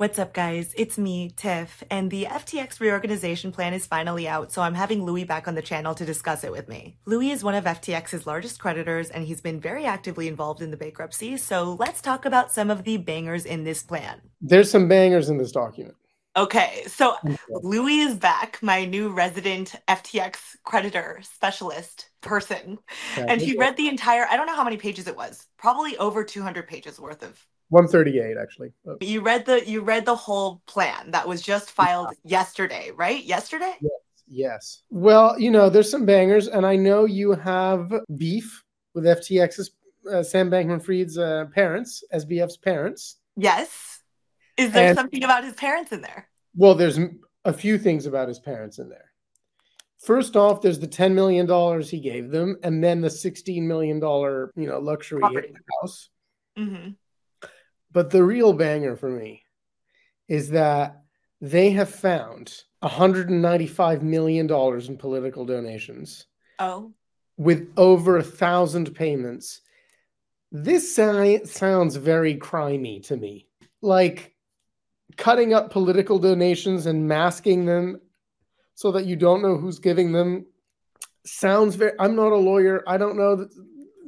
What's 0.00 0.18
up, 0.18 0.32
guys? 0.32 0.72
It's 0.78 0.96
me, 0.96 1.28
Tiff, 1.36 1.84
and 1.90 2.10
the 2.10 2.24
FTX 2.24 2.80
reorganization 2.80 3.52
plan 3.52 3.74
is 3.74 3.86
finally 3.86 4.26
out, 4.26 4.50
so 4.50 4.62
I'm 4.62 4.72
having 4.72 5.04
Louis 5.04 5.24
back 5.24 5.46
on 5.46 5.54
the 5.54 5.60
channel 5.60 5.94
to 5.94 6.06
discuss 6.06 6.42
it 6.42 6.50
with 6.50 6.70
me. 6.70 6.96
Louis 7.04 7.32
is 7.32 7.44
one 7.44 7.54
of 7.54 7.64
FTX's 7.64 8.26
largest 8.26 8.58
creditors, 8.58 9.10
and 9.10 9.26
he's 9.26 9.42
been 9.42 9.60
very 9.60 9.84
actively 9.84 10.26
involved 10.26 10.62
in 10.62 10.70
the 10.70 10.78
bankruptcy, 10.78 11.36
so 11.36 11.76
let's 11.78 12.00
talk 12.00 12.24
about 12.24 12.50
some 12.50 12.70
of 12.70 12.84
the 12.84 12.96
bangers 12.96 13.44
in 13.44 13.62
this 13.62 13.82
plan. 13.82 14.22
There's 14.40 14.70
some 14.70 14.88
bangers 14.88 15.28
in 15.28 15.36
this 15.36 15.52
document. 15.52 15.96
Okay, 16.34 16.84
so 16.86 17.16
Louis 17.50 17.98
is 18.00 18.14
back, 18.14 18.58
my 18.62 18.86
new 18.86 19.10
resident 19.10 19.74
FTX 19.86 20.38
creditor 20.64 21.20
specialist 21.24 22.08
person, 22.22 22.78
and 23.18 23.38
he 23.38 23.54
read 23.58 23.76
the 23.76 23.88
entire, 23.88 24.24
I 24.30 24.38
don't 24.38 24.46
know 24.46 24.56
how 24.56 24.64
many 24.64 24.78
pages 24.78 25.08
it 25.08 25.16
was, 25.16 25.46
probably 25.58 25.98
over 25.98 26.24
200 26.24 26.66
pages 26.66 26.98
worth 26.98 27.22
of 27.22 27.38
138 27.70 28.36
actually. 28.36 28.72
You 29.00 29.20
read 29.22 29.46
the 29.46 29.66
you 29.66 29.80
read 29.80 30.04
the 30.04 30.14
whole 30.14 30.62
plan 30.66 31.12
that 31.12 31.26
was 31.26 31.40
just 31.40 31.70
filed 31.70 32.08
yeah. 32.24 32.38
yesterday, 32.38 32.90
right? 32.94 33.24
Yesterday? 33.24 33.76
Yes. 33.80 33.92
Yes. 34.32 34.82
Well, 34.90 35.38
you 35.40 35.50
know, 35.50 35.70
there's 35.70 35.90
some 35.90 36.06
bangers 36.06 36.46
and 36.46 36.64
I 36.64 36.76
know 36.76 37.04
you 37.04 37.32
have 37.32 37.92
beef 38.16 38.62
with 38.94 39.04
FTX's 39.04 39.70
uh, 40.10 40.22
Sam 40.22 40.50
Bankman-Fried's 40.50 41.18
uh, 41.18 41.46
parents, 41.54 42.02
SBF's 42.12 42.56
parents. 42.56 43.16
Yes. 43.36 44.00
Is 44.56 44.72
there 44.72 44.88
and, 44.88 44.96
something 44.96 45.24
about 45.24 45.44
his 45.44 45.54
parents 45.54 45.92
in 45.92 46.00
there? 46.00 46.28
Well, 46.54 46.74
there's 46.74 46.98
a 47.44 47.52
few 47.52 47.78
things 47.78 48.06
about 48.06 48.28
his 48.28 48.38
parents 48.38 48.78
in 48.78 48.88
there. 48.88 49.10
First 50.00 50.36
off, 50.36 50.62
there's 50.62 50.78
the 50.78 50.88
$10 50.88 51.12
million 51.12 51.82
he 51.82 52.00
gave 52.00 52.30
them, 52.30 52.56
and 52.62 52.82
then 52.82 53.00
the 53.00 53.08
$16 53.08 53.62
million, 53.62 53.96
you 53.98 54.66
know, 54.66 54.78
luxury 54.78 55.22
house. 55.22 56.08
Mm-hmm. 56.58 56.90
But 57.92 58.10
the 58.10 58.24
real 58.24 58.52
banger 58.52 58.96
for 58.96 59.10
me 59.10 59.42
is 60.28 60.50
that 60.50 61.02
they 61.40 61.70
have 61.70 61.88
found 61.88 62.62
$195 62.82 64.02
million 64.02 64.50
in 64.50 64.96
political 64.96 65.44
donations. 65.44 66.26
Oh. 66.58 66.92
With 67.36 67.72
over 67.76 68.18
a 68.18 68.22
thousand 68.22 68.94
payments. 68.94 69.62
This 70.52 70.94
sounds 70.94 71.96
very 71.96 72.36
crimey 72.36 73.06
to 73.06 73.16
me. 73.16 73.46
Like 73.80 74.34
cutting 75.16 75.54
up 75.54 75.70
political 75.70 76.18
donations 76.18 76.86
and 76.86 77.08
masking 77.08 77.64
them 77.66 78.00
so 78.74 78.92
that 78.92 79.06
you 79.06 79.16
don't 79.16 79.42
know 79.42 79.56
who's 79.56 79.78
giving 79.78 80.12
them 80.12 80.46
sounds 81.26 81.74
very 81.74 81.92
i'm 81.98 82.16
not 82.16 82.32
a 82.32 82.36
lawyer 82.36 82.82
i 82.86 82.96
don't 82.96 83.16
know 83.16 83.36
the, 83.36 83.50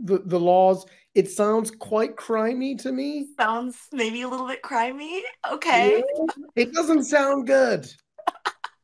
the, 0.05 0.19
the 0.25 0.41
laws 0.41 0.87
it 1.15 1.31
sounds 1.31 1.71
quite 1.71 2.17
crimey 2.17 2.81
to 2.83 2.93
me. 2.93 3.29
Sounds 3.39 3.79
maybe 3.93 4.23
a 4.23 4.29
little 4.29 4.47
bit 4.47 4.63
crimey. 4.63 5.21
Okay. 5.51 6.03
Yeah, 6.19 6.45
it 6.57 6.73
doesn't 6.73 7.05
sound 7.05 7.47
good. 7.47 7.91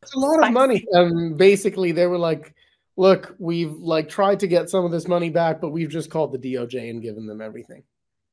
It's 0.03 0.15
a 0.15 0.19
lot 0.19 0.45
of 0.45 0.53
money. 0.53 0.85
And 0.93 1.39
basically 1.39 1.93
they 1.93 2.07
were 2.07 2.19
like, 2.19 2.55
look, 2.97 3.35
we've 3.39 3.73
like 3.73 4.09
tried 4.09 4.41
to 4.41 4.47
get 4.47 4.69
some 4.69 4.85
of 4.85 4.91
this 4.91 5.09
money 5.09 5.31
back, 5.31 5.61
but 5.61 5.71
we've 5.71 5.89
just 5.89 6.11
called 6.11 6.33
the 6.33 6.55
DOJ 6.55 6.91
and 6.91 7.03
given 7.03 7.27
them 7.27 7.41
everything. 7.41 7.83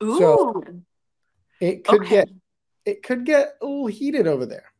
Ooh. 0.03 0.17
So 0.17 0.63
it 1.61 1.85
could 1.85 2.01
okay. 2.01 2.09
get 2.09 2.29
it 2.85 3.03
could 3.03 3.25
get 3.25 3.55
a 3.61 3.65
little 3.65 3.87
heated 3.87 4.27
over 4.27 4.45
there. 4.45 4.71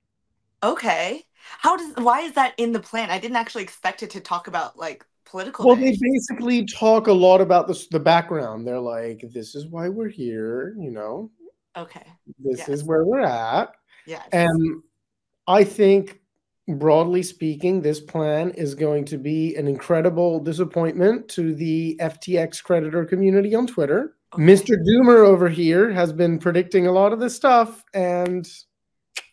Okay. 0.62 1.24
How 1.60 1.78
does 1.78 1.94
why 2.04 2.22
is 2.22 2.34
that 2.34 2.54
in 2.58 2.72
the 2.72 2.80
plan? 2.80 3.10
I 3.12 3.20
didn't 3.20 3.38
actually 3.38 3.64
expect 3.64 4.04
it 4.04 4.12
to 4.12 4.20
talk 4.20 4.48
about 4.48 4.78
like 4.78 5.06
political. 5.26 5.66
Well, 5.66 5.76
day. 5.76 5.92
they 5.92 5.98
basically 6.02 6.66
talk 6.66 7.08
a 7.08 7.14
lot 7.14 7.42
about 7.42 7.68
this, 7.68 7.88
the 7.88 8.00
background. 8.00 8.66
They're 8.66 8.80
like, 8.80 9.26
"This 9.34 9.56
is 9.56 9.68
why 9.68 9.90
we're 9.90 10.10
here," 10.10 10.76
you 10.80 10.92
know. 10.92 11.32
Okay. 11.78 12.06
This 12.40 12.60
yes. 12.60 12.70
is 12.70 12.84
where 12.84 13.04
we're 13.06 13.20
at. 13.20 13.72
Yeah. 14.08 14.24
And 14.32 14.82
I 15.48 15.64
think, 15.64 16.22
broadly 16.68 17.22
speaking, 17.24 17.82
this 17.82 18.00
plan 18.00 18.52
is 18.52 18.76
going 18.76 19.06
to 19.06 19.18
be 19.18 19.56
an 19.56 19.68
incredible 19.68 20.40
disappointment 20.40 21.28
to 21.30 21.54
the 21.54 21.98
FTX 22.00 22.64
creditor 22.64 23.06
community 23.06 23.56
on 23.56 23.68
Twitter. 23.68 24.16
Okay. 24.34 24.44
Mr. 24.44 24.76
Doomer 24.88 25.26
over 25.26 25.50
here 25.50 25.92
has 25.92 26.14
been 26.14 26.40
predicting 26.40 26.88
a 26.88 26.92
lot 26.92 27.14
of 27.14 27.20
this 27.20 27.36
stuff, 27.36 27.84
and 27.94 28.48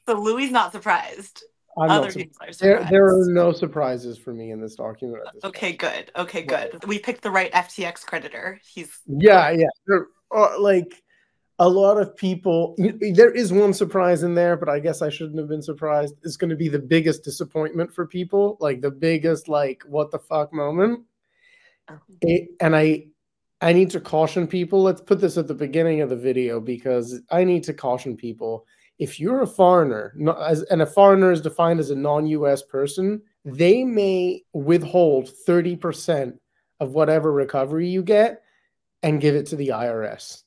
so 0.06 0.20
Louis 0.20 0.50
not 0.50 0.72
surprised. 0.72 1.44
I'm 1.78 1.90
Other 1.90 2.12
people 2.12 2.36
are 2.46 2.52
there, 2.52 2.86
there 2.90 3.06
are 3.06 3.24
no 3.28 3.52
surprises 3.52 4.18
for 4.18 4.34
me 4.34 4.50
in 4.50 4.60
this 4.60 4.74
document. 4.74 5.22
This 5.32 5.44
okay, 5.44 5.68
point. 5.68 5.78
good. 5.78 6.12
Okay, 6.16 6.42
good. 6.42 6.84
We 6.86 6.98
picked 6.98 7.22
the 7.22 7.30
right 7.30 7.50
FTX 7.52 8.04
creditor. 8.04 8.60
He's 8.66 8.98
yeah, 9.06 9.50
yeah. 9.50 9.68
There, 9.86 10.08
uh, 10.30 10.60
like 10.60 11.02
a 11.58 11.68
lot 11.68 11.98
of 11.98 12.14
people, 12.16 12.74
there 12.78 13.30
is 13.30 13.52
one 13.52 13.72
surprise 13.72 14.22
in 14.22 14.34
there, 14.34 14.56
but 14.56 14.68
I 14.68 14.80
guess 14.80 15.00
I 15.00 15.08
shouldn't 15.08 15.38
have 15.38 15.48
been 15.48 15.62
surprised. 15.62 16.14
It's 16.24 16.36
going 16.36 16.50
to 16.50 16.56
be 16.56 16.68
the 16.68 16.78
biggest 16.78 17.24
disappointment 17.24 17.94
for 17.94 18.06
people, 18.06 18.58
like 18.60 18.80
the 18.80 18.90
biggest, 18.90 19.48
like 19.48 19.82
what 19.86 20.10
the 20.10 20.18
fuck 20.18 20.52
moment. 20.52 21.04
Oh. 21.88 21.98
It, 22.20 22.48
and 22.60 22.76
I, 22.76 23.06
I 23.60 23.72
need 23.72 23.90
to 23.90 24.00
caution 24.00 24.46
people. 24.46 24.82
Let's 24.82 25.00
put 25.00 25.20
this 25.20 25.38
at 25.38 25.46
the 25.46 25.54
beginning 25.54 26.00
of 26.00 26.10
the 26.10 26.16
video 26.16 26.60
because 26.60 27.20
I 27.30 27.44
need 27.44 27.64
to 27.64 27.72
caution 27.72 28.16
people 28.16 28.66
if 28.98 29.18
you're 29.18 29.42
a 29.42 29.46
foreigner, 29.46 30.14
and 30.70 30.82
a 30.82 30.86
foreigner 30.86 31.32
is 31.32 31.40
defined 31.40 31.80
as 31.80 31.90
a 31.90 31.96
non-U.S. 31.96 32.62
person, 32.62 33.22
they 33.44 33.84
may 33.84 34.42
withhold 34.52 35.30
30% 35.48 36.38
of 36.80 36.92
whatever 36.92 37.32
recovery 37.32 37.88
you 37.88 38.02
get 38.02 38.42
and 39.02 39.20
give 39.20 39.34
it 39.34 39.46
to 39.46 39.56
the 39.56 39.68
IRS. 39.68 40.42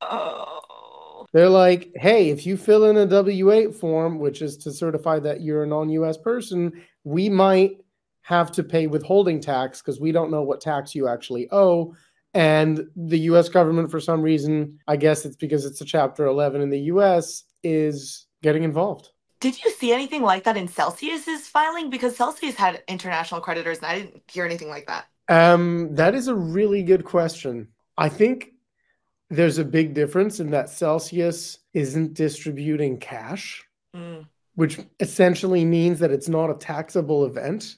Oh. 0.00 1.26
They're 1.32 1.48
like, 1.48 1.92
hey, 1.96 2.30
if 2.30 2.46
you 2.46 2.56
fill 2.56 2.84
in 2.84 2.96
a 2.96 3.06
W 3.06 3.50
8 3.50 3.74
form, 3.74 4.18
which 4.18 4.40
is 4.40 4.56
to 4.58 4.72
certify 4.72 5.18
that 5.20 5.42
you're 5.42 5.64
a 5.64 5.66
non 5.66 5.90
US 5.90 6.16
person, 6.16 6.72
we 7.04 7.28
might 7.28 7.78
have 8.22 8.50
to 8.52 8.62
pay 8.62 8.86
withholding 8.86 9.40
tax 9.40 9.80
because 9.80 10.00
we 10.00 10.12
don't 10.12 10.30
know 10.30 10.42
what 10.42 10.60
tax 10.60 10.94
you 10.94 11.08
actually 11.08 11.48
owe. 11.50 11.94
And 12.34 12.86
the 12.96 13.20
US 13.20 13.48
government, 13.48 13.90
for 13.90 14.00
some 14.00 14.22
reason, 14.22 14.78
I 14.86 14.96
guess 14.96 15.24
it's 15.24 15.36
because 15.36 15.64
it's 15.64 15.80
a 15.80 15.84
Chapter 15.84 16.26
11 16.26 16.60
in 16.60 16.70
the 16.70 16.80
US, 16.80 17.44
is 17.68 18.26
getting 18.42 18.62
involved. 18.62 19.10
Did 19.40 19.62
you 19.62 19.70
see 19.70 19.92
anything 19.92 20.22
like 20.22 20.44
that 20.44 20.56
in 20.56 20.66
Celsius's 20.66 21.46
filing? 21.46 21.90
Because 21.90 22.16
Celsius 22.16 22.56
had 22.56 22.82
international 22.88 23.40
creditors, 23.40 23.78
and 23.78 23.86
I 23.86 23.98
didn't 24.00 24.22
hear 24.26 24.44
anything 24.44 24.68
like 24.68 24.86
that. 24.88 25.06
Um, 25.28 25.94
that 25.94 26.14
is 26.14 26.28
a 26.28 26.34
really 26.34 26.82
good 26.82 27.04
question. 27.04 27.68
I 27.96 28.08
think 28.08 28.52
there's 29.30 29.58
a 29.58 29.64
big 29.64 29.94
difference 29.94 30.40
in 30.40 30.50
that 30.50 30.70
Celsius 30.70 31.58
isn't 31.74 32.14
distributing 32.14 32.98
cash, 32.98 33.64
mm. 33.94 34.26
which 34.54 34.80
essentially 34.98 35.64
means 35.64 36.00
that 36.00 36.10
it's 36.10 36.28
not 36.28 36.50
a 36.50 36.54
taxable 36.54 37.24
event. 37.24 37.76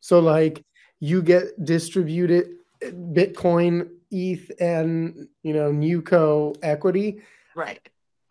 So, 0.00 0.18
like, 0.18 0.62
you 1.00 1.22
get 1.22 1.64
distributed 1.64 2.56
Bitcoin, 2.82 3.90
ETH, 4.10 4.50
and 4.60 5.28
you 5.42 5.54
know, 5.54 5.70
NewCo 5.70 6.56
equity. 6.62 7.22
Right. 7.54 7.80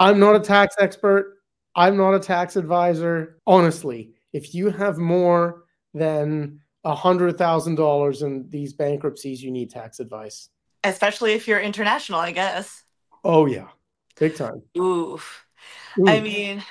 I'm 0.02 0.20
not 0.20 0.36
a 0.36 0.40
tax 0.40 0.76
expert. 0.80 1.38
I'm 1.76 1.96
not 1.96 2.16
a 2.16 2.20
tax 2.20 2.56
advisor. 2.56 3.38
Honestly, 3.46 4.16
if 4.34 4.56
you 4.56 4.72
have 4.72 4.98
more 4.98 5.66
than 5.94 6.60
a 6.84 6.96
hundred 6.96 7.38
thousand 7.38 7.76
dollars 7.76 8.24
in 8.24 8.50
these 8.50 8.74
bankruptcies, 8.74 9.44
you 9.44 9.52
need 9.52 9.70
tax 9.70 10.00
advice. 10.00 10.50
Especially 10.84 11.34
if 11.34 11.48
you're 11.48 11.60
international, 11.60 12.20
I 12.20 12.32
guess. 12.32 12.84
Oh 13.24 13.46
yeah, 13.46 13.68
big 14.20 14.36
time. 14.36 14.64
Oof. 14.76 15.46
Oof. 16.00 16.10
I 16.10 16.20
mean, 16.20 16.64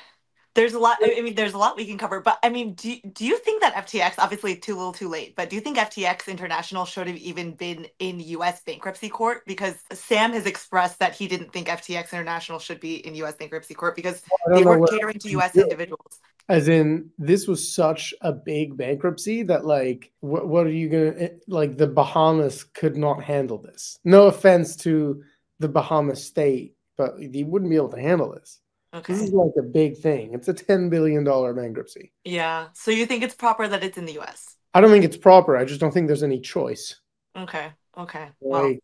there's 0.54 0.74
a 0.74 0.78
lot 0.78 0.98
i 1.02 1.20
mean 1.20 1.34
there's 1.34 1.54
a 1.54 1.58
lot 1.58 1.76
we 1.76 1.86
can 1.86 1.98
cover 1.98 2.20
but 2.20 2.38
i 2.42 2.48
mean 2.48 2.74
do, 2.74 2.96
do 3.12 3.24
you 3.24 3.38
think 3.38 3.60
that 3.62 3.74
ftx 3.86 4.14
obviously 4.18 4.56
too 4.56 4.74
little 4.74 4.92
too 4.92 5.08
late 5.08 5.34
but 5.36 5.48
do 5.48 5.56
you 5.56 5.62
think 5.62 5.76
ftx 5.76 6.28
international 6.28 6.84
should 6.84 7.06
have 7.06 7.16
even 7.16 7.52
been 7.52 7.86
in 7.98 8.20
us 8.20 8.60
bankruptcy 8.62 9.08
court? 9.08 9.42
Because 9.46 9.74
sam 9.92 10.32
has 10.32 10.46
expressed 10.46 10.98
that 10.98 11.14
he 11.14 11.28
didn't 11.28 11.52
think 11.52 11.68
ftx 11.68 12.12
international 12.12 12.58
should 12.58 12.80
be 12.80 13.06
in 13.06 13.14
us 13.14 13.34
bankruptcy 13.34 13.74
court 13.74 13.96
because 13.96 14.22
they 14.52 14.64
were 14.64 14.86
catering 14.86 15.18
to 15.18 15.40
us 15.40 15.56
individuals. 15.56 16.20
As 16.48 16.68
in 16.68 17.10
this 17.18 17.46
was 17.46 17.72
such 17.72 18.12
a 18.22 18.32
big 18.32 18.76
bankruptcy 18.76 19.42
that 19.44 19.64
like 19.64 20.10
what, 20.20 20.48
what 20.48 20.66
are 20.66 20.72
you 20.72 20.88
gonna 20.88 21.14
eh, 21.18 21.28
like 21.46 21.76
the 21.76 21.86
bahamas 21.86 22.64
could 22.64 22.96
not 22.96 23.22
handle 23.22 23.58
this. 23.58 23.98
No 24.04 24.26
offense 24.26 24.76
to 24.76 25.22
the 25.58 25.68
bahamas 25.68 26.24
state 26.24 26.74
but 26.96 27.18
you 27.18 27.46
wouldn't 27.46 27.70
be 27.70 27.76
able 27.76 27.88
to 27.88 28.00
handle 28.00 28.32
this 28.32 28.60
Okay. 28.92 29.12
This 29.12 29.22
is 29.22 29.32
like 29.32 29.52
a 29.58 29.62
big 29.62 29.98
thing. 29.98 30.34
It's 30.34 30.48
a 30.48 30.54
$10 30.54 30.90
billion 30.90 31.24
bankruptcy. 31.24 32.12
Yeah. 32.24 32.68
So 32.74 32.90
you 32.90 33.06
think 33.06 33.22
it's 33.22 33.34
proper 33.34 33.68
that 33.68 33.84
it's 33.84 33.96
in 33.96 34.04
the 34.04 34.18
US? 34.20 34.56
I 34.74 34.80
don't 34.80 34.90
think 34.90 35.04
it's 35.04 35.16
proper. 35.16 35.56
I 35.56 35.64
just 35.64 35.80
don't 35.80 35.92
think 35.92 36.08
there's 36.08 36.22
any 36.22 36.40
choice. 36.40 37.00
Okay. 37.36 37.72
Okay. 37.96 38.22
Like, 38.22 38.32
well, 38.40 38.76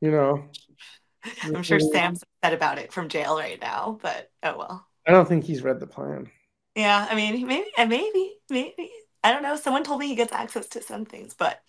you 0.00 0.10
know, 0.10 0.44
I'm 1.42 1.62
sure 1.62 1.80
Sam's 1.80 2.22
upset 2.22 2.54
about 2.54 2.78
it 2.78 2.92
from 2.92 3.08
jail 3.08 3.36
right 3.36 3.60
now, 3.60 3.98
but 4.00 4.30
oh 4.42 4.58
well. 4.58 4.86
I 5.06 5.12
don't 5.12 5.28
think 5.28 5.44
he's 5.44 5.62
read 5.62 5.80
the 5.80 5.86
plan. 5.86 6.30
Yeah. 6.76 7.06
I 7.10 7.14
mean, 7.14 7.46
maybe, 7.46 7.70
maybe, 7.76 8.34
maybe. 8.48 8.90
I 9.22 9.32
don't 9.32 9.42
know. 9.42 9.56
Someone 9.56 9.84
told 9.84 10.00
me 10.00 10.06
he 10.06 10.14
gets 10.14 10.32
access 10.32 10.66
to 10.68 10.82
some 10.82 11.04
things, 11.04 11.34
but 11.34 11.60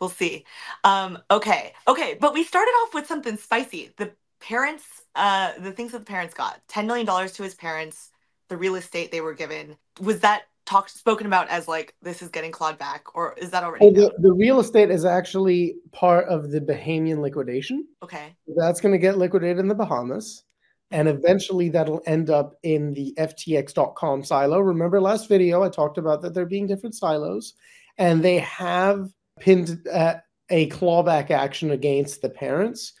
we'll 0.00 0.10
see. 0.10 0.44
Um, 0.82 1.18
okay. 1.30 1.72
Okay. 1.86 2.16
But 2.18 2.34
we 2.34 2.42
started 2.42 2.72
off 2.82 2.94
with 2.94 3.06
something 3.06 3.36
spicy. 3.36 3.92
The 3.96 4.12
parents, 4.40 4.84
uh, 5.14 5.52
the 5.58 5.72
things 5.72 5.92
that 5.92 6.00
the 6.00 6.04
parents 6.04 6.34
got 6.34 6.60
$10 6.68 6.86
million 6.86 7.06
to 7.06 7.42
his 7.42 7.54
parents, 7.54 8.10
the 8.48 8.56
real 8.56 8.76
estate 8.76 9.10
they 9.10 9.20
were 9.20 9.34
given 9.34 9.76
was 10.00 10.20
that 10.20 10.42
talked 10.66 10.90
spoken 10.90 11.26
about 11.26 11.48
as 11.48 11.68
like 11.68 11.94
this 12.02 12.20
is 12.22 12.28
getting 12.28 12.50
clawed 12.50 12.76
back 12.76 13.14
or 13.14 13.34
is 13.38 13.50
that 13.50 13.62
already 13.62 13.86
oh, 13.86 13.90
the, 13.90 14.12
the, 14.18 14.32
real 14.32 14.58
estate 14.58 14.90
is 14.90 15.04
actually 15.04 15.76
part 15.92 16.28
of 16.28 16.50
the 16.50 16.60
bahamian 16.60 17.20
liquidation. 17.20 17.86
Okay. 18.02 18.34
That's 18.56 18.80
going 18.80 18.92
to 18.92 18.98
get 18.98 19.16
liquidated 19.16 19.58
in 19.58 19.68
the 19.68 19.74
bahamas 19.74 20.42
and 20.90 21.08
eventually 21.08 21.68
that'll 21.68 22.02
end 22.06 22.30
up 22.30 22.56
in 22.64 22.92
the 22.94 23.14
ftx.com 23.16 24.24
silo. 24.24 24.58
Remember 24.58 25.00
last 25.00 25.28
video 25.28 25.62
i 25.62 25.68
talked 25.68 25.98
about 25.98 26.20
that 26.22 26.34
there 26.34 26.46
being 26.46 26.66
different 26.66 26.96
silos 26.96 27.54
and 27.98 28.22
they 28.22 28.38
have 28.40 29.08
pinned 29.38 29.86
uh, 29.92 30.14
a 30.50 30.68
clawback 30.70 31.30
action 31.30 31.70
against 31.70 32.22
the 32.22 32.28
parents 32.28 32.92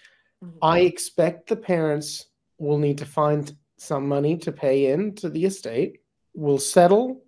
mm-hmm. 0.44 0.58
i 0.62 0.80
expect 0.80 1.48
the 1.48 1.56
parents 1.56 2.26
will 2.58 2.78
need 2.78 2.98
to 2.98 3.06
find 3.06 3.56
some 3.78 4.08
money 4.08 4.36
to 4.38 4.52
pay 4.52 4.92
in 4.92 5.14
to 5.14 5.28
the 5.28 5.44
estate 5.44 6.00
will 6.34 6.58
settle 6.58 7.22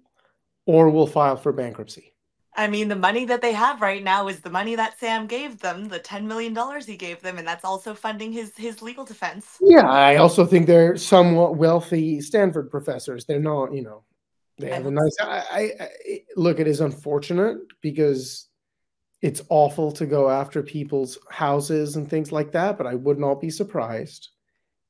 or 0.66 0.90
will 0.90 1.06
file 1.06 1.36
for 1.36 1.52
bankruptcy. 1.52 2.14
I 2.54 2.66
mean, 2.66 2.88
the 2.88 2.96
money 2.96 3.24
that 3.26 3.40
they 3.40 3.52
have 3.52 3.80
right 3.80 4.02
now 4.02 4.26
is 4.26 4.40
the 4.40 4.50
money 4.50 4.74
that 4.74 4.98
Sam 4.98 5.26
gave 5.26 5.60
them, 5.60 5.88
the 5.88 6.00
$10 6.00 6.24
million 6.24 6.56
he 6.84 6.96
gave 6.96 7.22
them, 7.22 7.38
and 7.38 7.46
that's 7.46 7.64
also 7.64 7.94
funding 7.94 8.32
his, 8.32 8.56
his 8.56 8.82
legal 8.82 9.04
defense. 9.04 9.58
Yeah, 9.60 9.88
I 9.88 10.16
also 10.16 10.44
think 10.44 10.66
they're 10.66 10.96
somewhat 10.96 11.56
wealthy 11.56 12.20
Stanford 12.20 12.70
professors. 12.70 13.24
They're 13.24 13.38
not, 13.38 13.72
you 13.72 13.82
know, 13.82 14.02
they 14.58 14.70
have 14.70 14.86
a 14.86 14.90
nice. 14.90 15.16
I, 15.20 15.44
I, 15.52 15.70
I 15.80 16.20
look, 16.34 16.58
it 16.58 16.66
is 16.66 16.80
unfortunate 16.80 17.58
because 17.80 18.48
it's 19.20 19.42
awful 19.48 19.90
to 19.92 20.06
go 20.06 20.30
after 20.30 20.62
people's 20.62 21.18
houses 21.30 21.96
and 21.96 22.08
things 22.08 22.30
like 22.30 22.52
that, 22.52 22.78
but 22.78 22.86
I 22.86 22.94
would 22.94 23.18
not 23.18 23.40
be 23.40 23.50
surprised 23.50 24.28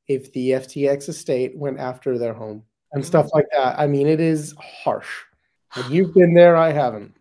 if 0.07 0.33
the 0.33 0.51
FTX 0.51 1.09
estate 1.09 1.57
went 1.57 1.79
after 1.79 2.19
their 2.19 2.35
home 2.35 2.65
and 2.93 3.05
stuff 3.05 3.27
mm-hmm. 3.27 3.39
like 3.39 3.47
that. 3.53 3.79
I 3.79 3.87
mean, 3.87 4.07
it 4.07 4.21
is 4.21 4.55
harsh. 4.59 5.09
And 5.75 5.93
you've 5.93 6.15
been 6.15 6.35
there, 6.35 6.57
I 6.57 6.73
haven't. 6.73 7.15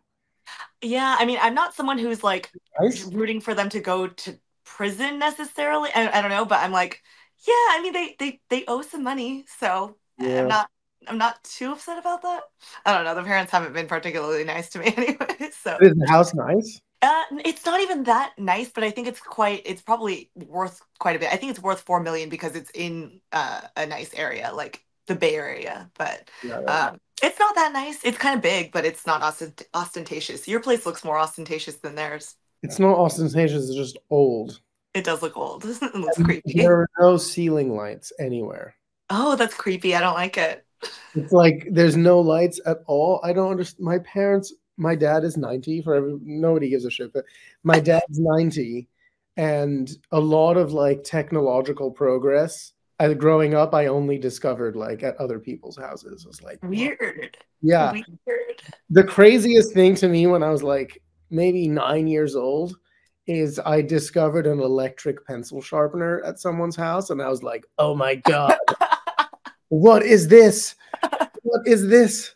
Yeah, 0.81 1.15
I 1.19 1.25
mean, 1.25 1.39
I'm 1.41 1.55
not 1.55 1.73
someone 1.73 1.97
who's 1.97 2.23
like 2.23 2.51
nice. 2.79 3.03
rooting 3.05 3.41
for 3.41 3.53
them 3.53 3.69
to 3.69 3.79
go 3.79 4.07
to 4.07 4.39
prison 4.63 5.19
necessarily. 5.19 5.89
I, 5.93 6.19
I 6.19 6.21
don't 6.21 6.29
know, 6.31 6.45
but 6.45 6.59
I'm 6.59 6.71
like, 6.71 7.01
yeah, 7.47 7.53
I 7.53 7.79
mean, 7.81 7.93
they 7.93 8.15
they 8.19 8.39
they 8.49 8.65
owe 8.67 8.81
some 8.81 9.03
money, 9.03 9.45
so 9.59 9.97
yeah. 10.19 10.41
I'm 10.41 10.47
not 10.47 10.69
I'm 11.07 11.17
not 11.17 11.43
too 11.43 11.71
upset 11.71 11.97
about 11.97 12.21
that. 12.21 12.41
I 12.85 12.93
don't 12.93 13.05
know. 13.05 13.15
The 13.15 13.23
parents 13.23 13.51
haven't 13.51 13.73
been 13.73 13.87
particularly 13.87 14.43
nice 14.43 14.69
to 14.69 14.79
me 14.79 14.93
anyway. 14.97 15.49
So 15.51 15.77
is 15.81 15.95
the 15.95 16.07
house 16.07 16.33
nice? 16.33 16.79
Uh, 17.01 17.23
it's 17.45 17.65
not 17.65 17.79
even 17.81 18.03
that 18.05 18.33
nice, 18.37 18.69
but 18.69 18.83
I 18.83 18.89
think 18.89 19.07
it's 19.07 19.19
quite. 19.19 19.61
It's 19.65 19.81
probably 19.81 20.31
worth 20.35 20.81
quite 20.99 21.15
a 21.15 21.19
bit. 21.19 21.31
I 21.31 21.37
think 21.37 21.51
it's 21.51 21.61
worth 21.61 21.81
four 21.81 22.01
million 22.01 22.29
because 22.29 22.55
it's 22.55 22.71
in 22.73 23.21
uh, 23.31 23.61
a 23.75 23.85
nice 23.85 24.13
area, 24.15 24.51
like 24.53 24.83
the 25.05 25.15
Bay 25.15 25.35
Area. 25.35 25.91
But 25.97 26.29
yeah, 26.43 26.59
um, 26.61 26.99
it's 27.21 27.39
not 27.39 27.55
that 27.55 27.71
nice. 27.71 28.03
It's 28.03 28.17
kind 28.17 28.35
of 28.35 28.41
big, 28.41 28.71
but 28.71 28.85
it's 28.85 29.05
not 29.05 29.21
ostent- 29.21 29.65
ostentatious. 29.73 30.47
Your 30.47 30.59
place 30.59 30.85
looks 30.85 31.03
more 31.03 31.19
ostentatious 31.19 31.75
than 31.75 31.95
theirs. 31.95 32.35
It's 32.63 32.79
not 32.79 32.97
ostentatious. 32.97 33.69
It's 33.69 33.75
just 33.75 33.97
old. 34.09 34.59
It 34.93 35.03
does 35.03 35.21
look 35.21 35.37
old. 35.37 35.65
it 35.81 35.95
looks 35.95 36.21
creepy. 36.21 36.53
There 36.53 36.79
are 36.81 36.89
no 36.99 37.17
ceiling 37.17 37.75
lights 37.75 38.11
anywhere. 38.19 38.75
Oh, 39.09 39.35
that's 39.35 39.53
creepy. 39.53 39.95
I 39.95 40.01
don't 40.01 40.15
like 40.15 40.37
it. 40.37 40.65
It's 41.15 41.31
like 41.31 41.67
there's 41.71 41.95
no 41.95 42.19
lights 42.19 42.59
at 42.65 42.79
all. 42.87 43.19
I 43.23 43.33
don't 43.33 43.51
understand. 43.51 43.85
My 43.85 43.99
parents, 43.99 44.53
my 44.77 44.95
dad 44.95 45.23
is 45.23 45.37
90 45.37 45.81
for 45.81 45.95
every, 45.95 46.17
nobody 46.21 46.69
gives 46.69 46.85
a 46.85 46.91
shit, 46.91 47.13
but 47.13 47.25
my 47.63 47.79
dad's 47.79 48.19
90 48.19 48.87
and 49.35 49.89
a 50.11 50.19
lot 50.19 50.57
of 50.57 50.73
like 50.73 51.03
technological 51.03 51.91
progress 51.91 52.73
as 52.99 53.13
growing 53.15 53.53
up, 53.53 53.73
I 53.73 53.87
only 53.87 54.17
discovered 54.17 54.75
like 54.75 55.03
at 55.03 55.15
other 55.17 55.39
people's 55.39 55.77
houses. 55.77 56.23
It 56.23 56.27
was 56.27 56.41
like 56.41 56.59
weird. 56.63 57.37
Yeah. 57.61 57.91
Weird. 57.91 58.63
The 58.89 59.03
craziest 59.03 59.73
thing 59.73 59.95
to 59.95 60.07
me 60.07 60.27
when 60.27 60.43
I 60.43 60.49
was 60.49 60.63
like 60.63 61.01
maybe 61.29 61.67
nine 61.67 62.07
years 62.07 62.35
old 62.35 62.75
is 63.27 63.59
I 63.59 63.81
discovered 63.81 64.47
an 64.47 64.59
electric 64.59 65.25
pencil 65.27 65.61
sharpener 65.61 66.23
at 66.23 66.39
someone's 66.39 66.77
house, 66.77 67.09
and 67.09 67.21
I 67.21 67.27
was 67.27 67.43
like, 67.43 67.65
"Oh 67.77 67.93
my 67.93 68.15
god, 68.15 68.55
what 69.67 70.01
is 70.01 70.29
this? 70.29 70.75
What 71.43 71.67
is 71.67 71.87
this?" 71.89 72.33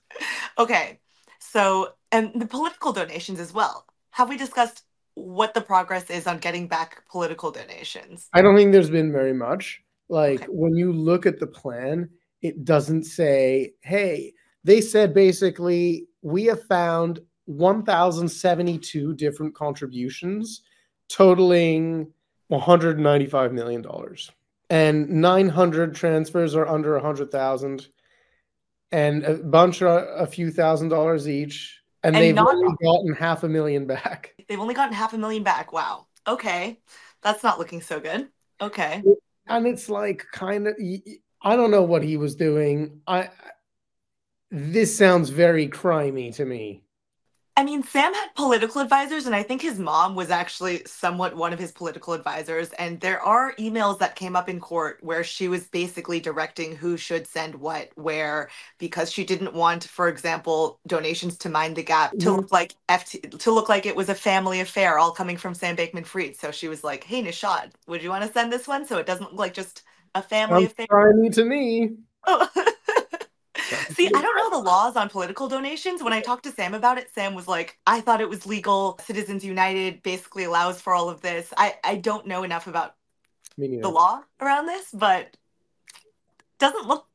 Okay, 0.59 0.99
so 1.39 1.93
and 2.11 2.31
the 2.35 2.47
political 2.47 2.93
donations 2.93 3.39
as 3.39 3.53
well. 3.53 3.85
Have 4.11 4.29
we 4.29 4.37
discussed 4.37 4.83
what 5.15 5.53
the 5.53 5.61
progress 5.61 6.09
is 6.09 6.27
on 6.27 6.39
getting 6.39 6.67
back 6.67 7.03
political 7.09 7.51
donations? 7.51 8.29
I 8.33 8.41
don't 8.41 8.55
think 8.55 8.71
there's 8.71 8.89
been 8.89 9.11
very 9.11 9.33
much. 9.33 9.81
Like 10.09 10.41
okay. 10.41 10.47
when 10.49 10.75
you 10.75 10.91
look 10.91 11.25
at 11.25 11.39
the 11.39 11.47
plan, 11.47 12.09
it 12.41 12.65
doesn't 12.65 13.03
say, 13.03 13.73
hey, 13.81 14.33
they 14.63 14.81
said 14.81 15.13
basically, 15.13 16.07
we 16.21 16.45
have 16.45 16.63
found 16.65 17.19
1,072 17.45 19.15
different 19.15 19.55
contributions 19.55 20.61
totaling 21.09 22.11
$195 22.51 23.51
million. 23.51 23.85
And 24.69 25.09
900 25.09 25.95
transfers 25.95 26.55
are 26.55 26.67
under 26.67 26.93
100,000 26.93 27.87
and 28.93 29.23
a 29.23 29.35
bunch 29.35 29.81
are 29.81 30.13
a 30.15 30.27
few 30.27 30.51
thousand 30.51 30.89
dollars 30.89 31.27
each. 31.27 31.80
And, 32.03 32.15
and 32.15 32.24
they've 32.24 32.36
not, 32.36 32.56
only 32.56 32.75
gotten 32.83 33.13
half 33.13 33.44
a 33.44 33.50
million 33.50 33.86
back. 33.86 34.33
They've 34.50 34.59
only 34.59 34.74
gotten 34.74 34.94
half 34.94 35.13
a 35.13 35.18
million 35.18 35.44
back. 35.44 35.71
Wow. 35.71 36.07
Okay. 36.27 36.80
That's 37.21 37.44
not 37.44 37.59
looking 37.59 37.81
so 37.81 38.00
good. 38.00 38.27
Okay 38.59 39.03
and 39.48 39.68
it's 39.68 39.89
like 39.89 40.25
kind 40.31 40.68
of 40.68 40.75
I 41.42 41.56
don't 41.56 41.71
know 41.71 41.83
what 41.83 42.03
he 42.03 42.18
was 42.18 42.36
doing. 42.36 43.01
I 43.07 43.30
this 44.50 44.98
sounds 44.98 45.30
very 45.30 45.68
crimey 45.68 46.33
to 46.36 46.45
me. 46.45 46.83
I 47.61 47.63
mean, 47.63 47.83
Sam 47.83 48.11
had 48.11 48.33
political 48.33 48.81
advisors, 48.81 49.27
and 49.27 49.35
I 49.35 49.43
think 49.43 49.61
his 49.61 49.77
mom 49.77 50.15
was 50.15 50.31
actually 50.31 50.81
somewhat 50.87 51.37
one 51.37 51.53
of 51.53 51.59
his 51.59 51.71
political 51.71 52.13
advisors. 52.13 52.71
And 52.71 52.99
there 53.01 53.21
are 53.21 53.53
emails 53.59 53.99
that 53.99 54.15
came 54.15 54.35
up 54.35 54.49
in 54.49 54.59
court 54.59 54.97
where 55.01 55.23
she 55.23 55.47
was 55.47 55.67
basically 55.67 56.19
directing 56.19 56.75
who 56.75 56.97
should 56.97 57.27
send 57.27 57.53
what 57.53 57.91
where 57.93 58.49
because 58.79 59.11
she 59.11 59.23
didn't 59.23 59.53
want, 59.53 59.83
for 59.83 60.07
example, 60.07 60.79
donations 60.87 61.37
to 61.37 61.49
Mind 61.49 61.75
the 61.75 61.83
Gap 61.83 62.13
to 62.13 62.17
mm-hmm. 62.17 62.37
look 62.37 62.51
like 62.51 62.73
FT 62.89 63.37
to 63.37 63.51
look 63.51 63.69
like 63.69 63.85
it 63.85 63.95
was 63.95 64.09
a 64.09 64.15
family 64.15 64.59
affair, 64.59 64.97
all 64.97 65.11
coming 65.11 65.37
from 65.37 65.53
Sam 65.53 65.75
Bankman 65.75 66.07
Fried. 66.07 66.35
So 66.35 66.49
she 66.49 66.67
was 66.67 66.83
like, 66.83 67.03
"Hey, 67.03 67.21
Nishad, 67.21 67.73
would 67.85 68.01
you 68.01 68.09
want 68.09 68.25
to 68.25 68.33
send 68.33 68.51
this 68.51 68.67
one 68.67 68.87
so 68.87 68.97
it 68.97 69.05
doesn't 69.05 69.33
look 69.33 69.39
like 69.39 69.53
just 69.53 69.83
a 70.15 70.23
family 70.23 70.65
Sounds 70.65 70.71
affair?" 70.71 71.13
to 71.33 71.45
me. 71.45 71.91
Oh. 72.25 72.49
See, 73.91 74.07
I 74.07 74.21
don't 74.21 74.35
know 74.35 74.50
the 74.50 74.63
laws 74.63 74.95
on 74.95 75.09
political 75.09 75.48
donations. 75.48 76.03
When 76.03 76.13
I 76.13 76.22
talked 76.22 76.43
to 76.43 76.51
Sam 76.51 76.74
about 76.74 76.98
it, 76.98 77.13
Sam 77.13 77.34
was 77.34 77.48
like, 77.48 77.77
I 77.88 78.01
thought 78.01 78.22
it 78.22 78.29
was 78.29 78.45
legal. 78.45 79.00
Citizens 79.03 79.43
United 79.43 80.03
basically 80.03 80.43
allows 80.43 80.81
for 80.81 80.93
all 80.93 81.10
of 81.10 81.22
this. 81.22 81.53
I, 81.57 81.75
I 81.84 81.95
don't 81.95 82.27
know 82.27 82.43
enough 82.43 82.67
about 82.67 82.95
the 83.57 83.89
law 83.89 84.22
around 84.39 84.65
this, 84.65 84.89
but 84.93 85.36
doesn't 86.60 86.88
look 86.88 87.07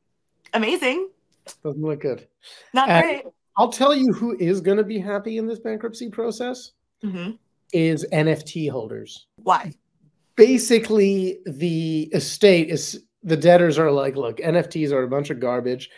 amazing. 0.53 1.09
Doesn't 1.63 1.81
look 1.81 2.01
good. 2.01 2.27
Not 2.73 2.89
and 2.89 3.03
great. 3.03 3.23
I'll 3.57 3.71
tell 3.71 3.95
you 3.95 4.13
who 4.13 4.35
is 4.37 4.61
going 4.61 4.77
to 4.77 4.83
be 4.83 4.99
happy 4.99 5.37
in 5.37 5.47
this 5.47 5.59
bankruptcy 5.59 6.09
process 6.09 6.71
mm-hmm. 7.03 7.31
is 7.73 8.05
NFT 8.11 8.69
holders. 8.69 9.27
Why? 9.37 9.73
Basically, 10.35 11.39
the 11.45 12.03
estate 12.13 12.69
is 12.69 13.03
the 13.23 13.37
debtors 13.37 13.79
are 13.79 13.91
like, 13.91 14.15
look, 14.15 14.37
NFTs 14.37 14.91
are 14.91 15.03
a 15.03 15.07
bunch 15.07 15.31
of 15.31 15.39
garbage 15.39 15.89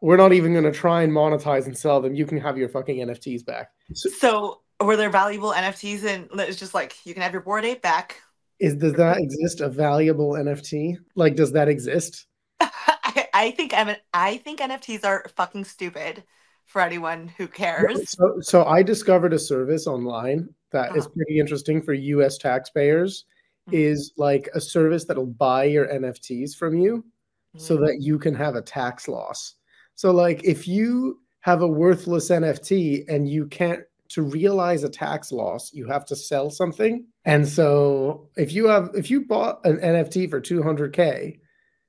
we're 0.00 0.16
not 0.16 0.32
even 0.32 0.52
going 0.52 0.64
to 0.64 0.72
try 0.72 1.02
and 1.02 1.12
monetize 1.12 1.66
and 1.66 1.76
sell 1.76 2.00
them. 2.00 2.14
You 2.14 2.26
can 2.26 2.40
have 2.40 2.56
your 2.56 2.68
fucking 2.68 2.96
NFTs 2.96 3.44
back. 3.44 3.70
So, 3.94 4.10
so 4.10 4.60
were 4.80 4.96
there 4.96 5.10
valuable 5.10 5.52
NFTs 5.52 6.04
and 6.04 6.28
it's 6.40 6.58
just 6.58 6.74
like 6.74 6.94
you 7.04 7.14
can 7.14 7.22
have 7.22 7.32
your 7.32 7.42
Bored 7.42 7.64
Ape 7.64 7.82
back? 7.82 8.16
Is 8.58 8.74
does 8.76 8.94
that 8.94 9.18
exist 9.18 9.60
a 9.60 9.68
valuable 9.68 10.32
NFT? 10.32 10.96
Like, 11.14 11.34
does 11.34 11.52
that 11.52 11.68
exist? 11.68 12.26
I, 12.60 13.26
I 13.32 13.50
think 13.52 13.74
I 14.12 14.36
think 14.38 14.60
NFTs 14.60 15.04
are 15.04 15.26
fucking 15.36 15.64
stupid 15.64 16.24
for 16.66 16.80
anyone 16.82 17.28
who 17.36 17.48
cares. 17.48 18.10
So, 18.10 18.36
so 18.40 18.64
I 18.64 18.82
discovered 18.82 19.32
a 19.32 19.38
service 19.38 19.86
online 19.86 20.48
that 20.72 20.90
uh-huh. 20.90 20.98
is 20.98 21.08
pretty 21.08 21.38
interesting 21.38 21.82
for 21.82 21.94
U.S. 21.94 22.38
taxpayers. 22.38 23.24
Mm-hmm. 23.68 23.76
Is 23.76 24.12
like 24.16 24.48
a 24.54 24.60
service 24.60 25.04
that'll 25.04 25.26
buy 25.26 25.64
your 25.64 25.86
NFTs 25.86 26.56
from 26.56 26.78
you, 26.78 26.98
mm-hmm. 26.98 27.58
so 27.58 27.76
that 27.78 27.98
you 28.00 28.18
can 28.18 28.34
have 28.34 28.56
a 28.56 28.62
tax 28.62 29.06
loss. 29.06 29.56
So 30.00 30.12
like 30.12 30.42
if 30.44 30.66
you 30.66 31.20
have 31.40 31.60
a 31.60 31.68
worthless 31.68 32.30
NFT 32.30 33.04
and 33.06 33.28
you 33.28 33.44
can't 33.48 33.82
to 34.08 34.22
realize 34.22 34.82
a 34.82 34.88
tax 34.88 35.30
loss, 35.30 35.74
you 35.74 35.86
have 35.88 36.06
to 36.06 36.16
sell 36.16 36.48
something. 36.48 37.04
And 37.26 37.46
so 37.46 38.26
if 38.34 38.50
you 38.50 38.66
have 38.66 38.92
if 38.94 39.10
you 39.10 39.26
bought 39.26 39.60
an 39.66 39.76
NFT 39.76 40.30
for 40.30 40.40
200k 40.40 41.38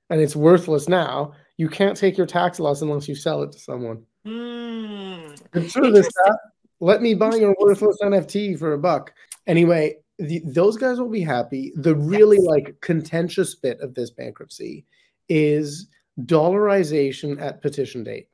and 0.09 0.19
it's 0.19 0.35
worthless 0.35 0.89
now, 0.89 1.31
you 1.55 1.69
can't 1.69 1.95
take 1.95 2.17
your 2.17 2.27
tax 2.27 2.59
loss 2.59 2.81
unless 2.81 3.07
you 3.07 3.15
sell 3.15 3.43
it 3.43 3.53
to 3.53 3.59
someone. 3.59 4.03
Mm, 4.27 5.41
this 5.53 5.73
that. 5.73 6.37
Let 6.81 7.01
me 7.01 7.13
buy 7.13 7.35
your 7.35 7.55
worthless 7.61 7.97
NFT 8.03 8.59
for 8.59 8.73
a 8.73 8.77
buck. 8.77 9.13
Anyway, 9.47 9.95
the, 10.19 10.41
those 10.43 10.75
guys 10.75 10.99
will 10.99 11.07
be 11.07 11.21
happy. 11.21 11.71
The 11.77 11.95
really 11.95 12.39
yes. 12.41 12.45
like 12.45 12.81
contentious 12.81 13.55
bit 13.55 13.79
of 13.79 13.95
this 13.95 14.11
bankruptcy 14.11 14.85
is 15.29 15.87
dollarization 16.19 17.41
at 17.41 17.61
petition 17.61 18.03
date. 18.03 18.27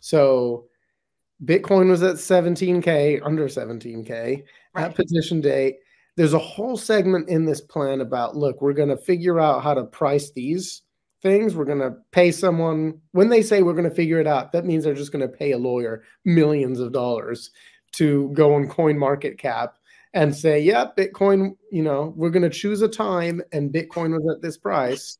So 0.00 0.66
Bitcoin 1.44 1.88
was 1.88 2.02
at 2.02 2.16
17K, 2.16 3.20
under 3.24 3.46
17K 3.48 4.42
right. 4.74 4.84
at 4.84 4.94
petition 4.94 5.40
date. 5.40 5.76
There's 6.16 6.34
a 6.34 6.38
whole 6.38 6.76
segment 6.76 7.28
in 7.28 7.44
this 7.44 7.60
plan 7.60 8.00
about 8.00 8.36
look, 8.36 8.60
we're 8.60 8.72
going 8.72 8.88
to 8.88 8.96
figure 8.96 9.38
out 9.38 9.62
how 9.62 9.74
to 9.74 9.84
price 9.84 10.32
these 10.32 10.82
things. 11.22 11.54
We're 11.54 11.64
going 11.64 11.78
to 11.78 11.94
pay 12.10 12.32
someone, 12.32 13.00
when 13.12 13.28
they 13.28 13.42
say 13.42 13.62
we're 13.62 13.72
going 13.72 13.88
to 13.88 13.94
figure 13.94 14.20
it 14.20 14.26
out, 14.26 14.52
that 14.52 14.64
means 14.64 14.84
they're 14.84 14.94
just 14.94 15.12
going 15.12 15.28
to 15.28 15.36
pay 15.36 15.52
a 15.52 15.58
lawyer 15.58 16.02
millions 16.24 16.80
of 16.80 16.92
dollars 16.92 17.50
to 17.92 18.30
go 18.34 18.54
on 18.54 18.68
CoinMarketCap 18.68 19.70
and 20.14 20.34
say, 20.34 20.60
yeah, 20.60 20.86
Bitcoin, 20.96 21.56
you 21.70 21.82
know, 21.82 22.12
we're 22.16 22.30
going 22.30 22.42
to 22.42 22.50
choose 22.50 22.82
a 22.82 22.88
time 22.88 23.42
and 23.52 23.72
Bitcoin 23.72 24.10
was 24.10 24.34
at 24.34 24.42
this 24.42 24.56
price. 24.56 25.18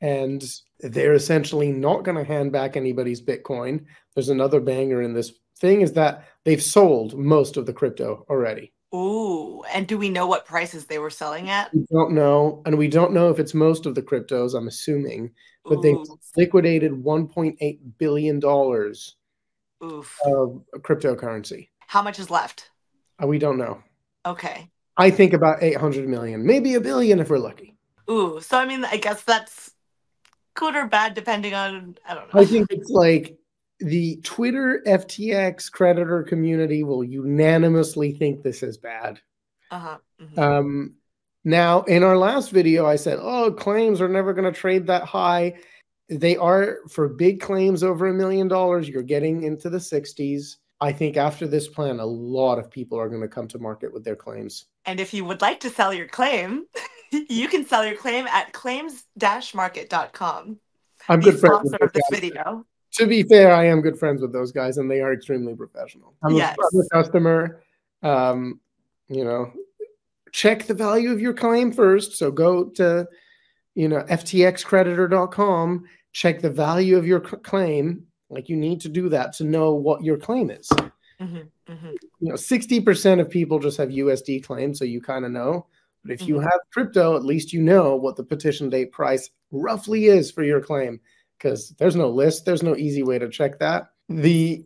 And 0.00 0.42
they're 0.80 1.14
essentially 1.14 1.72
not 1.72 2.04
going 2.04 2.16
to 2.16 2.24
hand 2.24 2.52
back 2.52 2.76
anybody's 2.76 3.20
Bitcoin. 3.20 3.84
There's 4.14 4.30
another 4.30 4.60
banger 4.60 5.02
in 5.02 5.12
this 5.12 5.32
thing 5.58 5.82
is 5.82 5.92
that 5.92 6.24
they've 6.44 6.62
sold 6.62 7.16
most 7.18 7.56
of 7.56 7.66
the 7.66 7.72
crypto 7.72 8.24
already. 8.30 8.72
Ooh, 8.94 9.62
and 9.72 9.86
do 9.86 9.96
we 9.98 10.10
know 10.10 10.26
what 10.26 10.46
prices 10.46 10.86
they 10.86 10.98
were 10.98 11.10
selling 11.10 11.48
at? 11.48 11.72
We 11.72 11.86
don't 11.92 12.12
know, 12.12 12.60
and 12.66 12.76
we 12.76 12.88
don't 12.88 13.12
know 13.12 13.30
if 13.30 13.38
it's 13.38 13.54
most 13.54 13.86
of 13.86 13.94
the 13.94 14.02
cryptos. 14.02 14.54
I'm 14.54 14.66
assuming, 14.66 15.30
but 15.64 15.80
they 15.80 15.94
liquidated 16.36 16.90
1.8 16.92 17.78
billion 17.98 18.40
dollars 18.40 19.14
of 19.80 20.12
cryptocurrency. 20.78 21.68
How 21.86 22.02
much 22.02 22.18
is 22.18 22.30
left? 22.30 22.70
Uh, 23.22 23.28
we 23.28 23.38
don't 23.38 23.58
know. 23.58 23.80
Okay. 24.26 24.68
I 24.96 25.10
think 25.10 25.32
about 25.32 25.62
800 25.62 26.08
million, 26.08 26.44
maybe 26.44 26.74
a 26.74 26.80
billion 26.80 27.20
if 27.20 27.30
we're 27.30 27.38
lucky. 27.38 27.76
Ooh, 28.10 28.40
so 28.40 28.58
I 28.58 28.66
mean, 28.66 28.84
I 28.84 28.96
guess 28.96 29.22
that's 29.22 29.70
good 30.60 30.76
or 30.76 30.86
bad 30.86 31.14
depending 31.14 31.54
on 31.54 31.96
I 32.06 32.14
don't 32.14 32.32
know. 32.32 32.40
I 32.40 32.44
think 32.44 32.68
it's 32.70 32.90
like 32.90 33.36
the 33.80 34.16
Twitter 34.22 34.82
FTX 34.86 35.72
creditor 35.72 36.22
community 36.22 36.84
will 36.84 37.02
unanimously 37.02 38.12
think 38.12 38.42
this 38.42 38.62
is 38.62 38.76
bad. 38.76 39.18
Uh-huh. 39.70 39.96
Mm-hmm. 40.20 40.38
Um, 40.38 40.94
now, 41.42 41.82
in 41.84 42.02
our 42.02 42.18
last 42.18 42.50
video, 42.50 42.86
I 42.86 42.96
said, 42.96 43.18
"Oh, 43.20 43.50
claims 43.50 44.02
are 44.02 44.08
never 44.08 44.34
going 44.34 44.52
to 44.52 44.58
trade 44.58 44.86
that 44.88 45.04
high." 45.04 45.54
They 46.10 46.36
are 46.36 46.78
for 46.90 47.08
big 47.08 47.40
claims 47.40 47.82
over 47.82 48.08
a 48.08 48.12
million 48.12 48.46
dollars. 48.46 48.88
You're 48.88 49.02
getting 49.02 49.44
into 49.44 49.70
the 49.70 49.78
60s. 49.78 50.56
I 50.80 50.92
think 50.92 51.16
after 51.16 51.46
this 51.46 51.68
plan, 51.68 52.00
a 52.00 52.06
lot 52.06 52.58
of 52.58 52.70
people 52.70 52.98
are 52.98 53.08
going 53.08 53.20
to 53.20 53.28
come 53.28 53.46
to 53.48 53.58
market 53.58 53.92
with 53.92 54.04
their 54.04 54.16
claims. 54.16 54.66
And 54.86 54.98
if 54.98 55.12
you 55.12 55.24
would 55.26 55.42
like 55.42 55.60
to 55.60 55.70
sell 55.70 55.92
your 55.92 56.08
claim, 56.08 56.64
you 57.12 57.48
can 57.48 57.66
sell 57.66 57.84
your 57.84 57.96
claim 57.96 58.26
at 58.26 58.52
claims-market.com. 58.52 60.58
I'm 61.08 61.20
good 61.20 61.38
friends 61.38 61.74
with 61.80 61.92
this 61.92 62.02
video. 62.10 62.64
To 62.94 63.06
be 63.06 63.22
fair, 63.22 63.52
I 63.52 63.66
am 63.66 63.82
good 63.82 63.98
friends 63.98 64.20
with 64.20 64.32
those 64.32 64.52
guys, 64.52 64.78
and 64.78 64.90
they 64.90 65.00
are 65.00 65.12
extremely 65.12 65.54
professional. 65.54 66.14
I'm 66.22 66.34
yes. 66.34 66.56
a 66.58 66.82
customer. 66.92 67.62
Um, 68.02 68.60
you 69.08 69.24
know, 69.24 69.52
check 70.32 70.66
the 70.66 70.74
value 70.74 71.12
of 71.12 71.20
your 71.20 71.34
claim 71.34 71.72
first. 71.72 72.16
So 72.16 72.30
go 72.30 72.64
to, 72.70 73.08
you 73.74 73.88
know, 73.88 74.02
ftxcreditor.com, 74.02 75.84
check 76.12 76.40
the 76.40 76.50
value 76.50 76.96
of 76.96 77.06
your 77.06 77.20
claim. 77.20 78.06
Like 78.30 78.48
you 78.48 78.56
need 78.56 78.80
to 78.82 78.88
do 78.88 79.08
that 79.10 79.34
to 79.34 79.44
know 79.44 79.74
what 79.74 80.04
your 80.04 80.16
claim 80.16 80.50
is. 80.50 80.68
Mm-hmm, 81.20 81.72
mm-hmm. 81.72 81.90
You 82.20 82.28
know, 82.28 82.34
60% 82.34 83.20
of 83.20 83.28
people 83.28 83.58
just 83.58 83.76
have 83.76 83.90
USD 83.90 84.44
claims, 84.44 84.78
so 84.78 84.84
you 84.84 85.02
kind 85.02 85.24
of 85.24 85.32
know. 85.32 85.66
But 86.02 86.12
if 86.12 86.20
mm-hmm. 86.20 86.28
you 86.28 86.40
have 86.40 86.60
crypto, 86.72 87.16
at 87.16 87.24
least 87.24 87.52
you 87.52 87.60
know 87.60 87.96
what 87.96 88.16
the 88.16 88.24
petition 88.24 88.70
date 88.70 88.92
price 88.92 89.28
roughly 89.50 90.06
is 90.06 90.30
for 90.30 90.42
your 90.42 90.60
claim 90.60 91.00
because 91.36 91.70
there's 91.78 91.96
no 91.96 92.08
list, 92.08 92.44
there's 92.44 92.62
no 92.62 92.76
easy 92.76 93.02
way 93.02 93.18
to 93.18 93.28
check 93.28 93.58
that. 93.58 93.90
The 94.08 94.64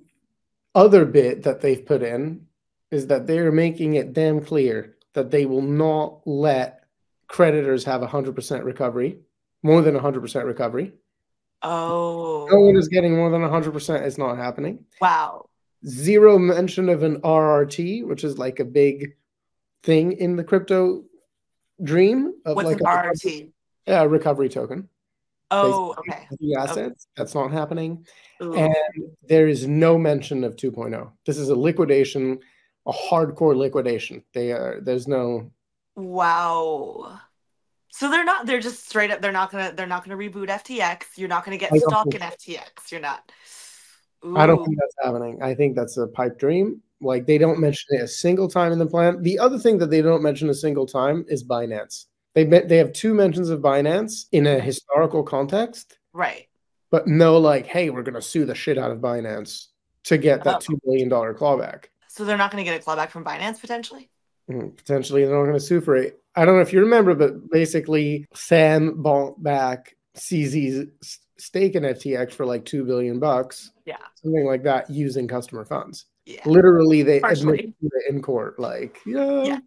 other 0.75 1.05
bit 1.05 1.45
that 1.45 1.61
they've 1.61 1.85
put 1.85 2.03
in 2.03 2.47
is 2.91 3.07
that 3.09 3.27
they're 3.27 3.53
making 3.53 3.95
it 3.95 4.13
damn 4.13 4.41
clear 4.41 4.97
that 5.15 5.31
they 5.31 5.47
will 5.47 5.63
not 5.63 6.21
let 6.27 6.85
creditors 7.29 7.85
have 7.85 8.01
100% 8.01 8.65
recovery, 8.65 9.19
more 9.63 9.83
than 9.83 9.97
100% 9.97 10.45
recovery. 10.45 10.93
Oh. 11.65 12.47
No 12.51 12.61
one 12.61 12.77
is 12.77 12.89
getting 12.89 13.17
more 13.17 13.31
than 13.31 13.41
100%. 13.41 14.03
It's 14.03 14.19
not 14.19 14.37
happening. 14.37 14.85
Wow. 15.01 15.49
Zero 15.87 16.39
mention 16.39 16.89
of 16.89 17.03
an 17.03 17.21
RRT, 17.23 18.07
which 18.07 18.23
is 18.25 18.39
like 18.39 18.61
a 18.61 18.65
big 18.65 19.17
thing 19.83 20.13
in 20.13 20.37
the 20.37 20.45
crypto 20.45 21.05
dream 21.83 22.35
of 22.47 22.57
What's 22.57 22.69
like 22.69 22.81
an 22.81 22.87
RRT? 22.87 23.51
Yeah, 23.87 24.03
a 24.03 24.09
recovery 24.09 24.49
token. 24.49 24.89
Oh, 25.51 25.95
okay. 25.99 26.27
The 26.41 26.57
assets. 26.57 26.79
Okay. 26.79 26.95
That's 27.17 27.35
not 27.35 27.53
happening. 27.53 28.07
Ooh. 28.43 28.55
And 28.55 28.75
there 29.29 29.47
is 29.47 29.67
no 29.67 29.99
mention 29.99 30.43
of 30.43 30.57
2.0. 30.57 31.11
This 31.27 31.39
is 31.39 31.51
a 31.51 31.55
liquidation, 31.55 32.41
a 32.87 32.93
hardcore 32.93 33.55
liquidation. 33.55 34.25
They 34.33 34.53
are 34.53 34.81
there's 34.83 35.07
no 35.07 35.51
Wow. 35.97 37.21
So 37.97 38.11
they're 38.11 38.25
not 38.25 38.45
they're 38.45 38.59
just 38.59 38.89
straight 38.89 39.13
up 39.13 39.21
they're 39.21 39.31
not 39.31 39.53
gonna 39.53 39.73
they're 39.73 39.87
not 39.87 40.05
gonna 40.05 40.17
reboot 40.17 40.49
FTX. 40.49 41.05
You're 41.15 41.29
not 41.29 41.45
gonna 41.45 41.59
get 41.59 41.73
stock 41.77 42.13
in 42.13 42.23
FTX. 42.23 42.91
You're 42.91 43.01
not. 43.01 43.31
Ooh. 44.27 44.37
I 44.37 44.47
don't 44.47 44.65
think 44.65 44.77
that's 44.81 44.97
happening. 45.01 45.41
I 45.41 45.55
think 45.55 45.77
that's 45.77 45.97
a 45.97 46.09
pipe 46.09 46.37
dream. 46.37 46.83
Like 47.01 47.25
they 47.25 47.39
don't 47.39 47.61
mention 47.61 47.97
it 47.97 48.03
a 48.03 48.09
single 48.09 48.49
time 48.49 48.73
in 48.73 48.81
the 48.81 48.87
plan. 48.87 49.23
The 49.23 49.39
other 49.39 49.61
thing 49.61 49.79
that 49.79 49.91
they 49.91 50.03
don't 50.03 50.25
mention 50.25 50.51
a 50.51 50.55
single 50.55 50.87
time 50.87 51.25
is 51.29 51.45
Binance. 51.45 52.07
They 52.35 52.43
they 52.43 52.79
have 52.79 52.93
two 52.93 53.15
mentions 53.15 53.49
of 53.49 53.61
Binance 53.61 54.25
in 54.33 54.49
a 54.49 54.59
historical 54.59 55.23
context, 55.23 55.97
right? 56.13 56.49
But 56.91 57.07
no, 57.07 57.39
like, 57.39 57.67
hey, 57.67 57.91
we're 57.91 58.03
gonna 58.03 58.23
sue 58.23 58.45
the 58.45 58.57
shit 58.57 58.77
out 58.77 58.91
of 58.91 58.99
Binance 58.99 59.69
to 60.05 60.19
get 60.19 60.43
that 60.43 60.57
oh. 60.57 60.59
two 60.59 60.81
billion 60.85 61.09
dollar 61.09 61.33
clawback. 61.33 61.85
So 62.09 62.25
they're 62.25 62.37
not 62.37 62.51
gonna 62.51 62.65
get 62.65 62.81
a 62.81 62.85
clawback 62.85 63.11
from 63.11 63.25
Binance 63.25 63.61
potentially. 63.61 64.11
Mm, 64.51 64.77
potentially, 64.77 65.25
they're 65.25 65.39
not 65.39 65.47
gonna 65.47 65.61
sue 65.61 65.81
for 65.81 65.95
it. 65.95 66.24
I 66.37 66.45
don't 66.45 66.57
know 66.57 66.63
if 66.63 66.73
you 66.73 66.81
remember, 66.81 67.15
but 67.15 67.51
basically, 67.51 68.27
Sam 68.35 69.03
bought 69.03 69.43
back 69.43 69.95
CZ's 70.17 71.19
stake 71.39 71.75
in 71.75 71.83
FTX 71.83 72.33
for 72.33 72.47
like 72.47 72.65
two 72.65 72.85
billion 72.85 73.21
bucks. 73.21 73.71
Yeah, 73.87 73.97
something 74.23 74.45
like 74.45 74.63
that, 74.65 74.91
using 74.91 75.29
customer 75.29 75.65
funds. 75.65 76.07
Yeah. 76.27 76.41
Literally, 76.47 77.03
they 77.03 77.21
admitted 77.21 77.75
in 78.09 78.23
court, 78.23 78.59
like, 78.59 79.01
yeah, 79.05 79.45
yes, 79.45 79.61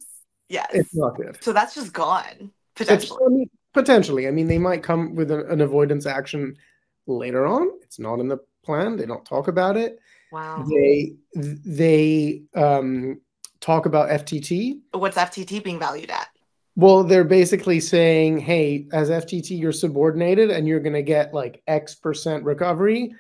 yes, 0.50 0.68
it's 0.74 0.96
not 0.96 1.16
good. 1.16 1.38
So 1.42 1.54
that's 1.54 1.76
just 1.76 1.94
gone. 1.94 2.52
Potentially. 2.76 3.20
I 3.26 3.30
mean, 3.30 3.50
potentially. 3.74 4.28
I 4.28 4.32
mean, 4.32 4.48
they 4.48 4.58
might 4.58 4.84
come 4.84 5.16
with 5.16 5.32
a, 5.32 5.46
an 5.48 5.62
avoidance 5.62 6.06
action 6.06 6.58
later 7.06 7.46
on. 7.46 7.70
It's 7.84 8.00
not 8.00 8.20
in 8.20 8.28
the 8.28 8.40
plan. 8.64 8.98
They 8.98 9.06
don't 9.06 9.26
talk 9.26 9.48
about 9.48 9.78
it. 9.78 10.00
Wow. 10.32 10.66
They 10.68 11.16
they 11.34 12.44
um, 12.56 13.22
talk 13.62 13.86
about 13.86 14.10
FTT. 14.10 14.80
What's 14.92 15.18
FTT 15.18 15.64
being 15.64 15.80
valued 15.80 16.12
at? 16.12 16.28
Well, 16.78 17.04
they're 17.04 17.24
basically 17.24 17.80
saying, 17.80 18.38
hey, 18.38 18.88
as 18.94 19.10
FTT, 19.10 19.60
you're 19.60 19.72
subordinated 19.72 20.52
and 20.52 20.68
you're 20.68 20.80
going 20.80 20.94
to 20.94 21.02
get 21.02 21.34
like 21.34 21.64
X 21.66 21.96
percent 21.96 22.44
recovery. 22.44 23.16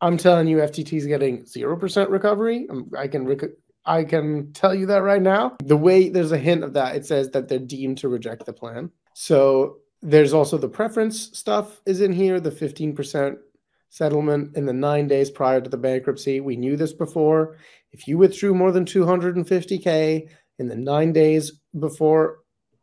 I'm 0.00 0.16
telling 0.16 0.46
you, 0.46 0.58
FTT 0.58 0.98
is 0.98 1.06
getting 1.06 1.42
0% 1.42 2.10
recovery. 2.10 2.68
Um, 2.70 2.92
I 2.96 3.08
can 3.08 3.26
rec- 3.26 3.50
I 3.84 4.04
can 4.04 4.52
tell 4.52 4.72
you 4.72 4.86
that 4.86 5.02
right 5.02 5.20
now. 5.20 5.56
The 5.64 5.76
way 5.76 6.10
there's 6.10 6.30
a 6.30 6.38
hint 6.38 6.62
of 6.62 6.74
that, 6.74 6.94
it 6.94 7.04
says 7.04 7.30
that 7.30 7.48
they're 7.48 7.58
deemed 7.58 7.98
to 7.98 8.08
reject 8.08 8.46
the 8.46 8.52
plan. 8.52 8.92
So 9.14 9.78
there's 10.00 10.32
also 10.32 10.56
the 10.56 10.68
preference 10.68 11.36
stuff 11.36 11.80
is 11.86 12.00
in 12.00 12.12
here, 12.12 12.38
the 12.38 12.52
15% 12.52 13.36
settlement 13.88 14.56
in 14.56 14.64
the 14.64 14.72
nine 14.72 15.08
days 15.08 15.28
prior 15.28 15.60
to 15.60 15.68
the 15.68 15.76
bankruptcy. 15.76 16.38
We 16.38 16.54
knew 16.54 16.76
this 16.76 16.92
before. 16.92 17.56
If 17.90 18.06
you 18.06 18.16
withdrew 18.16 18.54
more 18.54 18.70
than 18.70 18.84
250K 18.84 20.28
in 20.60 20.68
the 20.68 20.76
nine 20.76 21.12
days 21.12 21.60
before 21.78 22.38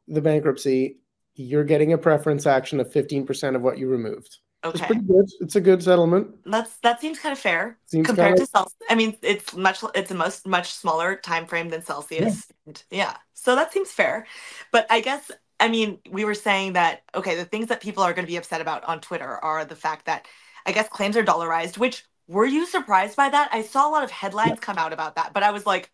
the 0.08 0.22
bankruptcy, 0.22 1.00
you're 1.36 1.63
getting 1.63 1.93
a 1.93 1.98
preference 1.98 2.46
action 2.46 2.79
of 2.79 2.91
15% 2.91 3.55
of 3.55 3.62
what 3.62 3.77
you 3.77 3.88
removed. 3.88 4.39
Okay. 4.63 4.77
It's 4.77 4.86
pretty 4.86 5.01
good. 5.01 5.25
It's 5.39 5.55
a 5.55 5.62
good 5.62 5.81
settlement. 5.81 6.36
That's 6.46 6.77
that 6.79 7.00
seems 7.00 7.17
kind 7.17 7.31
of 7.31 7.39
fair 7.39 7.77
seems 7.86 8.05
compared 8.05 8.36
to 8.38 8.46
Celsius. 8.46 8.75
I 8.89 8.96
mean, 8.96 9.15
it's 9.22 9.55
much 9.55 9.81
it's 9.96 10.12
a 10.12 10.15
most 10.15 10.46
much 10.46 10.74
smaller 10.74 11.15
time 11.15 11.46
frame 11.46 11.69
than 11.69 11.81
Celsius. 11.81 12.51
Yeah. 12.65 12.74
yeah. 12.91 13.17
So 13.36 13.55
that 13.55 13.72
seems 13.72 13.89
fair. 13.89 14.27
But 14.74 14.86
I 14.89 15.00
guess 15.00 15.31
I 15.62 15.69
mean, 15.69 16.00
we 16.12 16.25
were 16.25 16.34
saying 16.34 16.74
that 16.74 17.03
okay, 17.15 17.38
the 17.38 17.46
things 17.46 17.67
that 17.67 17.79
people 17.79 18.03
are 18.03 18.13
going 18.13 18.25
to 18.25 18.31
be 18.31 18.36
upset 18.36 18.60
about 18.60 18.84
on 18.84 19.00
Twitter 19.00 19.29
are 19.29 19.63
the 19.63 19.77
fact 19.77 20.08
that 20.08 20.25
I 20.65 20.74
guess 20.74 20.89
claims 20.89 21.15
are 21.15 21.24
dollarized, 21.24 21.77
which 21.77 22.03
were 22.27 22.46
you 22.46 22.65
surprised 22.65 23.15
by 23.15 23.29
that? 23.29 23.50
I 23.53 23.62
saw 23.62 23.89
a 23.89 23.91
lot 23.91 24.03
of 24.03 24.12
headlines 24.12 24.51
yeah. 24.51 24.55
come 24.58 24.77
out 24.77 24.91
about 24.91 25.15
that, 25.15 25.34
but 25.34 25.43
I 25.43 25.51
was 25.51 25.65
like 25.65 25.89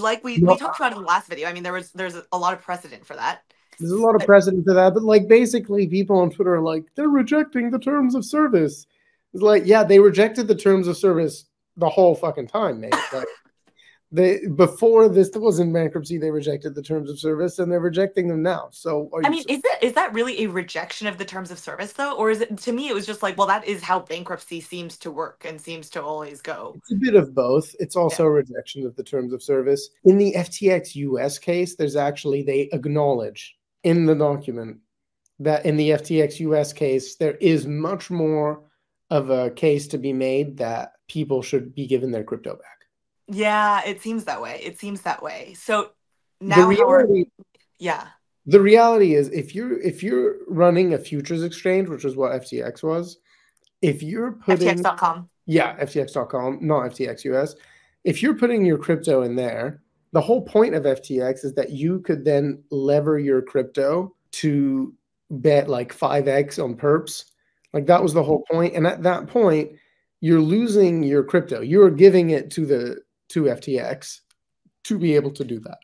like 0.00 0.24
we, 0.24 0.38
no. 0.38 0.52
we 0.52 0.58
talked 0.58 0.78
about 0.78 0.92
in 0.92 0.98
the 0.98 1.04
last 1.04 1.28
video. 1.28 1.48
I 1.48 1.52
mean, 1.52 1.62
there 1.62 1.72
was 1.72 1.90
there's 1.92 2.16
a 2.32 2.38
lot 2.38 2.52
of 2.52 2.62
precedent 2.62 3.06
for 3.06 3.14
that. 3.16 3.42
There's 3.78 3.92
a 3.92 3.96
lot 3.96 4.16
of 4.16 4.26
precedent 4.26 4.64
for 4.64 4.74
that, 4.74 4.94
but 4.94 5.02
like 5.02 5.28
basically, 5.28 5.86
people 5.86 6.18
on 6.18 6.30
Twitter 6.30 6.56
are 6.56 6.60
like, 6.60 6.84
they're 6.96 7.08
rejecting 7.08 7.70
the 7.70 7.78
terms 7.78 8.14
of 8.14 8.24
service. 8.24 8.86
It's 9.32 9.42
like, 9.42 9.64
yeah, 9.66 9.84
they 9.84 10.00
rejected 10.00 10.48
the 10.48 10.54
terms 10.54 10.88
of 10.88 10.96
service 10.96 11.44
the 11.76 11.88
whole 11.88 12.14
fucking 12.14 12.48
time, 12.48 12.80
mate. 12.80 12.94
Like, 13.12 13.28
They 14.10 14.46
before 14.46 15.08
this 15.08 15.28
there 15.30 15.42
was 15.42 15.58
in 15.58 15.70
bankruptcy, 15.70 16.16
they 16.16 16.30
rejected 16.30 16.74
the 16.74 16.82
terms 16.82 17.10
of 17.10 17.18
service, 17.18 17.58
and 17.58 17.70
they're 17.70 17.78
rejecting 17.78 18.26
them 18.28 18.42
now. 18.42 18.68
So, 18.70 19.10
I 19.22 19.28
mean, 19.28 19.44
is 19.48 19.60
it 19.62 19.82
is 19.82 19.92
that 19.94 20.14
really 20.14 20.44
a 20.44 20.46
rejection 20.46 21.06
of 21.06 21.18
the 21.18 21.26
terms 21.26 21.50
of 21.50 21.58
service 21.58 21.92
though, 21.92 22.16
or 22.16 22.30
is 22.30 22.40
it 22.40 22.56
to 22.56 22.72
me? 22.72 22.88
It 22.88 22.94
was 22.94 23.04
just 23.04 23.22
like, 23.22 23.36
well, 23.36 23.46
that 23.48 23.66
is 23.66 23.82
how 23.82 24.00
bankruptcy 24.00 24.62
seems 24.62 24.96
to 24.98 25.10
work 25.10 25.44
and 25.46 25.60
seems 25.60 25.90
to 25.90 26.02
always 26.02 26.40
go. 26.40 26.74
It's 26.78 26.92
a 26.92 26.94
bit 26.94 27.16
of 27.16 27.34
both. 27.34 27.74
It's 27.78 27.96
also 27.96 28.22
yeah. 28.22 28.28
a 28.28 28.32
rejection 28.32 28.86
of 28.86 28.96
the 28.96 29.04
terms 29.04 29.34
of 29.34 29.42
service. 29.42 29.90
In 30.04 30.16
the 30.16 30.32
FTX 30.34 30.94
US 30.94 31.38
case, 31.38 31.76
there's 31.76 31.96
actually 31.96 32.42
they 32.42 32.70
acknowledge 32.72 33.58
in 33.84 34.06
the 34.06 34.14
document 34.14 34.78
that 35.38 35.64
in 35.66 35.76
the 35.76 35.90
FTX 35.90 36.40
US 36.40 36.72
case, 36.72 37.16
there 37.16 37.36
is 37.36 37.66
much 37.66 38.10
more 38.10 38.62
of 39.10 39.30
a 39.30 39.50
case 39.50 39.86
to 39.88 39.98
be 39.98 40.12
made 40.12 40.56
that 40.58 40.92
people 41.08 41.42
should 41.42 41.74
be 41.74 41.86
given 41.86 42.10
their 42.10 42.24
crypto 42.24 42.54
back. 42.54 42.77
Yeah, 43.28 43.82
it 43.84 44.02
seems 44.02 44.24
that 44.24 44.40
way. 44.40 44.60
It 44.62 44.78
seems 44.78 45.02
that 45.02 45.22
way. 45.22 45.54
So 45.54 45.90
now, 46.40 46.66
reality, 46.66 47.26
yeah. 47.78 48.08
The 48.46 48.60
reality 48.60 49.14
is, 49.14 49.28
if 49.28 49.54
you're 49.54 49.78
if 49.80 50.02
you're 50.02 50.36
running 50.46 50.94
a 50.94 50.98
futures 50.98 51.42
exchange, 51.42 51.88
which 51.88 52.04
is 52.04 52.16
what 52.16 52.32
FTX 52.32 52.82
was, 52.82 53.18
if 53.82 54.02
you're 54.02 54.32
putting 54.32 54.78
FTX.com, 54.78 55.28
yeah, 55.46 55.76
FTX.com, 55.76 56.58
not 56.62 56.90
FTX 56.92 57.24
US, 57.24 57.54
if 58.04 58.22
you're 58.22 58.34
putting 58.34 58.64
your 58.64 58.78
crypto 58.78 59.22
in 59.22 59.36
there, 59.36 59.82
the 60.12 60.20
whole 60.20 60.42
point 60.42 60.74
of 60.74 60.84
FTX 60.84 61.44
is 61.44 61.52
that 61.54 61.70
you 61.70 62.00
could 62.00 62.24
then 62.24 62.62
lever 62.70 63.18
your 63.18 63.42
crypto 63.42 64.14
to 64.32 64.94
bet 65.30 65.68
like 65.68 65.94
5x 65.94 66.62
on 66.62 66.74
perps. 66.74 67.24
Like 67.74 67.86
that 67.86 68.02
was 68.02 68.14
the 68.14 68.22
whole 68.22 68.44
point. 68.50 68.74
And 68.74 68.86
at 68.86 69.02
that 69.02 69.26
point, 69.26 69.72
you're 70.20 70.40
losing 70.40 71.02
your 71.02 71.22
crypto. 71.22 71.60
You're 71.60 71.90
giving 71.90 72.30
it 72.30 72.50
to 72.52 72.64
the 72.64 73.02
to 73.30 73.44
FTX 73.44 74.20
to 74.84 74.98
be 74.98 75.14
able 75.14 75.30
to 75.32 75.44
do 75.44 75.60
that. 75.60 75.78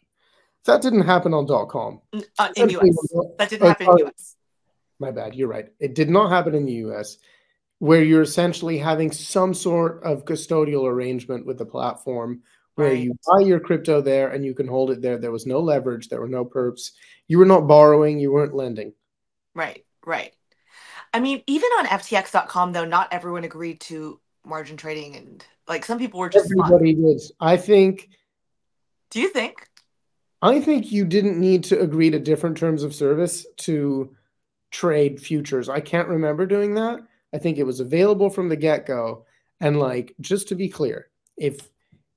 That 0.64 0.82
didn't 0.82 1.02
happen 1.02 1.34
on 1.34 1.46
dot 1.46 1.68
.com. 1.68 2.00
Uh, 2.38 2.48
in 2.56 2.70
US. 2.70 2.96
That 3.38 3.50
didn't 3.50 3.68
happen 3.68 3.86
in 3.88 3.96
the 3.96 4.06
US. 4.06 4.36
My 4.98 5.10
bad. 5.10 5.34
You're 5.34 5.48
right. 5.48 5.68
It 5.78 5.94
did 5.94 6.08
not 6.08 6.30
happen 6.30 6.54
in 6.54 6.64
the 6.64 6.72
US, 6.88 7.18
where 7.78 8.02
you're 8.02 8.22
essentially 8.22 8.78
having 8.78 9.12
some 9.12 9.52
sort 9.52 10.02
of 10.04 10.24
custodial 10.24 10.86
arrangement 10.86 11.44
with 11.46 11.58
the 11.58 11.66
platform 11.66 12.42
where 12.76 12.88
right. 12.88 12.98
you 12.98 13.16
buy 13.28 13.40
your 13.40 13.60
crypto 13.60 14.00
there 14.00 14.30
and 14.30 14.44
you 14.44 14.54
can 14.54 14.66
hold 14.66 14.90
it 14.90 15.00
there. 15.00 15.18
There 15.18 15.30
was 15.30 15.46
no 15.46 15.60
leverage. 15.60 16.08
There 16.08 16.20
were 16.20 16.28
no 16.28 16.44
perps. 16.44 16.90
You 17.28 17.38
were 17.38 17.46
not 17.46 17.68
borrowing. 17.68 18.18
You 18.18 18.32
weren't 18.32 18.54
lending. 18.54 18.94
Right. 19.54 19.84
Right. 20.04 20.32
I 21.12 21.20
mean, 21.20 21.42
even 21.46 21.70
on 21.78 21.86
FTX.com, 21.86 22.72
though, 22.72 22.84
not 22.84 23.12
everyone 23.12 23.44
agreed 23.44 23.80
to 23.82 24.20
margin 24.44 24.76
trading 24.76 25.14
and 25.16 25.46
like 25.68 25.84
some 25.84 25.98
people 25.98 26.20
were 26.20 26.28
just 26.28 26.50
everybody 26.50 26.94
did. 26.94 27.20
I 27.40 27.56
think. 27.56 28.08
Do 29.10 29.20
you 29.20 29.28
think? 29.30 29.68
I 30.42 30.60
think 30.60 30.92
you 30.92 31.04
didn't 31.04 31.40
need 31.40 31.64
to 31.64 31.80
agree 31.80 32.10
to 32.10 32.18
different 32.18 32.58
terms 32.58 32.82
of 32.82 32.94
service 32.94 33.46
to 33.58 34.14
trade 34.70 35.20
futures. 35.20 35.68
I 35.68 35.80
can't 35.80 36.08
remember 36.08 36.44
doing 36.44 36.74
that. 36.74 37.00
I 37.32 37.38
think 37.38 37.56
it 37.56 37.64
was 37.64 37.80
available 37.80 38.28
from 38.28 38.48
the 38.48 38.56
get 38.56 38.86
go. 38.86 39.24
And 39.60 39.78
like, 39.78 40.14
just 40.20 40.48
to 40.48 40.54
be 40.54 40.68
clear, 40.68 41.08
if 41.36 41.68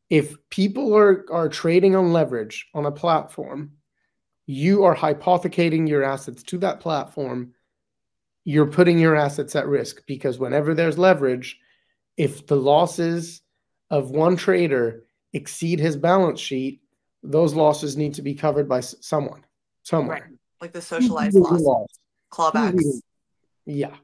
if 0.10 0.36
people 0.50 0.96
are 0.96 1.26
are 1.32 1.50
trading 1.50 1.96
on 1.96 2.14
leverage 2.14 2.68
on 2.74 2.86
a 2.86 2.92
platform, 2.92 3.74
you 4.46 4.84
are 4.86 4.94
hypothecating 4.94 5.88
your 5.88 6.04
assets 6.04 6.44
to 6.44 6.58
that 6.60 6.80
platform. 6.80 7.54
You're 8.44 8.68
putting 8.68 8.98
your 8.98 9.16
assets 9.16 9.56
at 9.56 9.68
risk 9.68 10.06
because 10.08 10.40
whenever 10.40 10.74
there's 10.74 10.98
leverage, 10.98 11.60
if 12.18 12.48
the 12.48 12.56
losses 12.56 13.42
of 13.90 14.10
one 14.12 14.36
trader 14.36 15.06
exceed 15.34 15.80
his 15.80 15.96
balance 15.96 16.40
sheet, 16.40 16.82
those 17.24 17.54
losses 17.54 17.96
need 17.96 18.16
to 18.16 18.22
be 18.22 18.34
covered 18.34 18.68
by 18.68 18.80
someone, 18.80 19.46
somewhere. 19.84 20.28
Right. 20.30 20.40
Like 20.60 20.74
the 20.74 20.82
socialized 20.82 21.36
loss, 21.36 21.62
loss. 21.62 21.88
clawbacks. 22.32 23.02
Yeah, 23.66 23.96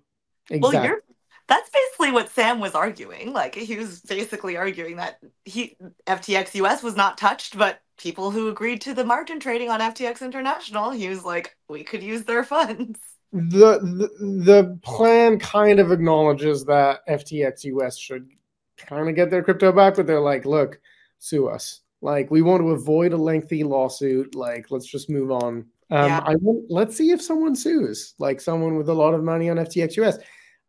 exactly. 0.50 0.60
Well, 0.60 0.86
you're, 0.86 1.04
that's 1.48 1.70
basically 1.70 2.12
what 2.12 2.30
Sam 2.30 2.60
was 2.60 2.76
arguing. 2.76 3.34
Like 3.34 3.56
he 3.56 3.76
was 3.76 4.02
basically 4.02 4.56
arguing 4.56 4.98
that 4.98 5.20
he 5.46 5.76
FTX 6.06 6.54
US 6.56 6.84
was 6.84 6.96
not 6.96 7.18
touched, 7.18 7.58
but 7.58 7.82
people 7.98 8.30
who 8.30 8.50
agreed 8.50 8.82
to 8.82 8.94
the 8.94 9.06
margin 9.06 9.40
trading 9.40 9.70
on 9.70 9.80
FTX 9.80 10.22
International, 10.22 10.92
he 10.92 11.10
was 11.10 11.26
like, 11.26 11.56
we 11.68 11.84
could 11.84 12.04
use 12.04 12.24
their 12.24 12.44
funds 12.44 13.00
the, 13.34 13.80
the 13.80 14.44
the 14.44 14.80
plan 14.84 15.40
kind 15.40 15.80
of 15.80 15.92
acknowledges 15.92 16.64
that 16.66 17.00
FTX 17.10 17.64
US 17.66 17.98
should 17.98 18.30
kind 18.78 19.10
of 19.10 19.16
get 19.16 19.32
their 19.32 19.42
crypto 19.42 19.72
back, 19.72 19.96
but 19.96 20.06
they're 20.06 20.20
like, 20.20 20.46
look, 20.46 20.80
sue 21.18 21.48
us. 21.48 21.82
Like 22.02 22.30
we 22.30 22.44
want 22.44 22.62
to 22.62 22.72
avoid 22.72 23.12
a 23.12 23.18
lengthy 23.18 23.64
lawsuit. 23.64 24.36
Like 24.36 24.70
let's 24.70 24.86
just 24.86 25.10
move 25.10 25.32
on. 25.32 25.66
Um, 25.90 26.10
yeah. 26.10 26.22
I 26.24 26.36
want, 26.36 26.66
let's 26.70 26.96
see 26.96 27.10
if 27.10 27.22
someone 27.22 27.56
sues, 27.56 28.14
like 28.20 28.40
someone 28.40 28.78
with 28.78 28.90
a 28.90 28.94
lot 28.94 29.16
of 29.16 29.24
money 29.24 29.50
on 29.50 29.58
FTX 29.58 29.98
US. 29.98 30.20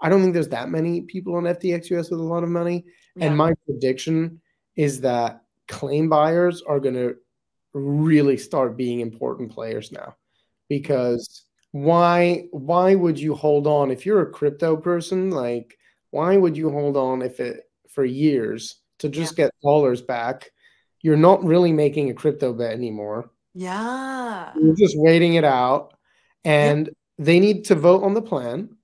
I 0.00 0.08
don't 0.08 0.22
think 0.22 0.32
there's 0.32 0.48
that 0.48 0.70
many 0.70 1.02
people 1.02 1.36
on 1.36 1.44
FTX 1.44 1.90
US 1.90 2.10
with 2.10 2.20
a 2.20 2.22
lot 2.22 2.44
of 2.44 2.48
money. 2.48 2.84
Yeah. 3.16 3.26
And 3.26 3.36
my 3.36 3.52
prediction 3.66 4.40
is 4.76 5.02
that 5.02 5.42
claim 5.68 6.08
buyers 6.08 6.62
are 6.62 6.80
going 6.80 6.94
to 6.94 7.16
really 7.74 8.38
start 8.38 8.76
being 8.76 9.00
important 9.00 9.52
players 9.52 9.92
now 9.92 10.16
because 10.68 11.44
why 11.74 12.46
why 12.52 12.94
would 12.94 13.18
you 13.18 13.34
hold 13.34 13.66
on? 13.66 13.90
If 13.90 14.06
you're 14.06 14.22
a 14.22 14.30
crypto 14.30 14.76
person 14.76 15.32
like 15.32 15.76
why 16.12 16.36
would 16.36 16.56
you 16.56 16.70
hold 16.70 16.96
on 16.96 17.20
if 17.20 17.40
it 17.40 17.68
for 17.88 18.04
years 18.04 18.76
to 19.00 19.08
just 19.08 19.36
yeah. 19.36 19.46
get 19.46 19.54
dollars 19.60 20.00
back? 20.00 20.52
You're 21.02 21.16
not 21.16 21.42
really 21.42 21.72
making 21.72 22.10
a 22.10 22.14
crypto 22.14 22.52
bet 22.52 22.74
anymore. 22.74 23.32
Yeah. 23.54 24.52
You're 24.54 24.76
just 24.76 24.96
waiting 24.96 25.34
it 25.34 25.42
out. 25.42 25.94
And 26.44 26.86
yeah. 26.86 26.92
they 27.18 27.40
need 27.40 27.64
to 27.64 27.74
vote 27.74 28.04
on 28.04 28.14
the 28.14 28.22
plan. 28.22 28.76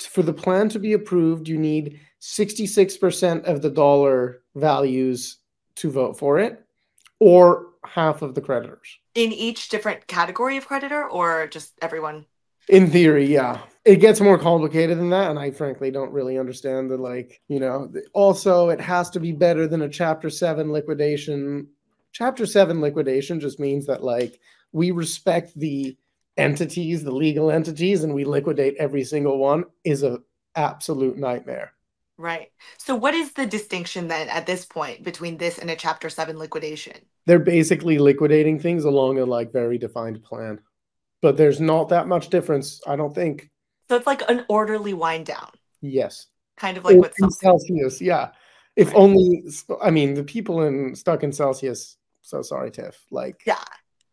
For 0.00 0.24
the 0.24 0.34
plan 0.34 0.68
to 0.70 0.80
be 0.80 0.94
approved 0.94 1.46
you 1.46 1.56
need 1.56 2.00
66% 2.20 3.44
of 3.44 3.62
the 3.62 3.70
dollar 3.70 4.42
values 4.56 5.36
to 5.76 5.88
vote 5.88 6.18
for 6.18 6.40
it 6.40 6.64
or 7.20 7.73
half 7.86 8.22
of 8.22 8.34
the 8.34 8.40
creditors. 8.40 8.98
In 9.14 9.32
each 9.32 9.68
different 9.68 10.06
category 10.06 10.56
of 10.56 10.66
creditor 10.66 11.08
or 11.08 11.46
just 11.46 11.72
everyone? 11.82 12.26
In 12.68 12.90
theory 12.90 13.26
yeah. 13.26 13.60
It 13.84 13.96
gets 13.96 14.20
more 14.20 14.38
complicated 14.38 14.98
than 14.98 15.10
that 15.10 15.30
and 15.30 15.38
i 15.38 15.50
frankly 15.50 15.90
don't 15.90 16.12
really 16.12 16.38
understand 16.38 16.90
the 16.90 16.96
like 16.96 17.42
you 17.48 17.60
know 17.60 17.92
also 18.14 18.70
it 18.70 18.80
has 18.80 19.10
to 19.10 19.20
be 19.20 19.32
better 19.32 19.68
than 19.68 19.82
a 19.82 19.88
chapter 19.88 20.30
7 20.30 20.72
liquidation. 20.72 21.68
Chapter 22.12 22.46
7 22.46 22.80
liquidation 22.80 23.40
just 23.40 23.60
means 23.60 23.86
that 23.86 24.02
like 24.02 24.40
we 24.72 24.90
respect 24.90 25.52
the 25.58 25.96
entities 26.36 27.04
the 27.04 27.12
legal 27.12 27.50
entities 27.50 28.02
and 28.02 28.14
we 28.14 28.24
liquidate 28.24 28.74
every 28.78 29.04
single 29.04 29.38
one 29.38 29.64
is 29.84 30.02
a 30.02 30.20
absolute 30.56 31.16
nightmare. 31.16 31.72
Right. 32.16 32.52
So, 32.78 32.94
what 32.94 33.14
is 33.14 33.32
the 33.32 33.46
distinction 33.46 34.08
then 34.08 34.28
at 34.28 34.46
this 34.46 34.64
point 34.64 35.02
between 35.02 35.36
this 35.36 35.58
and 35.58 35.70
a 35.70 35.76
Chapter 35.76 36.08
7 36.08 36.38
liquidation? 36.38 36.94
They're 37.26 37.38
basically 37.38 37.98
liquidating 37.98 38.58
things 38.58 38.84
along 38.84 39.18
a 39.18 39.24
like 39.24 39.52
very 39.52 39.78
defined 39.78 40.22
plan, 40.22 40.60
but 41.22 41.36
there's 41.36 41.60
not 41.60 41.88
that 41.88 42.06
much 42.06 42.28
difference, 42.28 42.80
I 42.86 42.96
don't 42.96 43.14
think. 43.14 43.50
So, 43.88 43.96
it's 43.96 44.06
like 44.06 44.28
an 44.30 44.44
orderly 44.48 44.94
wind 44.94 45.26
down. 45.26 45.50
Yes. 45.80 46.26
Kind 46.56 46.76
of 46.76 46.84
like 46.84 46.98
what 46.98 47.14
Celsius, 47.32 48.00
yeah. 48.00 48.30
If 48.76 48.88
right. 48.88 48.96
only, 48.96 49.44
I 49.82 49.90
mean, 49.90 50.14
the 50.14 50.24
people 50.24 50.62
in 50.62 50.94
stuck 50.94 51.22
in 51.22 51.32
Celsius, 51.32 51.96
so 52.22 52.42
sorry, 52.42 52.70
Tiff. 52.70 53.04
Like, 53.10 53.42
yeah. 53.46 53.62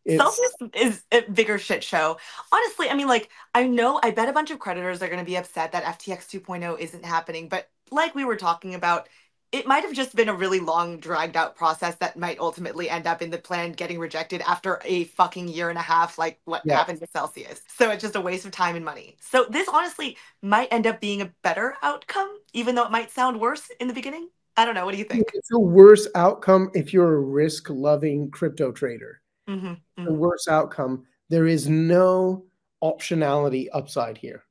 Celsius 0.08 0.54
is 0.74 1.04
a 1.12 1.22
bigger 1.22 1.58
shit 1.58 1.84
show. 1.84 2.18
Honestly, 2.52 2.90
I 2.90 2.96
mean, 2.96 3.08
like, 3.08 3.30
I 3.54 3.68
know, 3.68 4.00
I 4.02 4.12
bet 4.12 4.30
a 4.30 4.34
bunch 4.34 4.52
of 4.52 4.60
creditors 4.60 5.02
are 5.02 5.08
going 5.08 5.20
to 5.20 5.26
be 5.26 5.38
upset 5.38 5.72
that 5.74 6.00
FTX 6.00 6.42
2.0 6.42 6.80
isn't 6.80 7.06
happening, 7.06 7.50
but 7.50 7.70
like 7.92 8.16
we 8.16 8.26
were 8.26 8.36
talking 8.36 8.74
about, 8.74 9.08
it 9.52 9.68
might 9.68 9.84
have 9.84 9.94
just 9.94 10.16
been 10.16 10.30
a 10.30 10.34
really 10.34 10.60
long, 10.60 10.98
dragged 10.98 11.36
out 11.36 11.56
process 11.56 11.96
that 11.96 12.18
might 12.18 12.40
ultimately 12.40 12.90
end 12.90 13.06
up 13.06 13.22
in 13.22 13.30
the 13.30 13.38
plan 13.38 13.74
getting 13.74 14.00
rejected 14.00 14.42
after 14.48 14.82
a 14.86 15.04
fucking 15.06 15.50
year 15.50 15.70
and 15.70 15.78
a 15.78 15.82
half, 15.82 16.18
like 16.18 16.40
what 16.46 16.62
yeah. 16.64 16.78
happened 16.78 17.02
with 17.02 17.12
Celsius. 17.12 17.62
So 17.68 17.92
it's 17.92 18.02
just 18.02 18.16
a 18.16 18.22
waste 18.22 18.46
of 18.46 18.52
time 18.52 18.78
and 18.78 18.86
money. 18.86 19.18
So 19.20 19.46
this 19.50 19.68
honestly 19.68 20.18
might 20.42 20.70
end 20.72 20.88
up 20.88 21.02
being 21.02 21.22
a 21.22 21.32
better 21.44 21.76
outcome, 21.82 22.34
even 22.54 22.76
though 22.76 22.86
it 22.86 22.92
might 22.92 23.12
sound 23.12 23.42
worse 23.42 23.70
in 23.82 23.90
the 23.90 23.94
beginning. 23.94 24.30
I 24.56 24.64
don't 24.64 24.76
know. 24.76 24.86
What 24.86 24.94
do 24.94 24.98
you 24.98 25.06
think? 25.06 25.28
It's 25.34 25.52
a 25.52 25.60
worse 25.60 26.08
outcome 26.16 26.72
if 26.74 26.94
you're 26.94 27.16
a 27.16 27.22
risk 27.22 27.70
loving 27.70 28.32
crypto 28.32 28.72
trader. 28.72 29.22
Mm-hmm, 29.50 29.68
mm-hmm. 29.68 30.08
A 30.08 30.12
worse 30.14 30.48
outcome. 30.48 31.06
There 31.30 31.48
is 31.48 31.68
no 31.68 32.46
optionality 32.82 33.68
upside 33.74 34.18
here, 34.18 34.44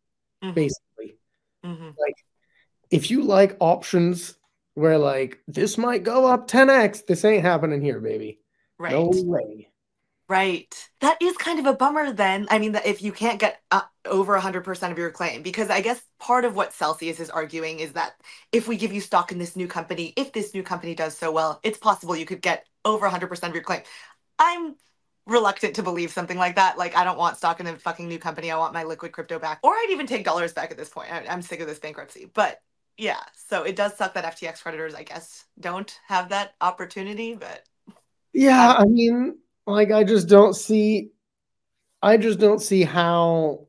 mm-hmm. 0.42 0.54
basically. 0.54 1.16
Mm-hmm. 1.64 1.88
Like 1.98 2.16
if 2.90 3.10
you 3.10 3.22
like 3.22 3.56
options 3.60 4.34
where 4.74 4.98
like 4.98 5.38
this 5.48 5.76
might 5.76 6.02
go 6.02 6.26
up 6.26 6.48
10x, 6.48 7.06
this 7.06 7.24
ain't 7.24 7.44
happening 7.44 7.82
here, 7.82 8.00
baby. 8.00 8.40
Right. 8.78 8.92
No 8.92 9.10
way. 9.14 9.68
Right. 10.30 10.72
That 11.00 11.20
is 11.20 11.36
kind 11.36 11.58
of 11.58 11.66
a 11.66 11.74
bummer 11.74 12.12
then. 12.12 12.46
I 12.50 12.60
mean, 12.60 12.72
that 12.72 12.86
if 12.86 13.02
you 13.02 13.10
can't 13.10 13.40
get 13.40 13.60
uh, 13.72 13.82
over 14.04 14.38
100% 14.38 14.92
of 14.92 14.96
your 14.96 15.10
claim, 15.10 15.42
because 15.42 15.70
I 15.70 15.80
guess 15.80 16.00
part 16.20 16.44
of 16.44 16.54
what 16.54 16.72
Celsius 16.72 17.18
is 17.18 17.30
arguing 17.30 17.80
is 17.80 17.94
that 17.94 18.12
if 18.52 18.68
we 18.68 18.76
give 18.76 18.92
you 18.92 19.00
stock 19.00 19.32
in 19.32 19.38
this 19.38 19.56
new 19.56 19.66
company, 19.66 20.12
if 20.16 20.32
this 20.32 20.54
new 20.54 20.62
company 20.62 20.94
does 20.94 21.18
so 21.18 21.32
well, 21.32 21.58
it's 21.64 21.78
possible 21.78 22.14
you 22.14 22.26
could 22.26 22.42
get 22.42 22.64
over 22.84 23.08
100% 23.08 23.48
of 23.48 23.54
your 23.54 23.64
claim. 23.64 23.82
I'm 24.38 24.76
reluctant 25.26 25.74
to 25.76 25.82
believe 25.82 26.12
something 26.12 26.38
like 26.38 26.54
that. 26.54 26.78
Like, 26.78 26.96
I 26.96 27.02
don't 27.02 27.18
want 27.18 27.36
stock 27.36 27.58
in 27.58 27.66
a 27.66 27.76
fucking 27.76 28.06
new 28.08 28.20
company. 28.20 28.52
I 28.52 28.56
want 28.56 28.72
my 28.72 28.84
liquid 28.84 29.10
crypto 29.10 29.40
back. 29.40 29.58
Or 29.64 29.72
I'd 29.72 29.88
even 29.90 30.06
take 30.06 30.24
dollars 30.24 30.52
back 30.52 30.70
at 30.70 30.76
this 30.76 30.90
point. 30.90 31.12
I, 31.12 31.26
I'm 31.26 31.42
sick 31.42 31.58
of 31.58 31.66
this 31.66 31.80
bankruptcy. 31.80 32.30
But 32.32 32.60
yeah, 33.00 33.20
so 33.48 33.62
it 33.62 33.76
does 33.76 33.96
suck 33.96 34.12
that 34.12 34.36
FTX 34.36 34.62
creditors, 34.62 34.94
I 34.94 35.04
guess, 35.04 35.46
don't 35.58 35.98
have 36.06 36.28
that 36.28 36.52
opportunity. 36.60 37.34
But 37.34 37.64
yeah, 38.34 38.74
um, 38.74 38.76
I 38.82 38.84
mean, 38.84 39.38
like 39.66 39.90
I 39.90 40.04
just 40.04 40.28
don't 40.28 40.54
see 40.54 41.10
I 42.02 42.18
just 42.18 42.38
don't 42.38 42.60
see 42.60 42.82
how 42.82 43.66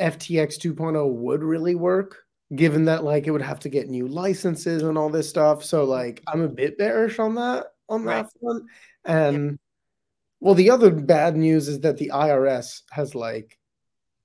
FTX 0.00 0.58
2.0 0.58 1.14
would 1.14 1.44
really 1.44 1.76
work 1.76 2.24
given 2.54 2.84
that 2.86 3.04
like 3.04 3.28
it 3.28 3.30
would 3.30 3.40
have 3.40 3.60
to 3.60 3.68
get 3.68 3.88
new 3.88 4.08
licenses 4.08 4.82
and 4.82 4.98
all 4.98 5.10
this 5.10 5.28
stuff. 5.28 5.64
So 5.64 5.84
like 5.84 6.20
I'm 6.26 6.42
a 6.42 6.48
bit 6.48 6.76
bearish 6.76 7.20
on 7.20 7.36
that 7.36 7.66
on 7.88 8.04
that 8.06 8.28
front. 8.40 8.64
And 9.04 9.50
yep. 9.52 9.60
well 10.40 10.54
the 10.54 10.70
other 10.70 10.90
bad 10.90 11.36
news 11.36 11.68
is 11.68 11.80
that 11.80 11.98
the 11.98 12.10
IRS 12.12 12.82
has 12.90 13.14
like 13.14 13.56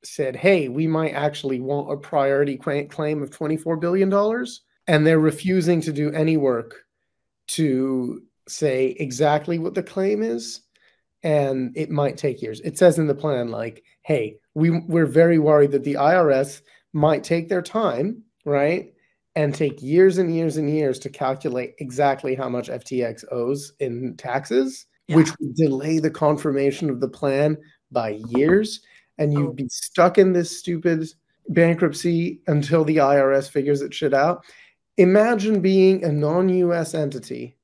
said, 0.03 0.35
"Hey, 0.35 0.69
we 0.69 0.87
might 0.87 1.11
actually 1.11 1.59
want 1.59 1.91
a 1.91 1.97
priority 1.97 2.57
claim 2.57 3.21
of 3.21 3.31
24 3.31 3.77
billion 3.77 4.09
dollars." 4.09 4.61
And 4.87 5.05
they're 5.05 5.19
refusing 5.19 5.81
to 5.81 5.93
do 5.93 6.11
any 6.11 6.37
work 6.37 6.83
to 7.49 8.23
say 8.47 8.95
exactly 8.99 9.59
what 9.59 9.75
the 9.75 9.83
claim 9.83 10.23
is 10.23 10.61
and 11.23 11.71
it 11.75 11.89
might 11.89 12.17
take 12.17 12.41
years. 12.41 12.61
It 12.61 12.77
says 12.77 12.97
in 12.97 13.07
the 13.07 13.15
plan, 13.15 13.49
like, 13.49 13.83
hey, 14.03 14.37
we, 14.53 14.79
we're 14.81 15.05
very 15.05 15.39
worried 15.39 15.71
that 15.71 15.83
the 15.83 15.95
IRS 15.95 16.61
might 16.93 17.23
take 17.23 17.49
their 17.49 17.61
time, 17.61 18.23
right? 18.45 18.93
And 19.35 19.53
take 19.53 19.81
years 19.81 20.17
and 20.17 20.33
years 20.33 20.57
and 20.57 20.69
years 20.69 20.99
to 20.99 21.09
calculate 21.09 21.75
exactly 21.79 22.35
how 22.35 22.49
much 22.49 22.69
FTX 22.69 23.25
owes 23.31 23.73
in 23.79 24.15
taxes, 24.17 24.85
yeah. 25.07 25.17
which 25.17 25.29
would 25.39 25.55
delay 25.55 25.99
the 25.99 26.09
confirmation 26.09 26.89
of 26.89 26.99
the 26.99 27.07
plan 27.07 27.57
by 27.91 28.21
years. 28.29 28.81
And 29.19 29.31
you'd 29.31 29.49
oh. 29.49 29.53
be 29.53 29.69
stuck 29.69 30.17
in 30.17 30.33
this 30.33 30.57
stupid 30.57 31.07
bankruptcy 31.49 32.41
until 32.47 32.83
the 32.83 32.97
IRS 32.97 33.49
figures 33.49 33.81
it 33.81 33.93
shit 33.93 34.13
out. 34.13 34.43
Imagine 34.97 35.61
being 35.61 36.03
a 36.03 36.11
non 36.11 36.49
US 36.49 36.95
entity, 36.95 37.57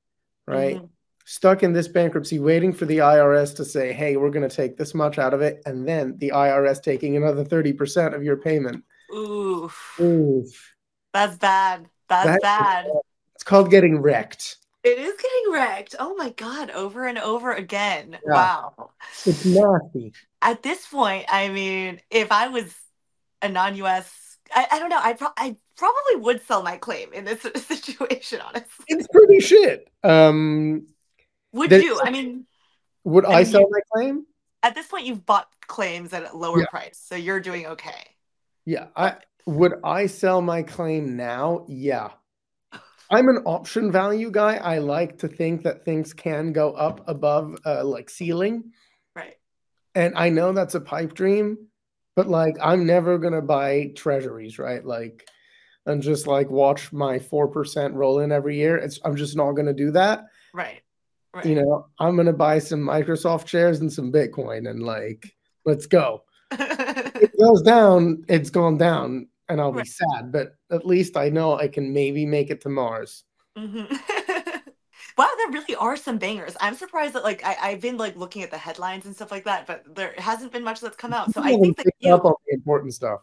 right? 0.45 0.75
Mm-hmm 0.75 0.85
stuck 1.25 1.63
in 1.63 1.73
this 1.73 1.87
bankruptcy 1.87 2.39
waiting 2.39 2.71
for 2.71 2.85
the 2.85 2.99
IRS 2.99 3.55
to 3.55 3.65
say, 3.65 3.91
hey, 3.91 4.15
we're 4.15 4.29
going 4.29 4.47
to 4.47 4.55
take 4.55 4.77
this 4.77 4.93
much 4.93 5.17
out 5.17 5.33
of 5.33 5.41
it. 5.41 5.61
And 5.65 5.87
then 5.87 6.17
the 6.19 6.31
IRS 6.33 6.81
taking 6.81 7.17
another 7.17 7.43
30% 7.43 8.15
of 8.15 8.23
your 8.23 8.37
payment. 8.37 8.83
Oof. 9.13 9.99
Oof. 9.99 10.75
That's 11.13 11.37
bad. 11.37 11.87
That's, 12.07 12.27
That's 12.27 12.41
bad. 12.41 12.87
It's 13.33 13.43
called 13.43 13.71
getting 13.71 13.99
wrecked. 13.99 14.57
It 14.83 14.99
is 14.99 15.15
getting 15.15 15.53
wrecked. 15.53 15.95
Oh 15.99 16.15
my 16.15 16.29
God. 16.29 16.69
Over 16.69 17.07
and 17.07 17.17
over 17.17 17.53
again. 17.53 18.19
Yeah. 18.25 18.33
Wow. 18.33 18.91
It's 19.25 19.43
nasty. 19.45 20.13
At 20.45 20.61
this 20.61 20.85
point, 20.85 21.25
I 21.27 21.49
mean, 21.49 21.99
if 22.11 22.31
I 22.31 22.49
was 22.49 22.71
a 23.41 23.49
non 23.49 23.75
US, 23.77 24.37
I, 24.53 24.67
I 24.73 24.79
don't 24.79 24.89
know, 24.89 25.01
I, 25.01 25.13
pro- 25.13 25.33
I 25.35 25.55
probably 25.75 26.23
would 26.23 26.45
sell 26.45 26.61
my 26.61 26.77
claim 26.77 27.11
in 27.13 27.25
this 27.25 27.41
situation, 27.67 28.41
honestly. 28.45 28.85
It's 28.87 29.07
pretty 29.07 29.39
shit. 29.39 29.89
Um, 30.03 30.85
would 31.51 31.71
you? 31.71 31.99
I 31.99 32.11
mean, 32.11 32.45
would 33.03 33.25
I, 33.25 33.31
I 33.31 33.37
mean, 33.37 33.45
sell 33.47 33.67
my 33.71 33.79
claim? 33.91 34.25
At 34.61 34.75
this 34.75 34.85
point, 34.85 35.07
you've 35.07 35.25
bought 35.25 35.47
claims 35.65 36.13
at 36.13 36.31
a 36.31 36.37
lower 36.37 36.59
yeah. 36.59 36.67
price, 36.67 37.01
so 37.03 37.15
you're 37.15 37.39
doing 37.39 37.65
okay. 37.65 38.05
Yeah, 38.65 38.87
I 38.95 39.15
would 39.47 39.73
I 39.83 40.05
sell 40.05 40.41
my 40.41 40.61
claim 40.61 41.17
now? 41.17 41.65
Yeah. 41.67 42.11
I'm 43.09 43.29
an 43.29 43.43
option 43.45 43.91
value 43.91 44.29
guy. 44.29 44.57
I 44.57 44.79
like 44.79 45.19
to 45.19 45.27
think 45.27 45.63
that 45.63 45.85
things 45.85 46.13
can 46.13 46.53
go 46.53 46.73
up 46.73 47.07
above 47.07 47.57
uh, 47.65 47.83
like 47.83 48.09
ceiling. 48.09 48.73
And 49.95 50.13
I 50.15 50.29
know 50.29 50.51
that's 50.51 50.75
a 50.75 50.81
pipe 50.81 51.13
dream, 51.13 51.57
but 52.15 52.27
like 52.27 52.55
I'm 52.61 52.85
never 52.85 53.17
gonna 53.17 53.41
buy 53.41 53.91
treasuries, 53.95 54.59
right? 54.59 54.85
Like 54.85 55.27
and 55.85 56.01
just 56.01 56.27
like 56.27 56.49
watch 56.49 56.91
my 56.91 57.19
four 57.19 57.47
percent 57.47 57.93
roll 57.93 58.19
in 58.19 58.31
every 58.31 58.57
year. 58.57 58.77
It's 58.77 58.99
I'm 59.05 59.15
just 59.15 59.35
not 59.35 59.53
gonna 59.53 59.73
do 59.73 59.91
that. 59.91 60.25
Right. 60.53 60.81
Right. 61.33 61.45
You 61.45 61.55
know, 61.55 61.87
I'm 61.99 62.15
gonna 62.15 62.33
buy 62.33 62.59
some 62.59 62.79
Microsoft 62.79 63.47
shares 63.47 63.81
and 63.81 63.91
some 63.91 64.11
Bitcoin 64.11 64.69
and 64.69 64.83
like, 64.83 65.33
let's 65.65 65.85
go. 65.85 66.23
it 66.51 67.31
goes 67.39 67.61
down, 67.61 68.23
it's 68.27 68.49
gone 68.49 68.77
down, 68.77 69.27
and 69.49 69.59
I'll 69.59 69.73
right. 69.73 69.83
be 69.83 69.89
sad. 69.89 70.31
But 70.31 70.55
at 70.71 70.85
least 70.85 71.17
I 71.17 71.29
know 71.29 71.57
I 71.57 71.67
can 71.67 71.93
maybe 71.93 72.25
make 72.25 72.49
it 72.49 72.61
to 72.61 72.69
Mars. 72.69 73.23
Mm-hmm. 73.57 73.95
wow, 75.17 75.29
there 75.37 75.51
really 75.51 75.75
are 75.75 75.95
some 75.95 76.17
bangers. 76.17 76.55
I'm 76.59 76.75
surprised 76.75 77.13
that 77.13 77.23
like 77.23 77.43
I, 77.43 77.69
have 77.69 77.81
been 77.81 77.97
like 77.97 78.15
looking 78.15 78.43
at 78.43 78.51
the 78.51 78.57
headlines 78.57 79.05
and 79.05 79.15
stuff 79.15 79.31
like 79.31 79.45
that, 79.45 79.67
but 79.67 79.83
there 79.95 80.13
hasn't 80.17 80.51
been 80.51 80.63
much 80.63 80.81
that's 80.81 80.97
come 80.97 81.13
out. 81.13 81.33
So 81.33 81.41
I 81.41 81.57
think 81.57 81.77
that 81.77 81.93
you... 81.99 82.13
up 82.13 82.25
on 82.25 82.33
the 82.47 82.53
important 82.53 82.93
stuff. 82.93 83.21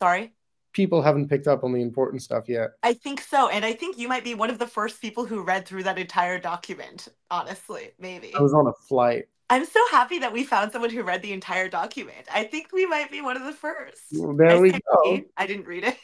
Sorry 0.00 0.32
people 0.72 1.02
haven't 1.02 1.28
picked 1.28 1.46
up 1.46 1.64
on 1.64 1.72
the 1.72 1.82
important 1.82 2.22
stuff 2.22 2.48
yet. 2.48 2.70
I 2.82 2.94
think 2.94 3.20
so. 3.20 3.48
And 3.48 3.64
I 3.64 3.72
think 3.72 3.98
you 3.98 4.08
might 4.08 4.24
be 4.24 4.34
one 4.34 4.50
of 4.50 4.58
the 4.58 4.66
first 4.66 5.00
people 5.00 5.24
who 5.24 5.42
read 5.42 5.66
through 5.66 5.84
that 5.84 5.98
entire 5.98 6.38
document, 6.38 7.08
honestly, 7.30 7.90
maybe. 7.98 8.34
I 8.34 8.42
was 8.42 8.54
on 8.54 8.66
a 8.66 8.72
flight. 8.88 9.24
I'm 9.50 9.66
so 9.66 9.80
happy 9.90 10.18
that 10.20 10.32
we 10.32 10.44
found 10.44 10.72
someone 10.72 10.90
who 10.90 11.02
read 11.02 11.20
the 11.20 11.32
entire 11.32 11.68
document. 11.68 12.26
I 12.32 12.44
think 12.44 12.72
we 12.72 12.86
might 12.86 13.10
be 13.10 13.20
one 13.20 13.36
of 13.36 13.44
the 13.44 13.52
first. 13.52 14.00
Well, 14.12 14.34
there 14.34 14.56
I 14.56 14.60
we 14.60 14.72
go. 14.72 15.20
I 15.36 15.46
didn't 15.46 15.66
read 15.66 15.84
it. 15.84 15.96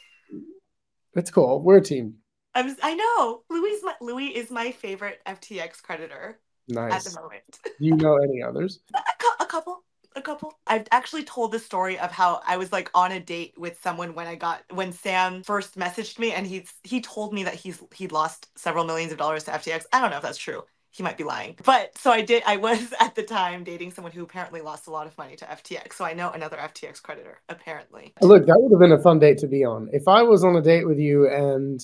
It's 1.15 1.31
cool. 1.31 1.61
We're 1.63 1.77
a 1.77 1.81
team. 1.81 2.15
I'm, 2.59 2.75
I 2.83 2.93
know. 2.93 3.43
Louis 3.49 3.69
is 3.69 3.83
my, 3.83 3.93
Louis 4.01 4.27
is 4.27 4.51
my 4.51 4.71
favorite 4.71 5.21
FTX 5.25 5.81
creditor. 5.81 6.39
Nice. 6.67 6.93
At 6.93 7.11
the 7.11 7.19
moment. 7.19 7.59
Do 7.63 7.71
you 7.85 7.95
know 7.95 8.17
any 8.17 8.43
others? 8.43 8.79
A, 8.95 9.43
a 9.43 9.45
couple 9.47 9.83
a 10.15 10.21
couple. 10.21 10.53
I've 10.67 10.87
actually 10.91 11.23
told 11.23 11.51
the 11.51 11.59
story 11.59 11.97
of 11.97 12.11
how 12.11 12.41
I 12.45 12.57
was 12.57 12.71
like 12.71 12.89
on 12.93 13.11
a 13.11 13.19
date 13.19 13.53
with 13.57 13.81
someone 13.81 14.13
when 14.13 14.27
I 14.27 14.35
got 14.35 14.63
when 14.71 14.91
Sam 14.91 15.43
first 15.43 15.77
messaged 15.77 16.19
me 16.19 16.31
and 16.31 16.45
he's 16.45 16.73
he 16.83 17.01
told 17.01 17.33
me 17.33 17.43
that 17.43 17.55
he's 17.55 17.81
he'd 17.95 18.11
lost 18.11 18.47
several 18.55 18.85
millions 18.85 19.11
of 19.11 19.17
dollars 19.17 19.45
to 19.45 19.51
FTX. 19.51 19.85
I 19.93 20.01
don't 20.01 20.11
know 20.11 20.17
if 20.17 20.23
that's 20.23 20.37
true. 20.37 20.63
He 20.91 21.03
might 21.03 21.17
be 21.17 21.23
lying. 21.23 21.55
But 21.63 21.97
so 21.97 22.11
I 22.11 22.21
did 22.21 22.43
I 22.45 22.57
was 22.57 22.93
at 22.99 23.15
the 23.15 23.23
time 23.23 23.63
dating 23.63 23.91
someone 23.91 24.11
who 24.11 24.23
apparently 24.23 24.61
lost 24.61 24.87
a 24.87 24.91
lot 24.91 25.07
of 25.07 25.17
money 25.17 25.35
to 25.37 25.45
FTX. 25.45 25.93
So 25.93 26.05
I 26.05 26.13
know 26.13 26.31
another 26.31 26.57
FTX 26.57 27.01
creditor, 27.01 27.39
apparently. 27.47 28.13
Look, 28.21 28.45
that 28.47 28.57
would 28.59 28.71
have 28.71 28.79
been 28.79 28.97
a 28.97 29.01
fun 29.01 29.19
date 29.19 29.37
to 29.39 29.47
be 29.47 29.63
on. 29.63 29.89
If 29.93 30.07
I 30.07 30.23
was 30.23 30.43
on 30.43 30.55
a 30.55 30.61
date 30.61 30.85
with 30.87 30.99
you 30.99 31.29
and 31.29 31.81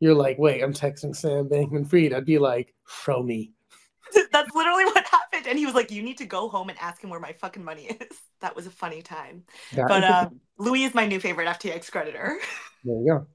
you're 0.00 0.14
like, 0.14 0.38
wait, 0.38 0.62
I'm 0.62 0.72
texting 0.72 1.14
Sam 1.14 1.48
Bankman 1.48 1.88
Fried, 1.88 2.12
I'd 2.12 2.24
be 2.26 2.38
like, 2.38 2.74
show 2.86 3.22
me. 3.22 3.52
That's 4.32 4.54
literally 4.54 4.84
what 4.84 5.04
happened. 5.06 5.46
And 5.46 5.58
he 5.58 5.66
was 5.66 5.74
like, 5.74 5.90
You 5.90 6.02
need 6.02 6.18
to 6.18 6.26
go 6.26 6.48
home 6.48 6.68
and 6.68 6.78
ask 6.80 7.02
him 7.02 7.10
where 7.10 7.20
my 7.20 7.32
fucking 7.32 7.64
money 7.64 7.84
is. 7.86 8.08
That 8.40 8.54
was 8.54 8.66
a 8.66 8.70
funny 8.70 9.00
time. 9.00 9.44
That 9.74 9.88
but 9.88 10.04
uh, 10.04 10.28
Louis 10.58 10.84
is 10.84 10.92
my 10.92 11.06
new 11.06 11.18
favorite 11.18 11.48
FTX 11.48 11.90
creditor. 11.90 12.36
There 12.84 12.94
you 12.94 13.26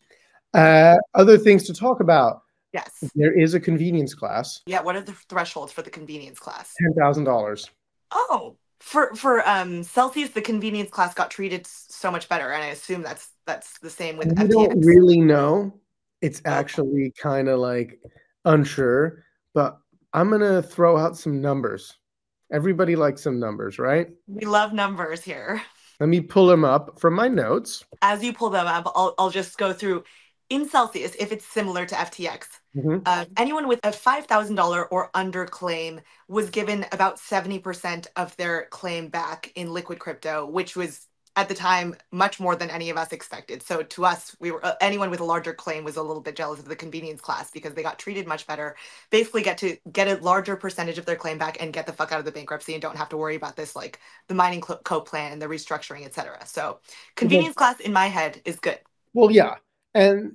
go. 0.54 0.60
Uh, 0.60 0.98
other 1.15 1.36
things 1.39 1.63
to 1.63 1.74
talk 1.74 2.00
about. 2.00 2.43
Yes. 2.72 3.04
There 3.15 3.36
is 3.36 3.56
a 3.56 3.60
convenience 3.60 4.13
class. 4.13 4.62
Yeah. 4.67 4.84
What 4.84 4.95
are 4.95 5.02
the 5.02 5.13
thresholds 5.13 5.72
for 5.72 5.82
the 5.82 5.89
convenience 5.89 6.38
class? 6.38 6.76
Ten 6.80 6.93
thousand 6.93 7.24
dollars. 7.24 7.72
Oh, 8.12 8.58
for 8.80 9.15
for 9.15 9.48
um 9.50 9.82
Celsius, 9.82 10.30
the 10.30 10.41
convenience 10.41 10.91
class 10.91 11.15
got 11.15 11.32
treated 11.32 11.65
so 11.65 12.12
much 12.12 12.30
better, 12.30 12.52
and 12.52 12.63
I 12.63 12.67
assume 12.67 13.02
that's 13.02 13.30
that's 13.48 13.80
the 13.80 13.89
same 13.89 14.17
with. 14.17 14.28
We 14.28 14.36
FTX. 14.36 14.50
don't 14.50 14.86
really 14.86 15.19
know. 15.19 15.74
It's 16.21 16.41
actually 16.45 17.13
kind 17.21 17.47
of 17.47 17.60
like 17.60 17.99
unsure, 18.45 19.23
but 19.53 19.77
I'm 20.13 20.29
gonna 20.29 20.62
throw 20.62 20.97
out 20.97 21.17
some 21.17 21.41
numbers. 21.41 21.97
Everybody 22.51 22.95
likes 22.95 23.21
some 23.21 23.39
numbers, 23.39 23.79
right? 23.79 24.10
We 24.27 24.45
love 24.45 24.73
numbers 24.73 25.23
here. 25.23 25.62
Let 25.99 26.10
me 26.10 26.21
pull 26.21 26.47
them 26.47 26.63
up 26.63 26.99
from 26.99 27.13
my 27.13 27.27
notes. 27.27 27.86
As 28.01 28.23
you 28.23 28.34
pull 28.34 28.49
them 28.49 28.67
up, 28.67 28.91
I'll, 28.95 29.13
I'll 29.19 29.29
just 29.29 29.58
go 29.58 29.73
through 29.73 30.03
in 30.49 30.67
Celsius 30.67 31.15
if 31.19 31.32
it's 31.32 31.45
similar 31.45 31.86
to 31.86 31.95
FTX. 31.95 32.45
Mm-hmm. 32.75 32.97
Uh, 33.05 33.25
anyone 33.38 33.67
with 33.67 33.79
a 33.84 33.91
$5,000 33.91 34.88
or 34.91 35.10
under 35.13 35.45
claim 35.45 36.01
was 36.27 36.49
given 36.49 36.86
about 36.91 37.17
70% 37.17 38.08
of 38.15 38.36
their 38.38 38.65
claim 38.71 39.10
back 39.10 39.51
in 39.55 39.73
liquid 39.73 39.99
crypto, 39.99 40.45
which 40.45 40.75
was 40.75 41.05
at 41.39 41.47
the 41.47 41.56
time 41.56 41.95
much 42.12 42.38
more 42.38 42.54
than 42.54 42.69
any 42.69 42.89
of 42.89 42.97
us 42.97 43.13
expected. 43.13 43.63
So 43.63 43.82
to 43.82 44.06
us, 44.06 44.36
we 44.41 44.52
were 44.52 44.63
uh, 44.65 44.73
anyone 44.82 45.10
with 45.10 45.21
a 45.21 45.23
larger 45.23 45.54
claim 45.54 45.86
was 45.86 45.95
a 45.95 46.04
little 46.04 46.21
bit 46.21 46.36
jealous 46.36 46.60
of 46.60 46.65
the 46.65 46.75
convenience 46.75 47.21
class 47.21 47.49
because 47.49 47.73
they 47.73 47.82
got 47.82 47.97
treated 47.97 48.28
much 48.28 48.45
better. 48.45 48.75
Basically, 49.10 49.41
get 49.41 49.58
to 49.60 49.78
get 49.89 50.10
a 50.10 50.21
larger 50.21 50.58
percentage 50.58 50.97
of 50.97 51.06
their 51.06 51.15
claim 51.15 51.38
back 51.38 51.62
and 51.62 51.71
get 51.71 51.86
the 51.86 51.93
fuck 51.93 52.12
out 52.12 52.19
of 52.19 52.25
the 52.25 52.32
bankruptcy 52.32 52.73
and 52.73 52.82
don't 52.82 52.97
have 52.97 53.08
to 53.10 53.17
worry 53.17 53.36
about 53.36 53.56
this 53.56 53.73
like 53.73 53.99
the 54.28 54.36
mining 54.36 54.60
co 54.60 54.99
plan 54.99 55.32
and 55.32 55.41
the 55.41 55.45
restructuring, 55.45 56.06
etc. 56.06 56.45
So 56.45 56.80
convenience 57.15 57.56
class 57.56 57.80
in 57.80 57.93
my 57.93 58.08
head 58.08 58.41
is 58.43 58.60
good. 58.60 58.80
Well, 59.13 59.32
yeah, 59.32 59.56
and 59.93 60.34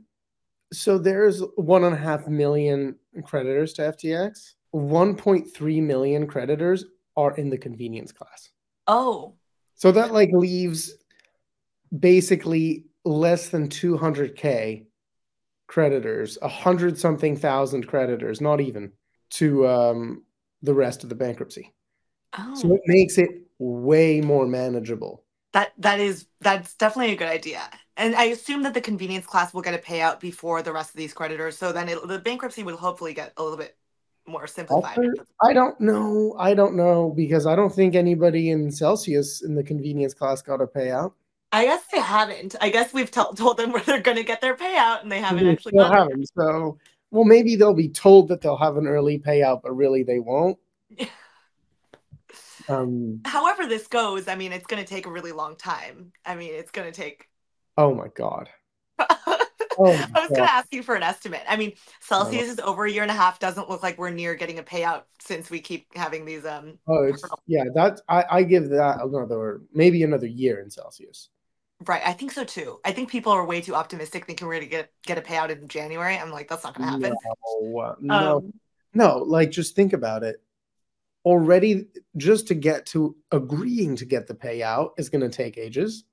so 0.72 0.96
there's 0.96 1.42
one 1.56 1.84
and 1.84 1.94
a 1.94 1.98
half 1.98 2.26
million 2.26 2.96
creditors 3.24 3.74
to 3.74 3.82
FTX. 3.82 4.54
1.3 4.74 5.82
million 5.82 6.26
creditors 6.26 6.86
are 7.14 7.36
in 7.36 7.50
the 7.50 7.58
convenience 7.58 8.10
class. 8.10 8.48
Oh. 8.86 9.34
So 9.74 9.92
that 9.92 10.12
like 10.12 10.30
leaves 10.32 10.94
basically 11.96 12.86
less 13.04 13.48
than 13.48 13.68
200k 13.68 14.86
creditors, 15.66 16.38
a 16.42 16.48
hundred 16.48 16.98
something 16.98 17.36
thousand 17.36 17.86
creditors, 17.86 18.40
not 18.40 18.60
even 18.60 18.92
to 19.30 19.66
um, 19.66 20.24
the 20.62 20.74
rest 20.74 21.02
of 21.02 21.08
the 21.08 21.14
bankruptcy. 21.14 21.72
Oh. 22.38 22.54
So 22.54 22.74
it 22.74 22.80
makes 22.86 23.18
it 23.18 23.30
way 23.58 24.20
more 24.20 24.46
manageable. 24.46 25.24
That 25.52 25.72
that 25.78 26.00
is 26.00 26.26
that's 26.40 26.74
definitely 26.74 27.12
a 27.12 27.16
good 27.16 27.28
idea. 27.28 27.62
And 27.96 28.16
I 28.16 28.24
assume 28.24 28.62
that 28.64 28.74
the 28.74 28.80
convenience 28.80 29.24
class 29.24 29.54
will 29.54 29.62
get 29.62 29.74
a 29.74 29.78
payout 29.78 30.18
before 30.18 30.62
the 30.62 30.72
rest 30.72 30.90
of 30.90 30.96
these 30.96 31.14
creditors. 31.14 31.56
So 31.56 31.72
then 31.72 31.88
it, 31.88 32.08
the 32.08 32.18
bankruptcy 32.18 32.64
will 32.64 32.76
hopefully 32.76 33.14
get 33.14 33.32
a 33.36 33.42
little 33.42 33.58
bit 33.58 33.76
more 34.26 34.46
simplified. 34.46 34.98
I 35.42 35.52
don't 35.52 35.78
know. 35.80 36.34
I 36.38 36.54
don't 36.54 36.74
know 36.76 37.12
because 37.14 37.46
I 37.46 37.54
don't 37.56 37.74
think 37.74 37.94
anybody 37.94 38.50
in 38.50 38.70
Celsius 38.70 39.42
in 39.42 39.54
the 39.54 39.62
convenience 39.62 40.14
class 40.14 40.42
got 40.42 40.60
a 40.60 40.66
payout. 40.66 41.12
I 41.52 41.66
guess 41.66 41.82
they 41.92 42.00
haven't. 42.00 42.56
I 42.60 42.70
guess 42.70 42.92
we've 42.92 43.10
t- 43.10 43.22
told 43.36 43.58
them 43.58 43.72
where 43.72 43.82
they're 43.82 44.00
going 44.00 44.16
to 44.16 44.24
get 44.24 44.40
their 44.40 44.56
payout, 44.56 45.02
and 45.02 45.12
they 45.12 45.20
haven't 45.20 45.44
They 45.44 45.52
actually. 45.52 45.70
still 45.70 45.92
haven't. 45.92 46.28
So, 46.36 46.78
well, 47.10 47.24
maybe 47.24 47.54
they'll 47.54 47.74
be 47.74 47.88
told 47.88 48.28
that 48.28 48.40
they'll 48.40 48.56
have 48.56 48.76
an 48.76 48.86
early 48.86 49.18
payout, 49.18 49.62
but 49.62 49.72
really 49.72 50.02
they 50.02 50.18
won't. 50.18 50.58
Um. 52.66 53.20
However, 53.26 53.66
this 53.66 53.86
goes, 53.88 54.26
I 54.26 54.36
mean, 54.36 54.52
it's 54.52 54.66
going 54.66 54.82
to 54.82 54.88
take 54.88 55.04
a 55.04 55.10
really 55.10 55.32
long 55.32 55.54
time. 55.54 56.12
I 56.24 56.34
mean, 56.34 56.54
it's 56.54 56.70
going 56.70 56.90
to 56.90 56.98
take. 56.98 57.28
Oh 57.76 57.94
my 57.94 58.08
god. 58.08 58.48
I 60.14 60.20
Oh 60.20 60.22
was 60.22 60.32
going 60.32 60.46
to 60.46 60.52
ask 60.52 60.72
you 60.72 60.82
for 60.82 60.94
an 60.94 61.02
estimate. 61.02 61.42
I 61.48 61.56
mean, 61.56 61.72
Celsius 62.00 62.48
is 62.48 62.58
over 62.60 62.84
a 62.86 62.90
year 62.90 63.02
and 63.02 63.10
a 63.10 63.14
half. 63.14 63.38
Doesn't 63.38 63.68
look 63.68 63.82
like 63.82 63.98
we're 63.98 64.10
near 64.10 64.34
getting 64.34 64.58
a 64.58 64.62
payout 64.62 65.04
since 65.20 65.50
we 65.50 65.60
keep 65.60 65.86
having 65.96 66.24
these. 66.24 66.44
Um, 66.44 66.78
Oh, 66.86 67.12
yeah. 67.46 67.64
That 67.74 68.00
I, 68.08 68.24
I 68.30 68.42
give 68.42 68.68
that 68.70 69.00
another 69.02 69.62
maybe 69.72 70.02
another 70.02 70.26
year 70.26 70.60
in 70.60 70.70
Celsius. 70.70 71.30
right. 71.86 72.02
I 72.04 72.12
think 72.12 72.32
so 72.32 72.44
too. 72.44 72.80
I 72.84 72.92
think 72.92 73.10
people 73.10 73.32
are 73.32 73.44
way 73.46 73.60
too 73.60 73.74
optimistic, 73.74 74.26
thinking 74.26 74.46
we're 74.46 74.54
going 74.54 74.64
to 74.64 74.70
get 74.70 74.92
get 75.06 75.18
a 75.18 75.22
payout 75.22 75.50
in 75.50 75.68
January. 75.68 76.16
I'm 76.16 76.30
like, 76.30 76.48
that's 76.48 76.64
not 76.64 76.74
going 76.76 76.86
to 76.86 76.92
happen. 76.92 77.16
No, 77.62 77.96
no, 78.00 78.36
Um, 78.38 78.52
no. 78.94 79.18
Like 79.18 79.50
just 79.50 79.74
think 79.76 79.92
about 79.92 80.22
it. 80.22 80.36
Already, 81.24 81.86
just 82.18 82.48
to 82.48 82.54
get 82.54 82.84
to 82.86 83.16
agreeing 83.32 83.96
to 83.96 84.04
get 84.04 84.26
the 84.26 84.34
payout 84.34 84.90
is 84.98 85.08
going 85.08 85.22
to 85.22 85.30
take 85.30 85.56
ages. 85.56 86.04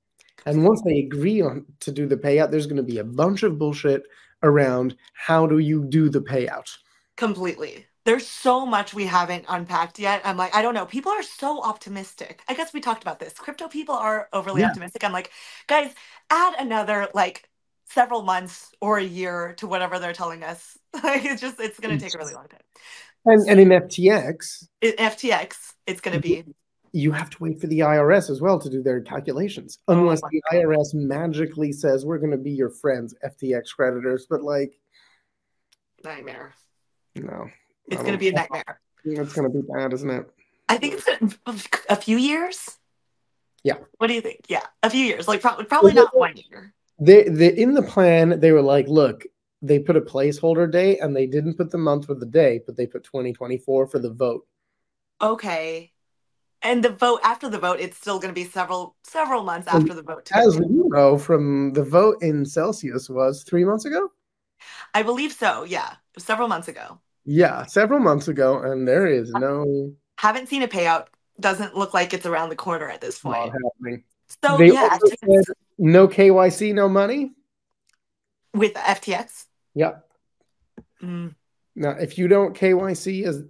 And 0.46 0.64
once 0.64 0.82
they 0.82 0.98
agree 1.00 1.40
on 1.40 1.66
to 1.80 1.92
do 1.92 2.06
the 2.06 2.16
payout, 2.16 2.50
there's 2.50 2.66
going 2.66 2.76
to 2.76 2.82
be 2.82 2.98
a 2.98 3.04
bunch 3.04 3.42
of 3.42 3.58
bullshit 3.58 4.02
around 4.42 4.96
how 5.14 5.46
do 5.46 5.58
you 5.58 5.84
do 5.84 6.08
the 6.08 6.20
payout. 6.20 6.68
completely. 7.16 7.86
There's 8.04 8.26
so 8.26 8.66
much 8.66 8.94
we 8.94 9.04
haven't 9.06 9.44
unpacked 9.48 9.98
yet. 9.98 10.22
I'm 10.24 10.36
like, 10.36 10.54
I 10.54 10.62
don't 10.62 10.74
know. 10.74 10.86
People 10.86 11.12
are 11.12 11.22
so 11.22 11.62
optimistic. 11.62 12.42
I 12.48 12.54
guess 12.54 12.72
we 12.72 12.80
talked 12.80 13.02
about 13.02 13.20
this. 13.20 13.34
Crypto 13.34 13.68
people 13.68 13.94
are 13.94 14.28
overly 14.32 14.62
Yeah. 14.62 14.66
optimistic. 14.66 15.04
I'm 15.04 15.12
like, 15.12 15.30
guys, 15.68 15.94
add 16.30 16.54
another 16.58 17.08
like 17.14 17.48
several 17.84 18.22
months 18.22 18.72
or 18.80 18.98
a 18.98 19.04
year 19.04 19.54
to 19.58 19.66
whatever 19.68 19.98
they're 19.98 20.12
telling 20.12 20.42
us. 20.42 20.76
Like 21.02 21.24
it's 21.24 21.40
just 21.40 21.58
it's 21.60 21.80
gonna 21.80 21.96
take 21.98 22.14
a 22.14 22.18
really 22.18 22.34
long 22.34 22.48
time. 22.48 22.60
And, 23.24 23.48
and 23.48 23.60
in 23.60 23.68
FTX, 23.68 24.68
In 24.80 24.92
FTX, 24.92 25.74
it's 25.86 26.00
gonna 26.00 26.18
be 26.20 26.38
mm-hmm. 26.38 26.50
You 26.92 27.10
have 27.10 27.30
to 27.30 27.36
wait 27.40 27.60
for 27.60 27.66
the 27.66 27.80
IRS 27.80 28.30
as 28.30 28.40
well 28.40 28.58
to 28.58 28.68
do 28.68 28.82
their 28.82 29.00
calculations, 29.00 29.78
Oh 29.88 29.94
unless 29.94 30.20
the 30.20 30.42
IRS 30.52 30.94
magically 30.94 31.72
says 31.72 32.04
we're 32.04 32.18
going 32.18 32.32
to 32.32 32.36
be 32.36 32.50
your 32.50 32.70
friends, 32.70 33.14
FTX 33.24 33.74
creditors. 33.74 34.26
But 34.28 34.42
like, 34.42 34.78
nightmare. 36.04 36.52
no, 37.14 37.48
It's 37.86 38.02
gonna 38.02 38.18
be 38.18 38.28
a 38.28 38.32
nightmare. 38.32 38.80
It's 39.04 39.32
going 39.32 39.50
to 39.50 39.58
be 39.60 39.66
bad, 39.74 39.92
isn't 39.92 40.10
it? 40.10 40.30
I 40.68 40.76
think 40.76 40.94
it's 40.94 41.34
gonna, 41.44 41.60
a 41.88 41.96
few 41.96 42.18
years. 42.18 42.78
Yeah. 43.64 43.78
What 43.98 44.08
do 44.08 44.14
you 44.14 44.20
think? 44.20 44.40
Yeah, 44.48 44.66
a 44.82 44.90
few 44.90 45.04
years. 45.04 45.28
Like 45.28 45.40
probably 45.40 45.64
probably 45.64 45.92
not 45.92 46.16
one 46.16 46.34
year. 46.36 46.74
They, 47.00 47.24
they 47.24 47.48
in 47.48 47.74
the 47.74 47.82
plan 47.82 48.38
they 48.40 48.52
were 48.52 48.62
like, 48.62 48.86
look, 48.88 49.24
they 49.60 49.78
put 49.78 49.96
a 49.96 50.00
placeholder 50.00 50.70
date 50.70 50.98
and 51.00 51.16
they 51.16 51.26
didn't 51.26 51.54
put 51.54 51.70
the 51.70 51.78
month 51.78 52.10
or 52.10 52.16
the 52.16 52.26
day, 52.26 52.60
but 52.66 52.76
they 52.76 52.86
put 52.86 53.04
2024 53.04 53.86
for 53.86 53.98
the 53.98 54.10
vote. 54.10 54.46
Okay. 55.20 55.92
And 56.64 56.84
the 56.84 56.90
vote 56.90 57.20
after 57.24 57.48
the 57.48 57.58
vote, 57.58 57.80
it's 57.80 57.96
still 57.96 58.18
going 58.18 58.28
to 58.34 58.40
be 58.40 58.44
several 58.48 58.94
several 59.02 59.42
months 59.42 59.66
And 59.72 59.82
after 59.82 59.94
the 59.94 60.02
vote. 60.02 60.30
As 60.32 60.58
we 60.58 60.66
know 60.68 61.18
from 61.18 61.72
the 61.72 61.82
vote 61.84 62.22
in 62.22 62.44
Celsius 62.44 63.08
was 63.08 63.42
three 63.42 63.64
months 63.64 63.84
ago. 63.84 64.10
I 64.94 65.02
believe 65.02 65.32
so. 65.32 65.64
Yeah, 65.64 65.94
several 66.18 66.48
months 66.48 66.68
ago. 66.68 67.00
Yeah, 67.24 67.66
several 67.66 68.00
months 68.00 68.28
ago, 68.28 68.60
and 68.62 68.86
there 68.86 69.06
is 69.06 69.30
no 69.30 69.92
Haven't 70.18 70.48
seen 70.48 70.62
a 70.62 70.68
payout. 70.68 71.06
Doesn't 71.40 71.74
look 71.76 71.94
like 71.94 72.12
it's 72.14 72.26
around 72.26 72.50
the 72.50 72.56
corner 72.56 72.88
at 72.88 73.00
this 73.00 73.18
point. 73.18 73.52
So 74.42 74.56
They 74.56 74.72
yeah, 74.72 74.96
said 74.98 75.44
no 75.78 76.06
KYC, 76.08 76.74
no 76.74 76.88
money. 76.88 77.32
with 78.54 78.74
FTX. 78.74 79.46
Yeah. 79.74 79.96
Mm. 81.02 81.34
Now, 81.74 81.90
if 81.90 82.18
you 82.18 82.28
don't 82.28 82.56
KYC, 82.56 83.26
is 83.26 83.42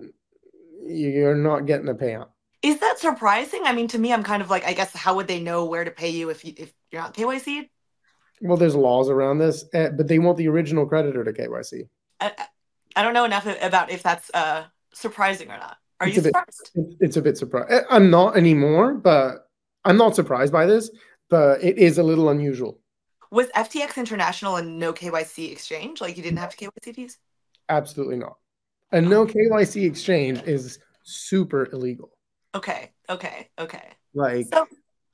you're 0.87 1.35
not 1.37 1.67
getting 1.67 1.89
a 1.89 1.95
payout. 1.95 2.29
Is 2.63 2.79
that 2.81 2.99
surprising? 2.99 3.63
I 3.65 3.73
mean, 3.73 3.89
to 3.89 3.99
me, 3.99 4.13
I'm 4.13 4.23
kind 4.23 4.41
of 4.43 4.49
like, 4.51 4.65
I 4.65 4.73
guess, 4.73 4.95
how 4.95 5.17
would 5.17 5.27
they 5.27 5.41
know 5.41 5.65
where 5.65 5.85
to 5.85 5.91
pay 5.91 6.11
you 6.11 6.31
if 6.31 6.45
you 6.45 6.55
if 6.57 6.73
you're 6.91 7.03
not 7.03 7.15
KYC? 7.15 7.69
Well, 8.41 8.57
there's 8.57 8.75
laws 8.75 9.09
around 9.09 9.39
this, 9.39 9.65
eh, 9.73 9.91
but 9.91 10.09
they 10.09 10.19
want 10.19 10.37
the 10.39 10.49
original 10.49 10.87
creditor 10.87 11.25
to 11.25 11.33
KYC. 11.33 11.89
I, 12.21 12.33
I- 12.97 13.03
don't 13.03 13.15
know 13.15 13.25
enough 13.25 13.47
about 13.63 13.91
if 13.91 14.03
that's 14.03 14.31
uh 14.35 14.65
surprising 14.93 15.51
or 15.51 15.57
not. 15.57 15.77
Are 16.01 16.07
It's 16.07 16.17
you 16.17 16.21
a 16.21 16.25
bit- 16.25 16.35
surprised? 16.35 16.71
It's 17.01 17.17
a 17.17 17.23
bit 17.23 17.37
surprised. 17.39 17.87
I'm 17.91 18.11
not 18.11 18.37
anymore, 18.37 18.95
but 18.95 19.49
I'm 19.85 19.97
not 19.97 20.15
surprised 20.15 20.53
by 20.53 20.67
this. 20.67 20.91
But 21.31 21.65
it 21.65 21.79
is 21.79 21.97
a 21.97 22.03
little 22.03 22.29
unusual. 22.29 22.79
Was 23.31 23.47
FTX 23.57 23.97
International 23.97 24.57
a 24.57 24.63
no 24.63 24.93
KYC 24.93 25.51
exchange? 25.51 26.03
Like 26.03 26.19
you 26.19 26.23
didn't 26.23 26.39
have 26.41 26.55
to 26.55 26.57
KYC 26.71 26.95
fees? 26.95 27.19
Absolutely 27.71 28.17
not. 28.17 28.37
A 28.93 29.01
no 29.01 29.25
KYC 29.25 29.87
exchange 29.87 30.43
is 30.43 30.79
super 31.03 31.71
illegal. 31.73 32.11
Okay, 32.55 32.91
okay, 33.09 33.49
okay. 33.59 33.89
Like 34.15 34.47
So 34.53 34.67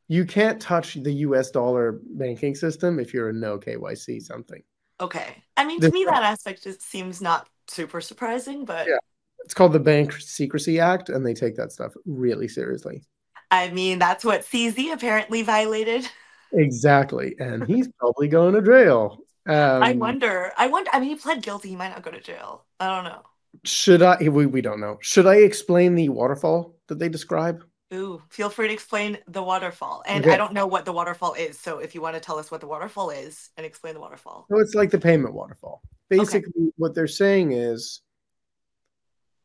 you 0.09 0.25
can't 0.25 0.61
touch 0.61 0.95
the 0.95 1.13
US 1.13 1.51
dollar 1.51 2.01
banking 2.05 2.55
system 2.55 2.99
if 2.99 3.13
you're 3.15 3.29
a 3.31 3.33
no 3.33 3.59
KYC 3.59 4.21
something. 4.21 4.63
okay. 5.01 5.45
I 5.57 5.65
mean, 5.65 5.81
to 5.81 5.91
me, 5.91 6.05
that 6.05 6.23
aspect 6.23 6.63
just 6.65 6.83
seems 6.83 7.21
not 7.21 7.49
super 7.69 8.01
surprising, 8.01 8.65
but 8.65 8.87
Yeah. 8.87 8.99
It's 9.45 9.55
called 9.55 9.73
the 9.73 9.81
Bank 9.81 10.13
Secrecy 10.13 10.79
Act, 10.81 11.09
and 11.09 11.25
they 11.25 11.33
take 11.35 11.57
that 11.57 11.73
stuff 11.73 11.95
really 12.05 12.49
seriously. 12.49 13.03
I 13.51 13.71
mean, 13.71 13.99
that's 13.99 14.25
what 14.25 14.43
CZ 14.45 14.93
apparently 14.93 15.43
violated. 15.43 16.09
Exactly. 16.53 17.35
And 17.39 17.65
he's 17.67 17.89
probably 17.99 18.29
going 18.29 18.55
to 18.55 18.63
jail. 18.63 19.19
Um, 19.47 19.83
I 19.83 19.93
wonder. 19.93 20.51
I 20.57 20.69
wonder. 20.69 20.91
I 20.95 21.01
mean, 21.01 21.11
he 21.11 21.17
pled 21.17 21.43
guilty. 21.43 21.69
He 21.71 21.77
might 21.77 21.91
not 21.91 22.03
go 22.03 22.11
to 22.11 22.21
jail. 22.21 22.65
I 22.81 22.87
don't 22.89 23.05
know. 23.05 23.23
Should 23.65 24.03
I? 24.03 24.17
We, 24.29 24.47
we 24.47 24.61
don't 24.61 24.81
know. 24.81 24.99
Should 25.01 25.27
I 25.27 25.37
explain 25.37 25.95
the 25.95 26.09
waterfall 26.09 26.78
that 26.89 26.99
they 26.99 27.09
describe? 27.09 27.65
Ooh, 27.95 28.23
feel 28.29 28.51
free 28.51 28.69
to 28.69 28.75
explain 28.75 29.17
the 29.29 29.43
waterfall. 29.43 30.03
And 30.07 30.25
Okay. 30.25 30.35
I 30.35 30.37
don't 30.37 30.53
know 30.53 30.67
what 30.67 30.85
the 30.85 30.93
waterfall 30.93 31.35
is. 31.35 31.59
So 31.59 31.79
if 31.79 31.95
you 31.95 32.03
want 32.03 32.17
to 32.17 32.21
tell 32.21 32.39
us 32.39 32.51
what 32.51 32.61
the 32.61 32.67
waterfall 32.67 33.11
is 33.11 33.51
and 33.57 33.65
explain 33.65 33.95
the 33.95 34.01
waterfall. 34.01 34.47
So 34.51 34.59
it's 34.59 34.75
like 34.75 34.91
the 34.91 34.99
payment 34.99 35.33
waterfall. 35.35 35.81
Basically, 36.11 36.73
what 36.77 36.95
they're 36.95 37.07
saying 37.07 37.53
is 37.53 38.03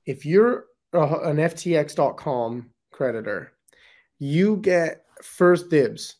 if 0.05 0.25
you're 0.25 0.65
a, 0.91 1.01
an 1.01 1.37
FTX.com 1.37 2.69
creditor, 2.91 3.53
you 4.19 4.57
get 4.57 5.05
first 5.21 5.69
dibs 5.69 6.15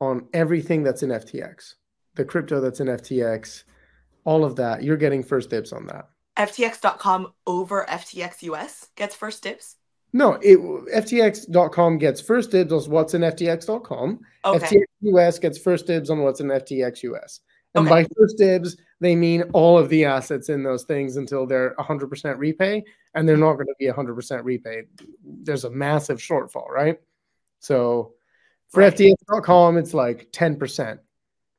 on 0.00 0.28
everything 0.32 0.82
that's 0.82 1.02
in 1.02 1.10
FTX, 1.10 1.74
the 2.14 2.24
crypto 2.24 2.60
that's 2.60 2.80
in 2.80 2.86
FTX, 2.86 3.64
all 4.24 4.44
of 4.44 4.56
that. 4.56 4.82
You're 4.82 4.96
getting 4.96 5.22
first 5.22 5.50
dibs 5.50 5.72
on 5.72 5.86
that. 5.86 6.08
FTX.com 6.38 7.32
over 7.46 7.84
FTX 7.88 8.42
US 8.44 8.88
gets 8.96 9.14
first 9.14 9.42
dibs. 9.42 9.76
No, 10.12 10.38
it 10.42 10.58
FTX.com 10.58 11.98
gets 11.98 12.20
first 12.20 12.50
dibs 12.50 12.72
on 12.72 12.90
what's 12.90 13.14
in 13.14 13.20
FTX.com. 13.22 14.20
Okay. 14.44 14.66
FTX 14.66 14.84
US 15.00 15.38
gets 15.38 15.58
first 15.58 15.86
dibs 15.86 16.10
on 16.10 16.22
what's 16.22 16.40
in 16.40 16.48
FTX 16.48 17.02
US. 17.02 17.40
And 17.74 17.86
Okay. 17.86 18.02
by 18.02 18.08
first 18.16 18.38
dibs, 18.38 18.76
they 19.00 19.14
mean 19.14 19.42
all 19.52 19.78
of 19.78 19.90
the 19.90 20.04
assets 20.06 20.48
in 20.48 20.62
those 20.62 20.84
things 20.84 21.16
until 21.16 21.46
they're 21.46 21.74
100% 21.78 22.38
repay, 22.38 22.82
and 23.14 23.28
they're 23.28 23.36
not 23.36 23.54
going 23.54 23.66
to 23.66 23.74
be 23.78 23.86
100% 23.86 24.42
repaid. 24.44 24.86
There's 25.22 25.64
a 25.64 25.70
massive 25.70 26.18
shortfall, 26.18 26.68
right? 26.70 26.98
So 27.60 28.14
for 28.68 28.80
Right. 28.80 28.94
FTX.com, 28.94 29.76
it's 29.76 29.92
like 29.92 30.32
10% 30.32 30.98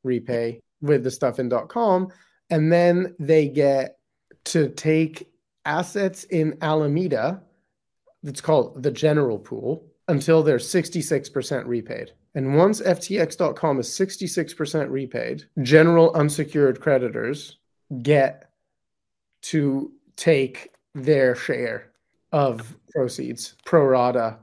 repay 0.03 0.62
with 0.81 1.03
the 1.03 1.12
stuff 1.12 1.39
in 1.39 1.49
.com, 1.67 2.12
and 2.49 2.71
then 2.73 3.15
they 3.19 3.47
get 3.47 3.99
to 4.45 4.69
take 4.69 5.29
assets 5.65 6.23
in 6.25 6.57
Alameda, 6.62 7.43
it's 8.23 8.41
called 8.41 8.84
the 8.84 8.91
general 8.91 9.39
pool, 9.39 9.86
until 10.10 10.41
they're 10.41 10.58
66% 10.58 11.67
repaid. 11.67 12.12
And 12.36 12.58
once 12.58 12.82
FTX.com 12.82 13.79
is 13.79 13.88
66% 13.88 14.89
repaid, 14.89 15.43
general 15.62 16.12
unsecured 16.13 16.82
creditors 16.82 17.58
get 18.01 18.49
to 19.43 19.91
take 20.15 20.71
their 20.93 21.36
share 21.36 21.91
of 22.32 22.75
proceeds 22.91 23.55
pro 23.65 23.86
rata. 23.86 24.38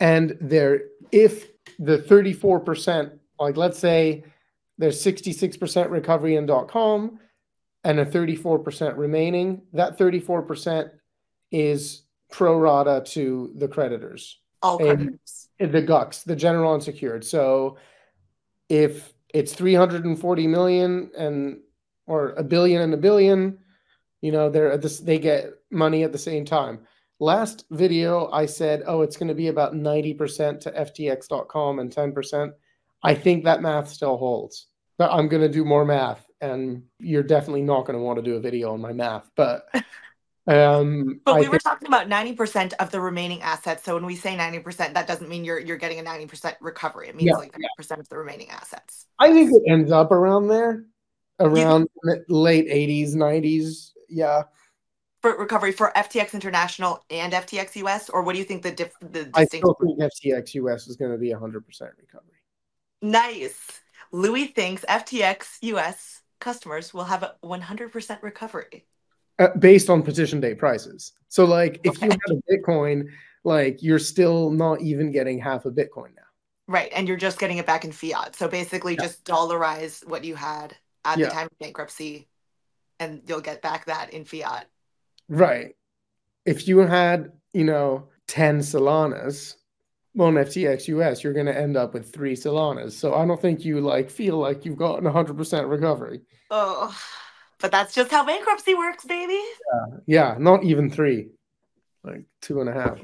And 0.00 0.36
there, 0.40 0.82
if 1.12 1.48
the 1.78 1.98
34%, 1.98 3.18
like 3.38 3.56
let's 3.56 3.78
say 3.78 4.24
there's 4.78 5.02
66% 5.02 5.90
recovery 5.90 6.36
in 6.36 6.46
.com 6.68 7.18
and 7.84 8.00
a 8.00 8.06
34% 8.06 8.96
remaining, 8.96 9.62
that 9.72 9.98
34% 9.98 10.90
is 11.50 12.02
pro 12.32 12.58
rata 12.58 13.02
to 13.12 13.52
the 13.56 13.68
creditors. 13.68 14.40
All 14.62 14.78
creditors. 14.78 15.48
The 15.58 15.82
GUCs, 15.82 16.24
the 16.24 16.34
general 16.34 16.74
unsecured. 16.74 17.24
So 17.24 17.76
if 18.68 19.12
it's 19.32 19.54
340 19.54 20.46
million 20.46 21.10
and 21.16 21.60
or 22.06 22.30
a 22.30 22.42
billion 22.42 22.82
and 22.82 22.94
a 22.94 22.96
billion, 22.96 23.58
you 24.20 24.32
know, 24.32 24.50
they're 24.50 24.76
this, 24.76 24.98
they 24.98 25.18
get 25.18 25.50
money 25.70 26.02
at 26.02 26.12
the 26.12 26.18
same 26.18 26.44
time. 26.44 26.80
Last 27.20 27.66
video, 27.70 28.28
I 28.32 28.46
said, 28.46 28.82
oh, 28.86 29.02
it's 29.02 29.16
going 29.16 29.28
to 29.28 29.34
be 29.34 29.48
about 29.48 29.74
90% 29.74 30.60
to 30.60 30.70
FTX.com 30.72 31.78
and 31.78 31.94
10%. 31.94 32.52
I 33.04 33.14
think 33.14 33.44
that 33.44 33.62
math 33.62 33.88
still 33.88 34.16
holds. 34.16 34.66
But 34.98 35.12
I'm 35.12 35.28
going 35.28 35.42
to 35.42 35.48
do 35.48 35.64
more 35.64 35.84
math, 35.84 36.24
and 36.40 36.82
you're 36.98 37.22
definitely 37.22 37.62
not 37.62 37.86
going 37.86 37.98
to 37.98 38.04
want 38.04 38.16
to 38.16 38.22
do 38.22 38.36
a 38.36 38.40
video 38.40 38.72
on 38.72 38.80
my 38.80 38.92
math. 38.92 39.30
But 39.36 39.66
um, 40.46 41.20
but 41.24 41.40
we 41.40 41.46
were 41.46 41.52
think, 41.52 41.62
talking 41.62 41.88
about 41.88 42.08
90% 42.08 42.72
of 42.80 42.90
the 42.90 43.00
remaining 43.00 43.42
assets. 43.42 43.84
So 43.84 43.94
when 43.94 44.06
we 44.06 44.16
say 44.16 44.36
90%, 44.36 44.94
that 44.94 45.06
doesn't 45.06 45.28
mean 45.28 45.44
you're 45.44 45.60
you're 45.60 45.76
getting 45.76 46.00
a 46.00 46.02
90% 46.02 46.54
recovery. 46.60 47.08
It 47.08 47.16
means 47.16 47.28
yeah, 47.28 47.36
like 47.36 47.52
90% 47.52 47.58
yeah. 47.90 47.96
of 47.98 48.08
the 48.08 48.16
remaining 48.16 48.50
assets. 48.50 49.06
I 49.18 49.32
think 49.32 49.52
it 49.52 49.62
ends 49.70 49.92
up 49.92 50.10
around 50.10 50.48
there, 50.48 50.84
around 51.38 51.88
late 52.28 52.68
80s, 52.68 53.14
90s. 53.14 53.90
Yeah 54.08 54.42
for 55.22 55.38
recovery 55.38 55.72
for 55.72 55.92
FTX 55.96 56.34
International 56.34 57.02
and 57.08 57.32
FTX 57.32 57.76
US, 57.76 58.10
or 58.10 58.22
what 58.22 58.32
do 58.32 58.40
you 58.40 58.44
think 58.44 58.62
the 58.62 58.72
diff 58.72 58.92
the 59.00 59.30
I 59.32 59.44
still 59.44 59.76
think 59.80 60.00
FTX 60.00 60.54
US 60.54 60.88
is 60.88 60.96
going 60.96 61.12
to 61.12 61.18
be 61.18 61.30
100% 61.30 61.40
recovery. 61.40 62.42
Nice. 63.00 63.80
Louis 64.10 64.46
thinks 64.46 64.84
FTX 64.84 65.58
US 65.62 66.20
customers 66.40 66.92
will 66.92 67.04
have 67.04 67.22
a 67.22 67.36
100% 67.44 68.22
recovery. 68.22 68.84
Uh, 69.42 69.56
based 69.56 69.90
on 69.90 70.02
petition 70.04 70.40
day 70.40 70.54
prices. 70.54 71.14
So, 71.26 71.44
like, 71.44 71.80
if 71.82 71.96
okay. 71.96 72.06
you 72.06 72.12
have 72.12 72.38
a 72.38 72.52
Bitcoin, 72.52 73.08
like, 73.42 73.82
you're 73.82 73.98
still 73.98 74.50
not 74.50 74.80
even 74.82 75.10
getting 75.10 75.40
half 75.40 75.64
a 75.64 75.70
Bitcoin 75.72 76.14
now. 76.14 76.22
Right. 76.68 76.92
And 76.94 77.08
you're 77.08 77.16
just 77.16 77.40
getting 77.40 77.56
it 77.56 77.66
back 77.66 77.84
in 77.84 77.90
fiat. 77.90 78.36
So, 78.36 78.46
basically, 78.46 78.94
yeah. 78.94 79.02
just 79.02 79.24
dollarize 79.24 80.06
what 80.06 80.24
you 80.24 80.36
had 80.36 80.76
at 81.04 81.18
yeah. 81.18 81.26
the 81.26 81.32
time 81.32 81.46
of 81.46 81.58
bankruptcy, 81.58 82.28
and 83.00 83.22
you'll 83.26 83.40
get 83.40 83.62
back 83.62 83.86
that 83.86 84.12
in 84.12 84.24
fiat. 84.24 84.66
Right. 85.28 85.74
If 86.46 86.68
you 86.68 86.78
had, 86.78 87.32
you 87.52 87.64
know, 87.64 88.10
10 88.28 88.60
Solanas 88.60 89.54
on 90.16 90.34
FTX 90.34 90.86
US, 90.86 91.24
you're 91.24 91.32
going 91.32 91.46
to 91.46 91.58
end 91.58 91.76
up 91.76 91.94
with 91.94 92.12
three 92.12 92.36
Solanas. 92.36 92.92
So 92.92 93.14
I 93.14 93.26
don't 93.26 93.40
think 93.40 93.64
you 93.64 93.80
like 93.80 94.08
feel 94.08 94.36
like 94.36 94.64
you've 94.64 94.78
gotten 94.78 95.04
100% 95.04 95.68
recovery. 95.68 96.20
Oh, 96.48 96.96
but 97.62 97.70
that's 97.70 97.94
just 97.94 98.10
how 98.10 98.26
bankruptcy 98.26 98.74
works, 98.74 99.04
baby. 99.04 99.40
Yeah, 99.72 99.96
yeah 100.06 100.36
not 100.38 100.64
even 100.64 100.90
three, 100.90 101.30
like 102.04 102.24
two 102.42 102.60
and 102.60 102.68
a 102.68 102.72
half. 102.74 102.98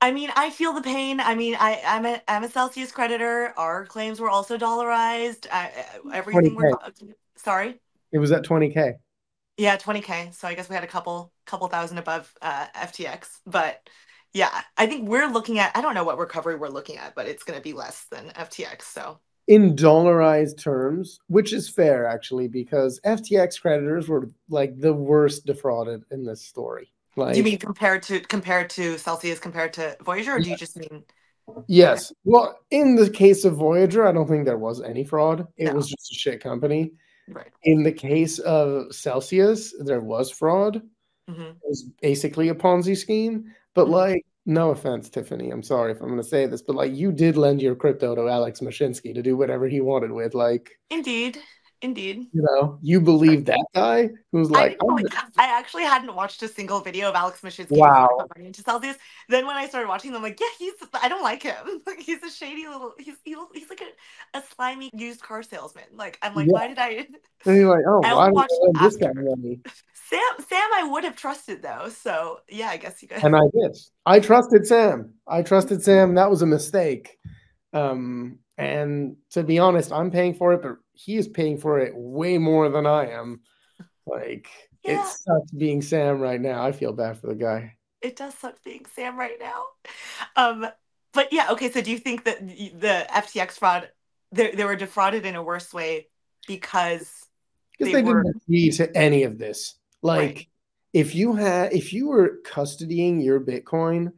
I 0.00 0.12
mean, 0.12 0.30
I 0.36 0.50
feel 0.50 0.72
the 0.74 0.82
pain. 0.82 1.20
I 1.20 1.34
mean, 1.34 1.56
I, 1.58 1.80
I'm 1.84 2.04
a 2.06 2.20
I'm 2.28 2.44
a 2.44 2.48
Celsius 2.50 2.92
creditor. 2.92 3.54
Our 3.56 3.86
claims 3.86 4.20
were 4.20 4.28
also 4.28 4.58
dollarized. 4.58 5.46
I, 5.50 5.70
everything 6.12 6.54
20K. 6.54 6.56
were 6.56 7.14
sorry. 7.36 7.80
It 8.12 8.18
was 8.18 8.30
at 8.30 8.44
20k. 8.44 8.94
Yeah, 9.56 9.76
20k. 9.76 10.34
So 10.34 10.46
I 10.46 10.54
guess 10.54 10.68
we 10.68 10.74
had 10.74 10.84
a 10.84 10.88
couple 10.88 11.32
couple 11.46 11.66
thousand 11.68 11.98
above 11.98 12.32
uh, 12.42 12.66
FTX, 12.76 13.38
but 13.46 13.88
yeah, 14.34 14.62
I 14.76 14.86
think 14.86 15.08
we're 15.08 15.28
looking 15.28 15.58
at 15.58 15.74
I 15.74 15.80
don't 15.80 15.94
know 15.94 16.04
what 16.04 16.18
recovery 16.18 16.56
we're 16.56 16.68
looking 16.68 16.98
at, 16.98 17.14
but 17.14 17.26
it's 17.26 17.44
going 17.44 17.58
to 17.58 17.62
be 17.62 17.72
less 17.72 18.06
than 18.10 18.28
FTX. 18.30 18.82
So 18.82 19.18
in 19.48 19.74
dollarized 19.74 20.58
terms, 20.58 21.18
which 21.26 21.52
is 21.52 21.68
fair 21.68 22.06
actually, 22.06 22.48
because 22.48 23.00
FTX 23.04 23.60
creditors 23.60 24.08
were 24.08 24.30
like 24.48 24.78
the 24.78 24.92
worst 24.92 25.46
defrauded 25.46 26.04
in 26.10 26.24
this 26.24 26.42
story. 26.42 26.92
Like, 27.16 27.34
do 27.34 27.38
you 27.38 27.44
mean 27.44 27.58
compared 27.58 28.02
to 28.04 28.20
compared 28.20 28.70
to 28.70 28.96
Celsius 28.98 29.38
compared 29.38 29.74
to 29.74 29.96
Voyager, 30.02 30.32
or 30.32 30.40
do 30.40 30.48
you 30.48 30.56
just 30.56 30.76
mean? 30.76 31.04
Yes. 31.66 32.12
Well, 32.24 32.58
in 32.70 32.94
the 32.94 33.10
case 33.10 33.44
of 33.44 33.56
Voyager, 33.56 34.06
I 34.06 34.12
don't 34.12 34.28
think 34.28 34.44
there 34.44 34.58
was 34.58 34.80
any 34.80 35.04
fraud. 35.04 35.46
It 35.56 35.66
no. 35.66 35.74
was 35.74 35.88
just 35.88 36.12
a 36.12 36.14
shit 36.14 36.42
company. 36.42 36.92
Right. 37.28 37.50
In 37.64 37.82
the 37.82 37.92
case 37.92 38.38
of 38.38 38.94
Celsius, 38.94 39.74
there 39.80 40.00
was 40.00 40.30
fraud. 40.30 40.82
Mm-hmm. 41.28 41.42
It 41.42 41.56
was 41.62 41.84
basically 42.00 42.48
a 42.48 42.54
Ponzi 42.54 42.96
scheme. 42.96 43.52
But 43.74 43.84
mm-hmm. 43.84 43.92
like, 43.92 44.26
no 44.44 44.70
offense, 44.70 45.08
Tiffany. 45.08 45.50
I'm 45.50 45.62
sorry 45.62 45.92
if 45.92 46.00
I'm 46.00 46.08
going 46.08 46.20
to 46.20 46.24
say 46.28 46.46
this, 46.46 46.62
but 46.62 46.76
like, 46.76 46.94
you 46.94 47.12
did 47.12 47.36
lend 47.36 47.62
your 47.62 47.74
crypto 47.74 48.14
to 48.14 48.28
Alex 48.28 48.60
Mashinsky 48.60 49.14
to 49.14 49.22
do 49.22 49.36
whatever 49.36 49.68
he 49.68 49.80
wanted 49.80 50.12
with. 50.12 50.34
Like, 50.34 50.70
indeed. 50.90 51.38
Indeed. 51.82 52.28
You 52.32 52.42
know, 52.42 52.78
you 52.80 53.00
believe 53.00 53.44
that 53.46 53.64
guy 53.74 54.10
who's 54.30 54.50
like, 54.50 54.78
I, 54.80 55.02
I, 55.36 55.58
actually 55.58 55.82
hadn't 55.82 56.14
watched 56.14 56.40
a 56.44 56.48
single 56.48 56.80
video 56.80 57.08
of 57.08 57.16
Alex 57.16 57.40
Mashinsky 57.40 57.76
wow. 57.76 58.08
into 58.36 58.62
Celsius. 58.62 58.96
Then 59.28 59.48
when 59.48 59.56
I 59.56 59.66
started 59.66 59.88
watching 59.88 60.12
them, 60.12 60.18
I'm 60.18 60.22
like, 60.22 60.38
yeah, 60.38 60.46
he's, 60.60 60.74
I 60.94 61.08
don't 61.08 61.24
like 61.24 61.42
him. 61.42 61.82
he's 61.98 62.22
a 62.22 62.30
shady 62.30 62.68
little, 62.68 62.92
he's, 63.00 63.16
he's 63.24 63.68
like 63.68 63.82
a, 63.82 64.38
a 64.38 64.42
slimy 64.54 64.90
used 64.94 65.22
car 65.22 65.42
salesman. 65.42 65.82
Like, 65.92 66.18
I'm 66.22 66.36
like, 66.36 66.46
yeah. 66.46 66.52
why 66.52 66.68
did 66.68 66.78
I? 66.78 67.08
And 67.44 67.56
you're 67.56 67.68
like, 67.68 67.84
oh, 67.88 68.00
I 68.04 68.30
why 68.30 68.44
I 68.44 68.84
this 68.84 68.96
guy 68.96 69.10
money? 69.12 69.60
Sam, 70.08 70.20
Sam, 70.48 70.68
I 70.74 70.88
would 70.88 71.04
have 71.04 71.16
trusted 71.16 71.62
though. 71.62 71.88
So 71.88 72.40
yeah, 72.48 72.68
I 72.68 72.76
guess 72.76 73.02
you 73.02 73.08
guys. 73.08 73.24
And 73.24 73.34
I 73.34 73.42
did. 73.52 73.76
I 74.06 74.20
trusted 74.20 74.66
Sam. 74.66 75.14
I 75.26 75.42
trusted 75.42 75.82
Sam. 75.82 76.14
That 76.14 76.30
was 76.30 76.42
a 76.42 76.46
mistake. 76.46 77.18
Um, 77.72 78.38
and 78.58 79.16
to 79.30 79.42
be 79.42 79.58
honest, 79.58 79.90
I'm 79.92 80.10
paying 80.10 80.34
for 80.34 80.52
it, 80.52 80.62
but 80.62 80.76
he 80.94 81.16
is 81.16 81.28
paying 81.28 81.58
for 81.58 81.80
it 81.80 81.92
way 81.94 82.38
more 82.38 82.68
than 82.68 82.86
I 82.86 83.10
am. 83.10 83.40
Like 84.06 84.48
yeah. 84.84 85.00
it 85.00 85.06
sucks 85.06 85.52
being 85.52 85.82
Sam 85.82 86.20
right 86.20 86.40
now. 86.40 86.64
I 86.64 86.72
feel 86.72 86.92
bad 86.92 87.18
for 87.18 87.28
the 87.28 87.34
guy. 87.34 87.76
It 88.00 88.16
does 88.16 88.34
suck 88.34 88.56
being 88.64 88.84
Sam 88.94 89.18
right 89.18 89.38
now. 89.40 89.64
Um, 90.36 90.66
but 91.12 91.32
yeah, 91.32 91.50
okay. 91.52 91.70
So 91.70 91.80
do 91.80 91.90
you 91.90 91.98
think 91.98 92.24
that 92.24 92.40
the 92.46 93.06
FTX 93.10 93.52
fraud 93.52 93.90
they, 94.32 94.52
they 94.52 94.64
were 94.64 94.76
defrauded 94.76 95.26
in 95.26 95.36
a 95.36 95.42
worse 95.42 95.72
way 95.72 96.08
because 96.46 97.26
because 97.78 97.92
they, 97.92 98.02
they 98.02 98.02
were... 98.02 98.22
didn't 98.22 98.42
agree 98.42 98.70
to 98.72 98.96
any 98.96 99.22
of 99.22 99.38
this? 99.38 99.74
Like 100.02 100.20
right. 100.20 100.46
if 100.92 101.14
you 101.14 101.34
had 101.34 101.72
if 101.72 101.92
you 101.92 102.08
were 102.08 102.38
custodying 102.44 103.24
your 103.24 103.40
Bitcoin 103.40 104.12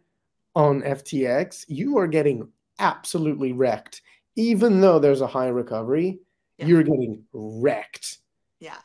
on 0.54 0.82
FTX, 0.82 1.64
you 1.68 1.98
are 1.98 2.06
getting 2.06 2.48
absolutely 2.78 3.52
wrecked 3.52 4.00
even 4.36 4.80
though 4.80 4.98
there's 4.98 5.20
a 5.20 5.26
high 5.26 5.48
recovery, 5.48 6.20
yeah. 6.58 6.66
you're 6.66 6.82
getting 6.82 7.24
wrecked. 7.32 8.18
Yeah. 8.60 8.76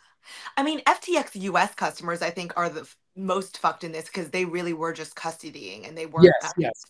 I 0.57 0.63
mean, 0.63 0.81
FTX 0.81 1.41
US 1.41 1.73
customers, 1.75 2.21
I 2.21 2.29
think, 2.29 2.53
are 2.55 2.69
the 2.69 2.81
f- 2.81 2.97
most 3.15 3.57
fucked 3.57 3.83
in 3.83 3.91
this 3.91 4.05
because 4.05 4.29
they 4.29 4.45
really 4.45 4.73
were 4.73 4.93
just 4.93 5.15
custodying 5.15 5.87
and 5.87 5.97
they 5.97 6.05
weren't. 6.05 6.25
Yes, 6.41 6.53
yes. 6.57 6.83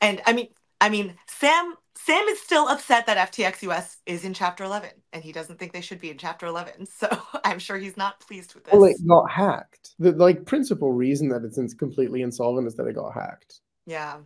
And 0.00 0.22
I 0.26 0.32
mean, 0.32 0.48
I 0.80 0.88
mean, 0.88 1.14
Sam 1.26 1.74
Sam 1.96 2.24
is 2.28 2.40
still 2.40 2.68
upset 2.68 3.06
that 3.06 3.32
FTX 3.32 3.62
US 3.70 3.98
is 4.06 4.24
in 4.24 4.34
Chapter 4.34 4.64
11, 4.64 4.90
and 5.12 5.22
he 5.22 5.32
doesn't 5.32 5.58
think 5.58 5.72
they 5.72 5.80
should 5.80 6.00
be 6.00 6.10
in 6.10 6.18
Chapter 6.18 6.46
11. 6.46 6.86
So 6.98 7.08
I'm 7.44 7.58
sure 7.58 7.76
he's 7.76 7.96
not 7.96 8.20
pleased 8.20 8.54
with 8.54 8.64
this. 8.64 8.74
Well, 8.74 8.84
it 8.84 8.96
got 9.06 9.30
hacked. 9.30 9.94
The 9.98 10.12
like 10.12 10.44
principal 10.44 10.92
reason 10.92 11.28
that 11.30 11.44
it's 11.44 11.74
completely 11.74 12.22
insolvent 12.22 12.66
is 12.66 12.74
that 12.76 12.86
it 12.86 12.94
got 12.94 13.14
hacked. 13.14 13.60
Yeah. 13.86 14.18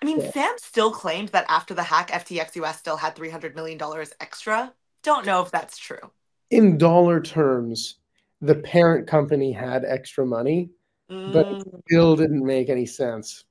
I 0.00 0.04
mean, 0.04 0.20
yeah. 0.20 0.30
Sam 0.32 0.54
still 0.58 0.90
claimed 0.90 1.28
that 1.30 1.46
after 1.48 1.74
the 1.74 1.82
hack, 1.82 2.10
FTX 2.10 2.56
US 2.56 2.78
still 2.78 2.96
had 2.96 3.14
$300 3.14 3.54
million 3.54 3.78
extra. 4.20 4.72
Don't 5.02 5.26
know 5.26 5.42
if 5.42 5.50
that's 5.50 5.78
true. 5.78 6.10
In 6.50 6.78
dollar 6.78 7.20
terms, 7.20 7.96
the 8.40 8.54
parent 8.54 9.06
company 9.06 9.52
had 9.52 9.84
extra 9.84 10.24
money, 10.24 10.70
mm. 11.10 11.32
but 11.32 11.46
it 11.46 11.66
mm. 11.66 11.82
still 11.86 12.16
didn't 12.16 12.44
make 12.44 12.68
any 12.68 12.86
sense. 12.86 13.44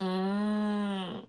Mm. 0.00 1.26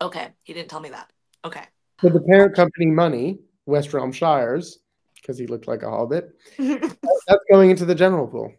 Okay. 0.00 0.28
He 0.42 0.52
didn't 0.52 0.68
tell 0.68 0.80
me 0.80 0.90
that. 0.90 1.10
Okay. 1.44 1.64
But 2.02 2.12
the 2.12 2.20
parent 2.20 2.54
company 2.54 2.86
money, 2.86 3.38
West 3.66 3.92
Realm 3.92 4.12
Shires, 4.12 4.80
because 5.14 5.38
he 5.38 5.46
looked 5.46 5.68
like 5.68 5.82
a 5.82 5.90
hobbit, 5.90 6.36
that's 6.58 7.44
going 7.50 7.70
into 7.70 7.84
the 7.84 7.94
general 7.94 8.26
pool. 8.26 8.52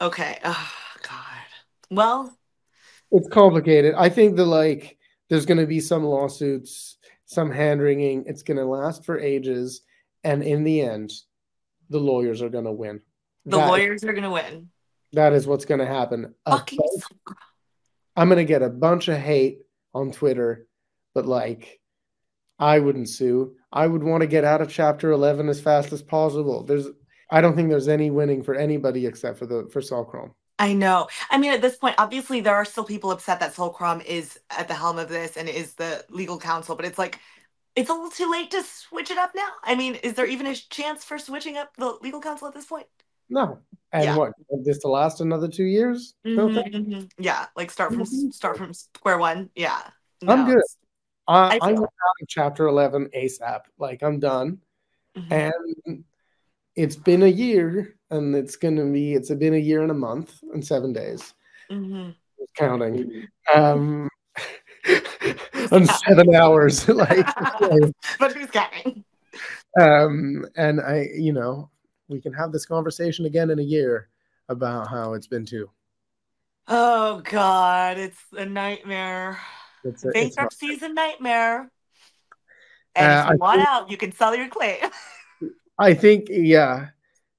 Okay. 0.00 0.38
Oh, 0.44 0.72
God. 1.02 1.90
Well, 1.90 2.38
it's 3.12 3.28
complicated. 3.28 3.94
I 3.96 4.08
think 4.08 4.36
that 4.36 4.46
like 4.46 4.96
there's 5.28 5.46
going 5.46 5.58
to 5.58 5.66
be 5.66 5.80
some 5.80 6.04
lawsuits, 6.04 6.96
some 7.30 7.52
hand 7.52 7.80
wringing. 7.80 8.24
It's 8.26 8.42
going 8.42 8.56
to 8.56 8.64
last 8.64 9.04
for 9.04 9.18
ages, 9.18 9.82
and 10.24 10.42
in 10.42 10.64
the 10.64 10.80
end, 10.80 11.12
the 11.88 12.00
lawyers 12.00 12.42
are 12.42 12.48
going 12.48 12.64
to 12.64 12.72
win. 12.72 13.00
The 13.46 13.56
that, 13.56 13.68
lawyers 13.68 14.02
are 14.02 14.12
going 14.12 14.24
to 14.24 14.30
win. 14.30 14.68
That 15.12 15.32
is 15.32 15.46
what's 15.46 15.64
going 15.64 15.78
to 15.78 15.86
happen. 15.86 16.34
Fucking 16.48 16.78
I'm 18.16 18.28
going 18.28 18.44
to 18.44 18.44
get 18.44 18.62
a 18.62 18.68
bunch 18.68 19.06
of 19.06 19.16
hate 19.16 19.60
on 19.94 20.10
Twitter, 20.10 20.66
but 21.14 21.24
like, 21.24 21.80
I 22.58 22.80
wouldn't 22.80 23.08
sue. 23.08 23.54
I 23.72 23.86
would 23.86 24.02
want 24.02 24.22
to 24.22 24.26
get 24.26 24.44
out 24.44 24.60
of 24.60 24.68
Chapter 24.68 25.12
11 25.12 25.48
as 25.48 25.60
fast 25.60 25.92
as 25.92 26.02
possible. 26.02 26.64
There's, 26.64 26.88
I 27.30 27.40
don't 27.40 27.54
think 27.54 27.70
there's 27.70 27.88
any 27.88 28.10
winning 28.10 28.42
for 28.42 28.56
anybody 28.56 29.06
except 29.06 29.38
for 29.38 29.46
the 29.46 29.68
for 29.72 29.80
SullCrom. 29.80 30.32
I 30.60 30.74
know. 30.74 31.08
I 31.30 31.38
mean, 31.38 31.52
at 31.52 31.62
this 31.62 31.76
point, 31.76 31.94
obviously, 31.98 32.40
there 32.42 32.54
are 32.54 32.64
still 32.66 32.84
people 32.84 33.10
upset 33.10 33.40
that 33.40 33.54
SullCrom 33.54 34.04
is 34.04 34.38
at 34.50 34.68
the 34.68 34.74
helm 34.74 34.98
of 34.98 35.08
this 35.08 35.36
and 35.36 35.48
is 35.48 35.74
the 35.74 36.04
legal 36.10 36.38
counsel, 36.38 36.76
but 36.76 36.84
it's 36.84 36.98
like, 36.98 37.18
it's 37.74 37.88
a 37.88 37.92
little 37.94 38.10
too 38.10 38.30
late 38.30 38.50
to 38.50 38.62
switch 38.62 39.10
it 39.10 39.16
up 39.18 39.32
now. 39.34 39.48
I 39.64 39.74
mean, 39.74 39.94
is 39.96 40.14
there 40.14 40.26
even 40.26 40.46
a 40.46 40.54
chance 40.54 41.02
for 41.02 41.18
switching 41.18 41.56
up 41.56 41.74
the 41.76 41.96
legal 42.02 42.20
counsel 42.20 42.46
at 42.46 42.54
this 42.54 42.66
point? 42.66 42.86
No. 43.30 43.58
And 43.92 44.04
Yeah. 44.04 44.16
what? 44.16 44.32
This 44.64 44.78
to 44.80 44.88
last 44.88 45.20
another 45.20 45.48
two 45.48 45.64
years? 45.64 46.14
Mhm, 46.26 46.54
think- 46.54 46.74
mhm. 46.74 47.10
Yeah, 47.18 47.46
like 47.56 47.70
start 47.70 47.90
from 47.92 48.02
Mhm. 48.02 48.32
start 48.32 48.56
from 48.58 48.74
square 48.74 49.18
one. 49.18 49.50
Yeah. 49.54 49.80
I'm 50.22 50.40
No, 50.40 50.44
good. 50.44 50.58
it's- 50.58 50.76
I, 51.26 51.34
I 51.56 51.58
I'm 51.62 51.76
feel- 51.76 51.84
out 51.84 52.16
of 52.22 52.28
chapter 52.28 52.66
11 52.66 53.08
ASAP. 53.14 53.62
Like, 53.78 54.02
I'm 54.02 54.18
done. 54.20 54.60
mhm. 55.16 55.32
And 55.86 56.04
it's 56.76 56.96
been 56.96 57.22
a 57.22 57.28
year, 57.28 57.96
and 58.10 58.34
it's 58.34 58.56
going 58.56 58.76
to 58.76 58.84
be, 58.92 59.14
it's 59.14 59.30
been 59.34 59.54
a 59.54 59.58
year 59.58 59.82
and 59.82 59.90
a 59.90 59.94
month 59.94 60.38
and 60.52 60.64
seven 60.64 60.92
days. 60.92 61.34
Mhm. 61.70 62.14
Counting. 62.56 63.26
Um, 63.54 64.08
and 65.72 65.88
seven 66.06 66.34
hours. 66.34 66.88
like, 66.88 67.26
but 68.18 68.32
who's 68.32 68.50
counting? 68.50 69.04
um, 69.80 70.44
and 70.56 70.80
I, 70.80 71.08
you 71.14 71.32
know, 71.32 71.70
we 72.08 72.20
can 72.20 72.32
have 72.32 72.50
this 72.52 72.66
conversation 72.66 73.26
again 73.26 73.50
in 73.50 73.58
a 73.58 73.62
year 73.62 74.08
about 74.48 74.88
how 74.88 75.12
it's 75.14 75.28
been 75.28 75.44
too. 75.46 75.70
Oh 76.66 77.20
God, 77.24 77.98
it's 77.98 78.18
a 78.32 78.44
nightmare. 78.46 79.38
It's, 79.84 80.04
a, 80.04 80.08
it's 80.08 80.34
Bankruptcy 80.36 80.66
is 80.66 80.82
a 80.82 80.88
nightmare. 80.88 81.70
And 82.96 83.06
Uh, 83.12 83.20
if 83.20 83.26
you 83.26 83.32
I 83.32 83.36
want 83.36 83.58
think- 83.58 83.68
out, 83.68 83.90
you 83.90 83.96
can 83.96 84.12
sell 84.12 84.34
your 84.34 84.48
claim. 84.48 84.78
I 85.80 85.94
think, 85.94 86.28
yeah, 86.30 86.90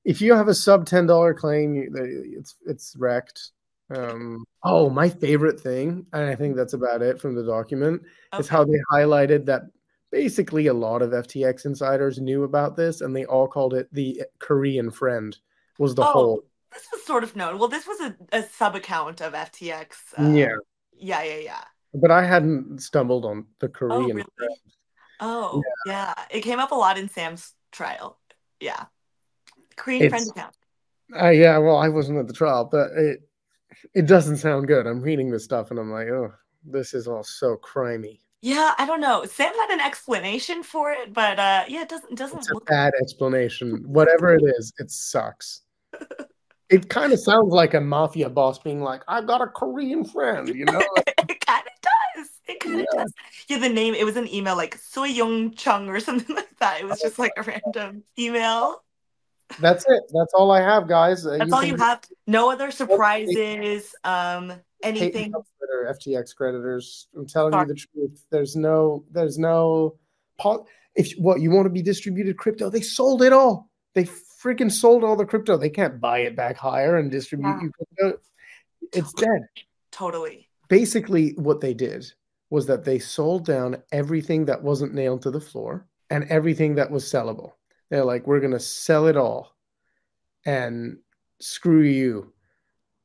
if 0.05 0.21
you 0.21 0.33
have 0.35 0.49
a 0.49 0.55
sub 0.55 0.85
ten 0.87 1.07
dollar 1.07 1.33
claim, 1.35 1.75
it's 1.95 2.55
it's 2.65 2.95
wrecked. 2.97 3.51
Um, 3.95 4.45
oh, 4.63 4.89
my 4.89 5.09
favorite 5.09 5.59
thing, 5.59 6.07
and 6.13 6.23
I 6.25 6.35
think 6.35 6.55
that's 6.57 6.73
about 6.73 7.03
it 7.03 7.21
from 7.21 7.35
the 7.35 7.43
document, 7.45 8.03
is 8.39 8.49
how 8.49 8.65
they 8.65 8.79
highlighted 8.91 9.45
that 9.47 9.63
basically 10.11 10.67
a 10.67 10.73
lot 10.73 11.01
of 11.03 11.13
FTX 11.13 11.65
insiders 11.65 12.19
knew 12.19 12.43
about 12.43 12.75
this, 12.77 13.01
and 13.01 13.15
they 13.15 13.25
all 13.25 13.47
called 13.47 13.73
it 13.75 13.89
the 13.93 14.23
Korean 14.39 14.91
friend 14.91 15.37
was 15.79 15.95
the 15.95 16.03
Oh, 16.03 16.13
whole. 16.13 16.43
this 16.71 16.87
was 16.91 17.03
sort 17.05 17.23
of 17.23 17.35
known. 17.35 17.59
Well, 17.59 17.67
this 17.69 17.87
was 17.87 17.99
a, 18.01 18.15
a 18.31 18.43
sub 18.43 18.75
account 18.75 19.21
of 19.21 19.33
FTX. 19.35 20.13
uh, 20.17 20.31
Yeah, 20.33 20.55
Yeah, 20.93 21.23
yeah, 21.23 21.37
yeah. 21.37 21.63
but 21.93 22.11
I 22.11 22.23
hadn't 22.25 22.81
stumbled 22.81 23.25
on 23.25 23.47
the 23.59 23.69
Korean 23.69 23.99
Oh, 24.01 24.05
really? 24.13 24.25
friend. 24.37 24.55
Oh, 25.19 25.63
yeah. 25.85 26.13
It 26.31 26.41
came 26.41 26.59
up 26.59 26.71
a 26.71 26.75
lot 26.75 26.97
in 26.97 27.09
Sam's 27.09 27.53
trial. 27.71 28.19
Yeah. 28.61 28.85
Korean 29.75 30.09
friend 30.09 30.29
account. 30.29 30.55
Uh, 31.19 31.29
yeah, 31.29 31.57
well, 31.57 31.77
I 31.77 31.89
wasn't 31.89 32.19
at 32.19 32.27
the 32.27 32.33
trial, 32.33 32.69
but 32.71 32.91
it 32.91 33.19
it 33.93 34.05
doesn't 34.05 34.37
sound 34.37 34.67
good. 34.67 34.87
I'm 34.87 35.01
reading 35.01 35.29
this 35.29 35.43
stuff, 35.43 35.71
and 35.71 35.79
I'm 35.79 35.91
like, 35.91 36.07
oh, 36.07 36.33
this 36.63 36.93
is 36.93 37.07
all 37.07 37.23
so 37.23 37.57
crimey. 37.57 38.19
Yeah, 38.41 38.73
I 38.77 38.85
don't 38.85 39.01
know. 39.01 39.25
Sam 39.25 39.53
had 39.53 39.69
an 39.69 39.79
explanation 39.79 40.63
for 40.63 40.91
it, 40.91 41.13
but 41.13 41.37
uh 41.39 41.65
yeah, 41.67 41.81
it 41.81 41.89
doesn't 41.89 42.15
doesn't 42.17 42.39
It's 42.39 42.51
a 42.51 42.65
bad 42.65 42.93
explanation. 43.01 43.83
Whatever 43.85 44.33
it 44.35 44.43
is, 44.57 44.73
it 44.79 44.91
sucks. 44.91 45.61
It 46.71 46.87
kind 46.87 47.11
of 47.11 47.19
sounds 47.19 47.51
like 47.51 47.73
a 47.73 47.81
mafia 47.81 48.29
boss 48.29 48.57
being 48.57 48.79
like, 48.79 49.01
"I've 49.05 49.27
got 49.27 49.41
a 49.41 49.47
Korean 49.47 50.05
friend," 50.05 50.47
you 50.47 50.63
know. 50.63 50.81
It 52.51 52.59
kind 52.59 52.81
of 52.81 52.87
Yeah. 52.93 53.01
does. 53.03 53.13
Yeah, 53.47 53.57
the 53.59 53.69
name, 53.69 53.93
it 53.93 54.03
was 54.05 54.17
an 54.17 54.27
email 54.33 54.55
like 54.55 54.75
Soy 54.77 55.05
Young 55.05 55.53
Chung 55.53 55.89
or 55.89 55.99
something 56.07 56.35
like 56.35 56.57
that. 56.59 56.81
It 56.81 56.87
was 56.87 56.99
just 57.01 57.17
like 57.19 57.33
a 57.37 57.43
random 57.43 58.03
email. 58.17 58.83
That's 59.59 59.83
it. 59.87 60.03
That's 60.13 60.33
all 60.33 60.49
I 60.51 60.61
have, 60.61 60.87
guys. 60.87 61.25
Uh, 61.25 61.37
That's 61.37 61.51
all 61.51 61.63
you 61.63 61.75
have. 61.75 62.01
No 62.25 62.51
other 62.51 62.71
surprises. 62.71 63.93
Um, 64.05 64.53
anything. 64.81 65.31
Twitter, 65.31 65.93
FTX 65.99 66.33
creditors. 66.35 67.07
I'm 67.15 67.27
telling 67.27 67.51
Sorry. 67.51 67.67
you 67.67 67.73
the 67.73 67.79
truth. 67.79 68.25
There's 68.29 68.55
no. 68.55 69.03
There's 69.11 69.37
no. 69.37 69.97
If 70.95 71.13
what 71.17 71.41
you 71.41 71.51
want 71.51 71.65
to 71.65 71.69
be 71.69 71.81
distributed 71.81 72.37
crypto, 72.37 72.69
they 72.69 72.79
sold 72.81 73.21
it 73.23 73.33
all. 73.33 73.69
They 73.93 74.05
freaking 74.05 74.71
sold 74.71 75.03
all 75.03 75.17
the 75.17 75.25
crypto. 75.25 75.57
They 75.57 75.69
can't 75.69 75.99
buy 75.99 76.19
it 76.19 76.35
back 76.35 76.55
higher 76.57 76.97
and 76.97 77.11
distribute 77.11 77.47
Yeah. 77.49 77.61
you 77.63 77.71
crypto. 77.71 78.19
It's 78.93 79.13
dead. 79.13 79.47
Totally. 79.91 80.47
basically 80.69 81.33
what 81.35 81.59
they 81.59 81.73
did 81.73 82.05
was 82.51 82.67
that 82.67 82.83
they 82.83 82.99
sold 82.99 83.45
down 83.45 83.81
everything 83.91 84.45
that 84.45 84.61
wasn't 84.61 84.93
nailed 84.93 85.23
to 85.23 85.31
the 85.31 85.41
floor 85.41 85.87
and 86.11 86.25
everything 86.25 86.75
that 86.75 86.91
was 86.91 87.05
sellable. 87.05 87.53
They're 87.89 88.05
like, 88.05 88.27
we're 88.27 88.41
gonna 88.41 88.59
sell 88.59 89.07
it 89.07 89.17
all 89.17 89.55
and 90.45 90.97
screw 91.39 91.81
you. 91.81 92.33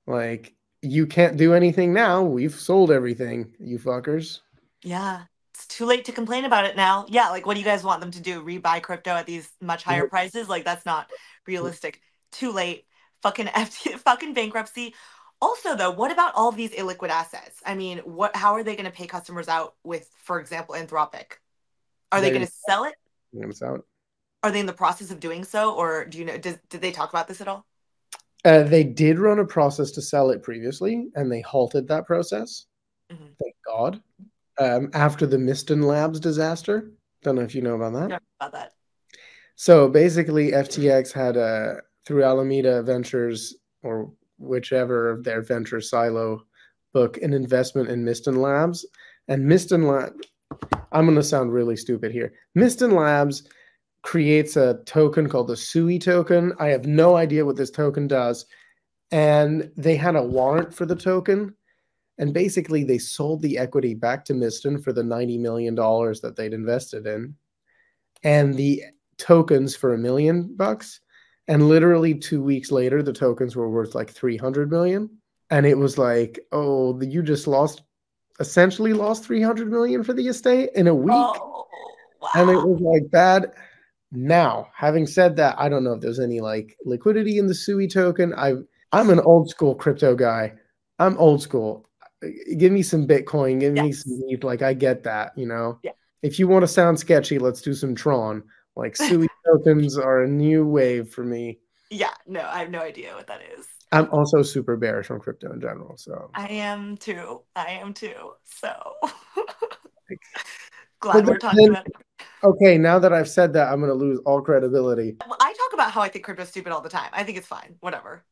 Like, 0.07 0.55
you 0.83 1.07
can't 1.07 1.37
do 1.37 1.55
anything 1.55 1.95
now. 1.95 2.23
We've 2.23 2.55
sold 2.55 2.91
everything, 2.91 3.55
you 3.59 3.79
fuckers. 3.79 4.41
Yeah. 4.83 5.23
It's 5.55 5.67
too 5.69 5.87
late 5.87 6.05
to 6.05 6.13
complain 6.13 6.45
about 6.45 6.67
it 6.67 6.77
now. 6.77 7.07
Yeah, 7.09 7.31
like 7.31 7.47
what 7.47 7.55
do 7.55 7.61
you 7.61 7.65
guys 7.65 7.83
want 7.83 8.01
them 8.01 8.11
to 8.11 8.21
do? 8.21 8.43
Rebuy 8.43 8.83
crypto 8.83 9.13
at 9.13 9.27
these 9.27 9.49
much 9.61 9.85
higher 9.85 10.07
prices? 10.07 10.49
Like 10.49 10.65
that's 10.65 10.85
not 10.85 11.11
realistic. 11.47 12.03
Too 12.33 12.53
late. 12.53 12.85
Fucking 13.23 13.47
FT, 13.47 13.99
fucking 14.01 14.35
bankruptcy. 14.35 14.95
Also, 15.41 15.77
though, 15.77 15.91
what 15.91 16.11
about 16.11 16.33
all 16.35 16.51
these 16.51 16.71
illiquid 16.71 17.09
assets? 17.11 17.61
I 17.67 17.75
mean, 17.75 17.99
what? 17.99 18.35
How 18.35 18.55
are 18.55 18.63
they 18.63 18.75
going 18.75 18.87
to 18.87 18.97
pay 18.97 19.07
customers 19.07 19.49
out 19.49 19.75
with, 19.85 20.09
for 20.23 20.41
example, 20.41 20.75
Anthropic? 20.75 21.33
Are 22.11 22.21
they 22.21 22.29
They- 22.31 22.35
going 22.37 22.47
to 22.47 22.53
sell 22.69 22.85
it? 22.85 22.95
It's 23.33 23.63
out. 23.63 23.85
Are 24.43 24.51
they 24.51 24.61
in 24.61 24.67
the 24.67 24.73
process 24.73 25.11
of 25.11 25.21
doing 25.21 25.45
so, 25.45 25.75
or 25.75 26.05
do 26.05 26.19
you 26.19 26.25
know? 26.25 26.39
Did, 26.39 26.61
did 26.71 26.81
they 26.81 26.93
talk 26.93 27.11
about 27.11 27.29
this 27.29 27.41
at 27.41 27.49
all? 27.49 27.67
Uh, 28.45 28.63
they 28.63 28.85
did 28.85 29.19
run 29.19 29.41
a 29.41 29.45
process 29.45 29.91
to 29.93 30.01
sell 30.03 30.31
it 30.31 30.43
previously, 30.43 31.09
and 31.17 31.31
they 31.31 31.41
halted 31.41 31.89
that 31.89 32.07
process. 32.07 32.67
Mhm. 33.13 33.35
Thank 33.43 33.55
God. 33.67 34.03
Um, 34.59 34.91
after 34.95 35.27
the 35.27 35.37
Mysten 35.39 35.83
Labs 35.83 36.19
disaster. 36.21 36.93
Don't 37.23 37.35
know 37.35 37.43
if 37.43 37.55
you 37.55 37.61
know 37.63 37.75
about 37.75 37.93
that. 37.95 38.23
About 38.41 38.53
that. 38.53 38.73
So 39.57 39.89
basically, 39.89 40.53
FTX 40.53 41.13
had 41.13 41.37
a 41.37 41.81
through 42.07 42.23
Alameda 42.25 42.83
Ventures 42.85 43.57
or 43.83 44.13
whichever 44.39 45.11
of 45.11 45.25
their 45.25 45.43
venture 45.43 45.81
silo 45.81 46.45
book 46.93 47.19
an 47.19 47.35
investment 47.35 47.91
in 47.91 48.03
Mysten 48.05 48.37
Labs, 48.37 48.87
and 49.29 49.47
Mysten 49.47 49.87
Lab. 49.87 50.15
I'm 50.93 51.05
going 51.05 51.17
to 51.17 51.23
sound 51.23 51.53
really 51.53 51.77
stupid 51.77 52.11
here. 52.11 52.33
Mysten 52.55 52.93
Labs 52.93 53.49
creates 54.01 54.57
a 54.57 54.81
token 54.87 55.29
called 55.29 55.49
the 55.49 55.57
SUI 55.57 55.99
token. 55.99 56.55
I 56.59 56.69
have 56.69 56.87
no 56.87 57.17
idea 57.17 57.45
what 57.45 57.57
this 57.57 57.71
token 57.71 58.07
does, 58.07 58.47
and 59.11 59.71
they 59.77 59.95
had 59.95 60.17
a 60.17 60.23
warrant 60.23 60.73
for 60.73 60.87
the 60.87 60.97
token. 60.97 61.55
And 62.19 62.33
basically, 62.33 62.83
they 62.83 62.97
sold 62.97 63.43
the 63.43 63.59
equity 63.59 63.93
back 63.93 64.25
to 64.25 64.33
Mysten 64.33 64.83
for 64.83 64.95
the 64.95 65.03
$90 65.03 65.39
million 65.39 65.75
that 65.75 66.35
they'd 66.35 66.55
invested 66.55 67.07
in. 67.07 67.35
And 68.23 68.55
the 68.55 68.85
tokens 69.19 69.77
for 69.77 69.93
a 69.93 69.99
million 69.99 70.55
bucks. 70.57 71.01
And 71.49 71.69
literally 71.69 72.15
two 72.15 72.43
weeks 72.43 72.71
later, 72.71 73.03
the 73.03 73.13
tokens 73.13 73.55
were 73.55 73.71
worth 73.71 73.95
like 73.95 74.11
300 74.11 74.71
million. 74.71 75.11
And 75.51 75.65
it 75.65 75.79
was 75.79 75.97
like, 75.97 76.41
oh, 76.53 77.01
you 77.01 77.23
just 77.23 77.47
lost, 77.47 77.83
essentially 78.41 78.93
lost 78.93 79.25
300 79.25 79.71
million 79.71 80.03
for 80.03 80.13
the 80.13 80.27
estate 80.27 80.71
in 80.75 80.89
a 80.89 80.95
week. 80.95 81.13
Oh, 81.15 81.67
wow. 82.21 82.29
And 82.35 82.51
it 82.51 82.57
was 82.57 82.81
like 82.81 83.11
bad. 83.11 83.53
Now, 84.11 84.69
having 84.75 85.07
said 85.07 85.37
that, 85.37 85.57
I 85.59 85.69
don't 85.69 85.85
know 85.85 85.93
if 85.93 86.01
there's 86.01 86.21
any 86.21 86.41
like 86.41 86.77
liquidity 86.85 87.39
in 87.39 87.47
the 87.47 87.55
SUI 87.55 87.87
token. 87.87 88.35
I 88.35 88.55
I'm 88.93 89.11
an 89.11 89.21
old 89.21 89.51
school 89.51 89.75
crypto 89.75 90.15
guy. 90.15 90.55
I'm 90.99 91.19
old 91.19 91.43
school. 91.43 91.89
Give 92.57 92.73
me 92.73 92.83
some 92.83 93.07
Bitcoin, 93.07 93.61
give 93.61 93.75
me 93.75 93.93
some 93.93 94.21
ETH. 94.29 94.43
Like 94.43 94.63
I 94.63 94.75
get 94.75 95.03
that, 95.05 95.37
you 95.37 95.47
know. 95.47 95.79
Yeah. 95.83 95.93
If 96.23 96.39
you 96.39 96.49
want 96.49 96.63
to 96.63 96.69
sound 96.69 96.99
sketchy, 96.99 97.39
let's 97.39 97.61
do 97.61 97.75
some 97.75 97.95
Tron. 97.95 98.43
Like 98.77 98.97
SUI 98.97 99.29
tokens 99.47 99.97
are 99.99 100.23
a 100.23 100.29
new 100.29 100.67
wave 100.67 101.11
for 101.11 101.25
me. 101.25 101.59
yeah, 101.91 102.13
no, 102.27 102.41
I 102.43 102.59
have 102.61 102.71
no 102.71 102.81
idea 102.81 103.15
what 103.15 103.27
that 103.29 103.41
is. 103.59 103.67
I'm 103.93 104.09
also 104.11 104.43
super 104.43 104.77
bearish 104.77 105.11
on 105.11 105.21
crypto 105.21 105.53
in 105.53 105.61
general. 105.61 105.97
So 105.97 106.31
I 106.35 106.49
am 106.49 106.97
too. 106.97 107.43
I 107.55 107.67
am 107.73 107.95
too. 107.95 108.33
So 108.45 108.73
glad 111.01 111.27
we're 111.27 111.39
talking 111.39 111.59
then- 111.61 111.71
about 111.71 111.87
it. 111.87 111.93
okay, 112.45 112.79
now 112.79 112.99
that 112.99 113.13
I've 113.13 113.29
said 113.29 113.53
that, 113.55 113.73
I'm 113.73 113.81
gonna 113.81 113.95
lose 113.95 114.19
all 114.27 114.41
credibility. 114.41 115.17
Well, 115.27 115.37
I 115.41 115.53
talk 115.53 115.73
about 115.75 115.91
how 115.93 116.01
I 116.03 116.09
think 116.09 116.25
crypto's 116.25 116.49
stupid 116.49 116.73
all 116.73 116.81
the 116.81 116.89
time. 116.89 117.11
I 117.13 117.23
think 117.25 117.39
it's 117.39 117.47
fine. 117.47 117.77
Whatever. 117.81 118.25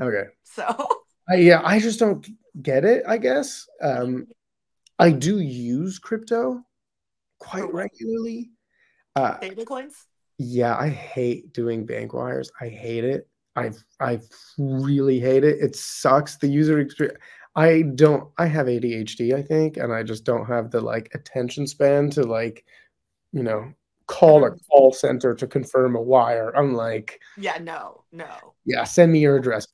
Okay. 0.00 0.24
So 0.44 0.64
I, 1.28 1.34
yeah, 1.36 1.60
I 1.64 1.78
just 1.78 1.98
don't 1.98 2.26
get 2.62 2.84
it. 2.84 3.02
I 3.06 3.18
guess 3.18 3.66
um, 3.82 4.26
I 4.98 5.10
do 5.10 5.40
use 5.40 5.98
crypto 5.98 6.62
quite 7.38 7.72
regularly. 7.72 8.50
Uh, 9.16 9.36
coins. 9.66 10.06
yeah, 10.38 10.76
I 10.76 10.88
hate 10.88 11.52
doing 11.52 11.84
bank 11.86 12.12
wires. 12.14 12.50
I 12.60 12.68
hate 12.68 13.04
it. 13.04 13.28
I 13.56 13.72
I 14.00 14.20
really 14.58 15.20
hate 15.20 15.44
it. 15.44 15.58
It 15.60 15.76
sucks. 15.76 16.36
The 16.38 16.48
user 16.48 16.78
experience. 16.80 17.18
I 17.54 17.82
don't. 17.94 18.30
I 18.38 18.46
have 18.46 18.66
ADHD. 18.66 19.34
I 19.34 19.42
think, 19.42 19.76
and 19.76 19.92
I 19.92 20.02
just 20.02 20.24
don't 20.24 20.46
have 20.46 20.70
the 20.70 20.80
like 20.80 21.10
attention 21.14 21.66
span 21.66 22.08
to 22.10 22.22
like, 22.22 22.64
you 23.32 23.42
know, 23.42 23.74
call 24.06 24.44
a 24.46 24.52
call 24.70 24.92
center 24.94 25.34
to 25.34 25.46
confirm 25.46 25.94
a 25.96 26.00
wire. 26.00 26.56
I'm 26.56 26.72
like, 26.72 27.20
Yeah, 27.36 27.58
no, 27.60 28.04
no. 28.10 28.54
yeah, 28.64 28.84
send 28.84 29.12
me 29.12 29.18
your 29.20 29.36
address. 29.36 29.66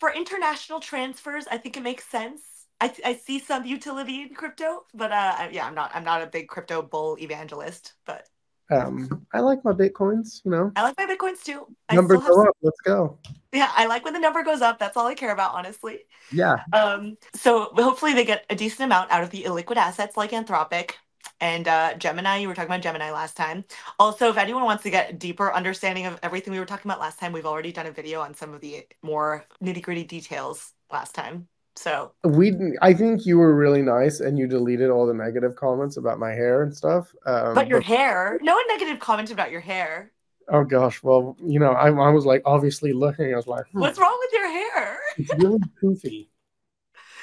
for 0.00 0.12
international 0.12 0.80
transfers, 0.80 1.46
I 1.50 1.58
think 1.58 1.76
it 1.76 1.82
makes 1.84 2.04
sense. 2.08 2.42
I, 2.80 2.92
I 3.04 3.14
see 3.14 3.38
some 3.40 3.64
utility 3.64 4.22
in 4.22 4.34
crypto, 4.34 4.84
but 4.94 5.10
uh, 5.12 5.48
yeah, 5.52 5.66
I'm 5.66 5.74
not 5.76 5.92
I'm 5.94 6.04
not 6.04 6.22
a 6.22 6.26
big 6.26 6.48
crypto 6.48 6.82
bull 6.82 7.16
evangelist, 7.20 7.92
but 8.06 8.28
um, 8.70 9.26
I 9.32 9.40
like 9.40 9.64
my 9.64 9.72
bitcoins. 9.72 10.40
You 10.44 10.50
know, 10.50 10.72
I 10.76 10.82
like 10.82 10.96
my 10.98 11.06
bitcoins 11.06 11.42
too. 11.42 11.66
Number 11.92 12.16
go 12.16 12.26
some... 12.26 12.48
up. 12.48 12.56
Let's 12.62 12.80
go. 12.80 13.18
Yeah, 13.52 13.70
I 13.74 13.86
like 13.86 14.04
when 14.04 14.14
the 14.14 14.20
number 14.20 14.42
goes 14.42 14.60
up. 14.60 14.78
That's 14.78 14.96
all 14.96 15.06
I 15.06 15.14
care 15.14 15.32
about, 15.32 15.54
honestly. 15.54 16.00
Yeah. 16.32 16.62
Um. 16.72 17.16
So 17.34 17.70
hopefully 17.74 18.14
they 18.14 18.24
get 18.24 18.44
a 18.50 18.54
decent 18.54 18.86
amount 18.86 19.10
out 19.10 19.22
of 19.22 19.30
the 19.30 19.44
illiquid 19.44 19.76
assets 19.76 20.16
like 20.16 20.32
Anthropic 20.32 20.92
and 21.40 21.66
uh, 21.66 21.94
Gemini. 21.94 22.38
You 22.38 22.48
were 22.48 22.54
talking 22.54 22.70
about 22.70 22.82
Gemini 22.82 23.10
last 23.10 23.36
time. 23.36 23.64
Also, 23.98 24.28
if 24.28 24.36
anyone 24.36 24.64
wants 24.64 24.82
to 24.82 24.90
get 24.90 25.10
a 25.10 25.12
deeper 25.14 25.52
understanding 25.52 26.06
of 26.06 26.18
everything 26.22 26.52
we 26.52 26.58
were 26.58 26.66
talking 26.66 26.90
about 26.90 27.00
last 27.00 27.18
time, 27.18 27.32
we've 27.32 27.46
already 27.46 27.72
done 27.72 27.86
a 27.86 27.92
video 27.92 28.20
on 28.20 28.34
some 28.34 28.54
of 28.54 28.60
the 28.60 28.86
more 29.02 29.44
nitty 29.62 29.82
gritty 29.82 30.04
details 30.04 30.72
last 30.90 31.14
time. 31.14 31.48
So 31.78 32.10
we, 32.24 32.52
I 32.82 32.92
think 32.92 33.24
you 33.24 33.38
were 33.38 33.54
really 33.54 33.82
nice, 33.82 34.18
and 34.18 34.36
you 34.36 34.48
deleted 34.48 34.90
all 34.90 35.06
the 35.06 35.14
negative 35.14 35.54
comments 35.54 35.96
about 35.96 36.18
my 36.18 36.30
hair 36.30 36.64
and 36.64 36.76
stuff. 36.76 37.14
Um, 37.24 37.54
but 37.54 37.68
your 37.68 37.78
but, 37.78 37.86
hair, 37.86 38.38
no 38.42 38.52
one 38.52 38.66
negative 38.66 38.98
commented 38.98 39.32
about 39.32 39.52
your 39.52 39.60
hair. 39.60 40.10
Oh 40.48 40.64
gosh, 40.64 41.00
well, 41.04 41.36
you 41.40 41.60
know, 41.60 41.70
I, 41.70 41.86
I 41.86 42.10
was 42.10 42.26
like 42.26 42.42
obviously 42.44 42.92
looking. 42.92 43.32
I 43.32 43.36
was 43.36 43.46
like, 43.46 43.64
hmm. 43.70 43.78
what's 43.78 43.96
wrong 43.96 44.18
with 44.18 44.32
your 44.32 44.48
hair? 44.48 44.98
It's 45.18 45.34
really 45.36 45.60
poofy. 45.82 46.28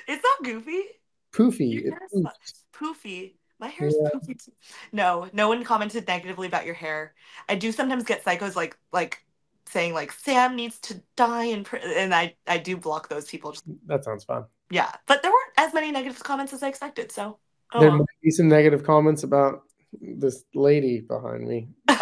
It's 0.08 0.24
not 0.24 0.45
goofy. 0.45 0.84
Poofy. 1.34 1.89
Poofy. 2.72 3.34
My 3.60 3.70
hair's 3.70 3.95
yeah. 3.99 4.10
poofy. 4.14 4.45
Too. 4.45 4.51
No, 4.91 5.28
no 5.34 5.47
one 5.47 5.64
commented 5.64 6.08
negatively 6.08 6.45
about 6.45 6.68
your 6.68 6.76
hair. 6.76 7.16
I 7.49 7.56
do 7.56 7.72
sometimes 7.72 8.03
get 8.03 8.24
psychos 8.24 8.56
like 8.56 8.78
like 8.93 9.24
saying 9.68 9.93
like 9.93 10.11
Sam 10.11 10.55
needs 10.55 10.80
to 10.82 11.01
die 11.16 11.45
and 11.45 11.66
pr-, 11.66 11.78
and 11.78 12.13
I 12.13 12.36
I 12.47 12.57
do 12.57 12.78
block 12.78 13.09
those 13.09 13.28
people. 13.28 13.55
That 13.88 14.03
sounds 14.03 14.24
fun. 14.24 14.45
Yeah, 14.70 14.91
but 15.07 15.22
there 15.22 15.32
weren't 15.32 15.53
as 15.57 15.74
many 15.74 15.91
negative 15.91 16.24
comments 16.24 16.53
as 16.53 16.63
I 16.63 16.70
expected. 16.70 17.11
So 17.11 17.38
oh 17.74 17.80
there 17.80 17.89
well. 17.89 17.99
might 17.99 18.22
be 18.24 18.32
some 18.32 18.47
negative 18.47 18.84
comments 18.84 19.24
about 19.24 19.63
this 20.01 20.43
lady 20.53 21.01
behind 21.01 21.47
me. 21.47 21.70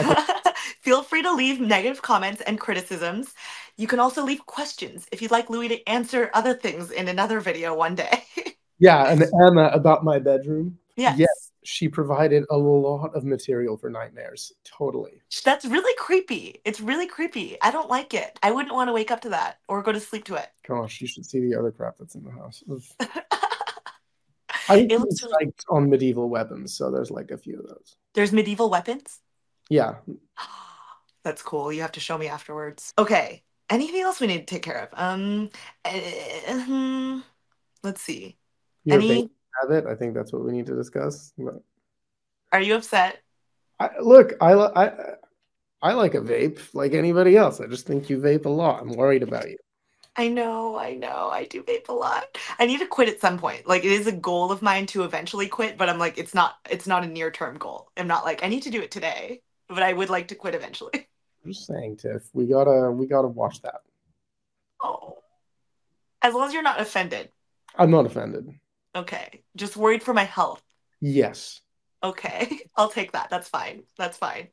Feel 0.82 1.03
free 1.03 1.22
to 1.22 1.34
leave 1.34 1.61
negative 1.61 2.01
comments 2.01 2.41
and 2.41 2.59
criticisms. 2.59 3.34
You 3.78 3.88
can 3.88 3.99
also 3.99 4.24
leave 4.24 4.45
questions 4.45 5.07
if 5.11 5.22
you'd 5.22 5.32
like 5.32 5.49
Louis 5.49 5.70
to 5.70 5.89
answer 5.89 6.30
other 6.34 6.53
things 6.53 6.91
in 6.91 7.07
another 7.07 7.39
video 7.39 7.74
one 7.74 7.95
day. 7.95 8.24
yeah, 8.80 9.09
and 9.09 9.24
Emma 9.41 9.70
about 9.74 10.03
my 10.03 10.20
bedroom. 10.20 10.78
Yes. 10.97 11.18
yes 11.20 11.53
she 11.64 11.88
provided 11.88 12.45
a 12.49 12.57
lot 12.57 13.16
of 13.16 13.24
material 13.24 13.78
for 13.78 13.89
nightmares. 13.89 14.51
Totally. 14.64 15.22
That's 15.43 15.66
really 15.66 15.93
creepy. 15.97 16.61
It's 16.66 16.80
really 16.82 17.07
creepy. 17.07 17.57
I 17.61 17.72
don't 17.72 17.89
like 17.89 18.14
it. 18.14 18.38
I 18.43 18.51
wouldn't 18.51 18.74
want 18.74 18.89
to 18.89 18.93
wake 18.93 19.11
up 19.11 19.22
to 19.22 19.30
that 19.30 19.59
or 19.68 19.82
go 19.82 19.91
to 19.91 19.99
sleep 19.99 20.26
to 20.26 20.36
it. 20.36 20.47
Gosh, 20.68 21.01
you 21.01 21.07
should 21.07 21.26
see 21.26 21.39
the 21.39 21.55
other 21.57 21.72
crap 21.72 21.95
that's 21.97 22.16
in 22.16 22.24
the 22.24 22.32
house. 22.32 22.64
I 24.70 24.82
looks 24.82 25.24
really... 25.24 25.45
liked 25.45 25.66
on 25.70 25.89
medieval 25.89 26.30
weapons, 26.30 26.76
so 26.76 26.89
there's 26.91 27.11
like 27.11 27.32
a 27.32 27.38
few 27.38 27.59
of 27.59 27.68
those. 27.68 27.97
There's 28.14 28.32
medieval 28.32 28.70
weapons? 28.70 29.20
Yeah. 29.70 29.95
That's 31.24 31.41
cool. 31.41 31.72
You 31.72 31.82
have 31.82 31.93
to 31.93 31.99
show 31.99 32.18
me 32.18 32.28
afterwards. 32.28 32.93
Okay. 32.97 33.43
Anything 33.70 34.01
else 34.01 34.20
we 34.20 34.28
need 34.28 34.45
to 34.47 34.53
take 34.53 34.61
care 34.61 34.78
of? 34.78 34.89
Um, 34.93 35.49
uh, 35.86 37.22
let's 37.82 38.01
see. 38.01 38.38
Any 38.89 39.30
have 39.62 39.72
it. 39.72 39.86
I 39.86 39.95
think 39.95 40.14
that's 40.14 40.34
what 40.34 40.43
we 40.43 40.51
need 40.51 40.66
to 40.68 40.76
discuss. 40.76 41.34
But... 41.38 41.62
Are 42.51 42.62
you 42.62 42.76
upset? 42.76 43.22
I, 43.80 43.89
look, 43.99 44.34
I, 44.39 44.54
I 44.54 44.91
I 45.84 45.93
like 45.93 46.14
a 46.14 46.22
vape 46.22 46.60
like 46.74 46.93
anybody 46.93 47.36
else. 47.36 47.60
I 47.60 47.68
just 47.68 47.86
think 47.86 48.10
you 48.10 48.18
vape 48.18 48.45
a 48.45 48.49
lot. 48.49 48.82
I'm 48.82 48.95
worried 48.95 49.22
about 49.22 49.49
you. 49.49 49.58
I 50.16 50.30
know, 50.30 50.78
I 50.78 50.93
know. 50.93 51.30
I 51.30 51.45
do 51.45 51.62
vape 51.64 51.89
a 51.89 51.93
lot. 51.93 52.38
I 52.58 52.66
need 52.66 52.80
to 52.80 52.86
quit 52.86 53.10
at 53.10 53.20
some 53.20 53.38
point. 53.38 53.68
Like 53.68 53.84
it 53.84 53.91
is 53.91 54.08
a 54.08 54.12
goal 54.12 54.51
of 54.51 54.62
mine 54.62 54.86
to 54.88 55.04
eventually 55.04 55.47
quit, 55.47 55.78
but 55.78 55.89
I'm 55.89 55.99
like 55.99 56.18
it's 56.18 56.34
not 56.34 56.56
it's 56.70 56.88
not 56.88 57.04
a 57.04 57.08
near-term 57.08 57.58
goal. 57.58 57.89
I'm 57.97 58.08
not 58.08 58.24
like 58.24 58.43
I 58.43 58.47
need 58.47 58.64
to 58.64 58.70
do 58.70 58.82
it 58.82 58.91
today, 58.91 59.41
but 59.68 59.84
I 59.84 59.91
would 59.91 60.10
like 60.10 60.30
to 60.30 60.36
quit 60.36 60.56
eventually. 60.56 60.91
I'm 61.45 61.51
just 61.51 61.68
saying, 61.68 61.97
Tiff, 61.97 62.30
we 62.32 62.45
gotta 62.45 62.89
we 62.89 63.06
gotta 63.06 63.28
watch 63.28 63.62
that. 63.64 63.82
Oh. 64.82 65.18
As 66.22 66.34
long 66.34 66.47
as 66.47 66.54
you're 66.54 66.64
not 66.64 66.80
offended. 66.80 67.30
I'm 67.76 67.91
not 67.91 68.06
offended. 68.06 68.47
Okay. 68.95 69.43
Just 69.55 69.77
worried 69.77 70.03
for 70.03 70.13
my 70.13 70.23
health. 70.23 70.61
Yes. 71.01 71.61
Okay. 72.03 72.59
I'll 72.75 72.89
take 72.89 73.13
that. 73.13 73.29
That's 73.29 73.49
fine. 73.49 73.83
That's 73.97 74.17
fine. 74.17 74.49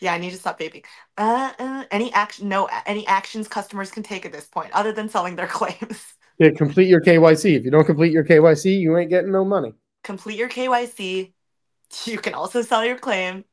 Yeah, 0.00 0.14
I 0.14 0.18
need 0.18 0.30
to 0.30 0.36
stop 0.36 0.58
vaping. 0.58 0.84
Uh, 1.18 1.52
uh, 1.58 1.84
any 1.90 2.12
action? 2.12 2.48
No, 2.48 2.68
any 2.86 3.06
actions 3.06 3.48
customers 3.48 3.90
can 3.90 4.02
take 4.02 4.24
at 4.24 4.32
this 4.32 4.46
point, 4.46 4.70
other 4.72 4.92
than 4.92 5.08
selling 5.08 5.36
their 5.36 5.46
claims. 5.58 6.14
Yeah, 6.38 6.50
complete 6.50 6.88
your 6.88 7.00
KYC. 7.00 7.56
If 7.56 7.64
you 7.64 7.70
don't 7.70 7.84
complete 7.84 8.12
your 8.12 8.24
KYC, 8.24 8.80
you 8.80 8.96
ain't 8.96 9.10
getting 9.10 9.32
no 9.32 9.44
money. 9.44 9.74
Complete 10.02 10.38
your 10.38 10.48
KYC. 10.48 11.32
You 12.06 12.18
can 12.18 12.34
also 12.34 12.62
sell 12.62 12.84
your 12.84 12.98
claim. 12.98 13.44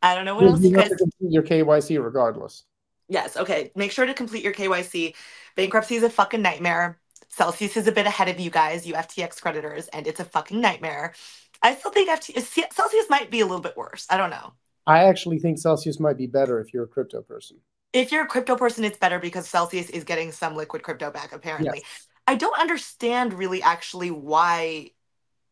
I 0.00 0.14
don't 0.14 0.24
know 0.24 0.36
what 0.36 0.44
else 0.44 0.62
you, 0.62 0.70
you 0.70 0.76
guys. 0.76 0.88
complete 0.88 1.32
your 1.32 1.42
KYC 1.42 2.02
regardless. 2.02 2.64
Yes. 3.08 3.36
Okay. 3.36 3.72
Make 3.74 3.92
sure 3.92 4.06
to 4.06 4.14
complete 4.14 4.42
your 4.42 4.54
KYC. 4.54 5.14
Bankruptcy 5.54 5.96
is 5.96 6.02
a 6.02 6.08
fucking 6.08 6.40
nightmare. 6.40 6.98
Celsius 7.34 7.76
is 7.76 7.88
a 7.88 7.92
bit 7.92 8.06
ahead 8.06 8.28
of 8.28 8.38
you 8.38 8.48
guys, 8.48 8.86
you 8.86 8.94
FTX 8.94 9.40
creditors, 9.40 9.88
and 9.88 10.06
it's 10.06 10.20
a 10.20 10.24
fucking 10.24 10.60
nightmare. 10.60 11.14
I 11.62 11.74
still 11.74 11.90
think 11.90 12.08
FT- 12.08 12.72
Celsius 12.72 13.06
might 13.10 13.28
be 13.30 13.40
a 13.40 13.46
little 13.46 13.60
bit 13.60 13.76
worse. 13.76 14.06
I 14.08 14.16
don't 14.16 14.30
know. 14.30 14.52
I 14.86 15.04
actually 15.04 15.40
think 15.40 15.58
Celsius 15.58 15.98
might 15.98 16.16
be 16.16 16.28
better 16.28 16.60
if 16.60 16.72
you're 16.72 16.84
a 16.84 16.88
crypto 16.88 17.22
person. 17.22 17.56
If 17.92 18.12
you're 18.12 18.22
a 18.22 18.28
crypto 18.28 18.54
person, 18.56 18.84
it's 18.84 18.98
better 18.98 19.18
because 19.18 19.48
Celsius 19.48 19.90
is 19.90 20.04
getting 20.04 20.30
some 20.30 20.54
liquid 20.54 20.82
crypto 20.82 21.10
back, 21.10 21.32
apparently. 21.32 21.78
Yes. 21.78 22.08
I 22.26 22.36
don't 22.36 22.58
understand 22.58 23.34
really 23.34 23.62
actually 23.62 24.10
why 24.12 24.90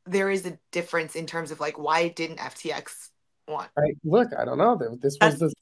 there 0.07 0.31
is 0.31 0.47
a 0.47 0.59
difference 0.71 1.17
in 1.17 1.27
terms 1.27 1.51
of 1.51 1.59
like 1.59 1.79
why 1.79 2.09
didn't 2.09 2.39
FTX 2.39 3.09
want? 3.49 3.71
I, 3.77 3.95
look, 4.05 4.29
I 4.39 4.45
don't 4.45 4.59
know. 4.59 4.79
This 5.01 5.17
was 5.21 5.39
the 5.39 5.53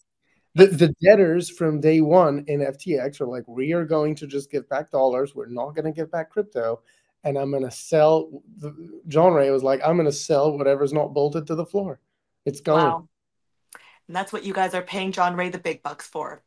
the, 0.54 0.66
the 0.66 0.94
debtors 1.02 1.48
from 1.48 1.80
day 1.80 2.00
one 2.00 2.44
in 2.48 2.60
FTX 2.60 3.20
are 3.20 3.26
like, 3.26 3.46
we 3.46 3.72
are 3.72 3.84
going 3.84 4.14
to 4.16 4.26
just 4.26 4.50
give 4.50 4.68
back 4.68 4.90
dollars. 4.90 5.34
We're 5.34 5.46
not 5.46 5.74
going 5.74 5.84
to 5.84 5.92
give 5.92 6.10
back 6.10 6.30
crypto. 6.30 6.80
And 7.22 7.36
I'm 7.36 7.50
going 7.50 7.64
to 7.64 7.70
sell. 7.70 8.42
John 9.06 9.34
Ray 9.34 9.50
was 9.50 9.62
like, 9.62 9.80
I'm 9.84 9.96
going 9.96 10.06
to 10.06 10.12
sell 10.12 10.56
whatever's 10.56 10.92
not 10.92 11.14
bolted 11.14 11.46
to 11.48 11.54
the 11.54 11.66
floor. 11.66 12.00
It's 12.46 12.60
going. 12.60 12.84
Wow. 12.84 13.08
And 14.08 14.16
that's 14.16 14.32
what 14.32 14.44
you 14.44 14.52
guys 14.52 14.74
are 14.74 14.82
paying 14.82 15.12
John 15.12 15.36
Ray 15.36 15.50
the 15.50 15.58
big 15.58 15.82
bucks 15.82 16.06
for. 16.06 16.42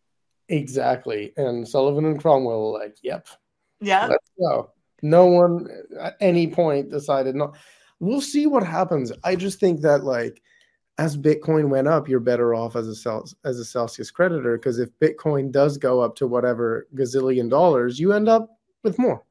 Exactly. 0.49 1.31
And 1.37 1.67
Sullivan 1.67 2.05
and 2.05 2.19
Cromwell 2.19 2.73
were 2.73 2.79
like, 2.79 2.97
yep. 3.01 3.27
Yeah. 3.79 4.07
Let's 4.07 4.31
go. 4.37 4.71
No 5.01 5.27
one 5.27 5.67
at 5.99 6.17
any 6.19 6.47
point 6.47 6.89
decided 6.89 7.35
not. 7.35 7.55
We'll 7.99 8.21
see 8.21 8.47
what 8.47 8.63
happens. 8.63 9.11
I 9.23 9.35
just 9.35 9.59
think 9.59 9.81
that, 9.81 10.03
like, 10.03 10.41
as 10.97 11.17
Bitcoin 11.17 11.69
went 11.69 11.87
up, 11.87 12.07
you're 12.07 12.19
better 12.19 12.53
off 12.53 12.75
as 12.75 12.87
a 12.87 12.95
Cel- 12.95 13.27
as 13.43 13.59
a 13.59 13.65
Celsius 13.65 14.11
creditor 14.11 14.57
because 14.57 14.79
if 14.79 14.89
Bitcoin 14.99 15.51
does 15.51 15.77
go 15.77 16.01
up 16.01 16.15
to 16.17 16.27
whatever 16.27 16.87
gazillion 16.95 17.49
dollars, 17.49 17.99
you 17.99 18.13
end 18.13 18.29
up 18.29 18.57
with 18.83 18.99
more. 18.99 19.23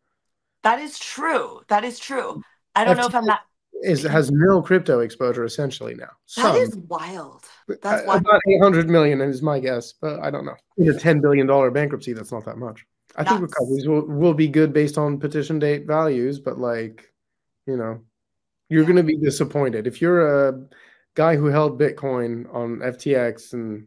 That 0.63 0.81
is 0.81 0.99
true. 0.99 1.61
That 1.69 1.85
is 1.85 1.99
true. 1.99 2.43
I 2.75 2.85
don't 2.85 2.97
know 2.97 3.07
if 3.07 3.15
I'm 3.15 3.25
not. 3.25 3.41
Is 3.83 4.03
has 4.03 4.31
no 4.31 4.63
crypto 4.63 5.01
exposure 5.01 5.45
essentially 5.45 5.95
now. 5.95 6.11
Some, 6.27 6.55
that 6.55 6.61
is 6.61 6.77
wild. 6.77 7.45
That's 7.83 8.07
wild. 8.07 8.21
About 8.21 8.41
800 8.49 8.89
million 8.89 9.21
is 9.21 9.43
my 9.43 9.59
guess, 9.59 9.93
but 9.93 10.21
I 10.21 10.31
don't 10.31 10.45
know. 10.45 10.55
In 10.79 10.89
a 10.89 10.99
10 10.99 11.21
billion 11.21 11.47
dollar 11.47 11.71
bankruptcy, 11.71 12.13
that's 12.13 12.31
not 12.31 12.45
that 12.45 12.59
much. 12.59 12.87
I 13.17 13.25
think 13.25 13.41
recoveries 13.43 13.87
will, 13.87 14.07
will 14.07 14.35
be 14.35 14.49
good 14.49 14.73
based 14.73 14.97
on 14.97 15.19
petition 15.19 15.59
date 15.59 15.87
values, 15.87 16.39
but 16.39 16.59
like, 16.59 17.13
you 17.67 17.77
know, 17.77 18.01
you're 18.69 18.83
yeah. 18.83 18.87
going 18.87 18.97
to 18.97 19.03
be 19.03 19.19
disappointed 19.19 19.87
if 19.87 20.01
you're 20.01 20.49
a 20.49 20.67
guy 21.15 21.37
who 21.37 21.47
held 21.47 21.81
Bitcoin 21.81 22.53
on 22.55 22.79
FTX, 22.79 23.53
and 23.53 23.87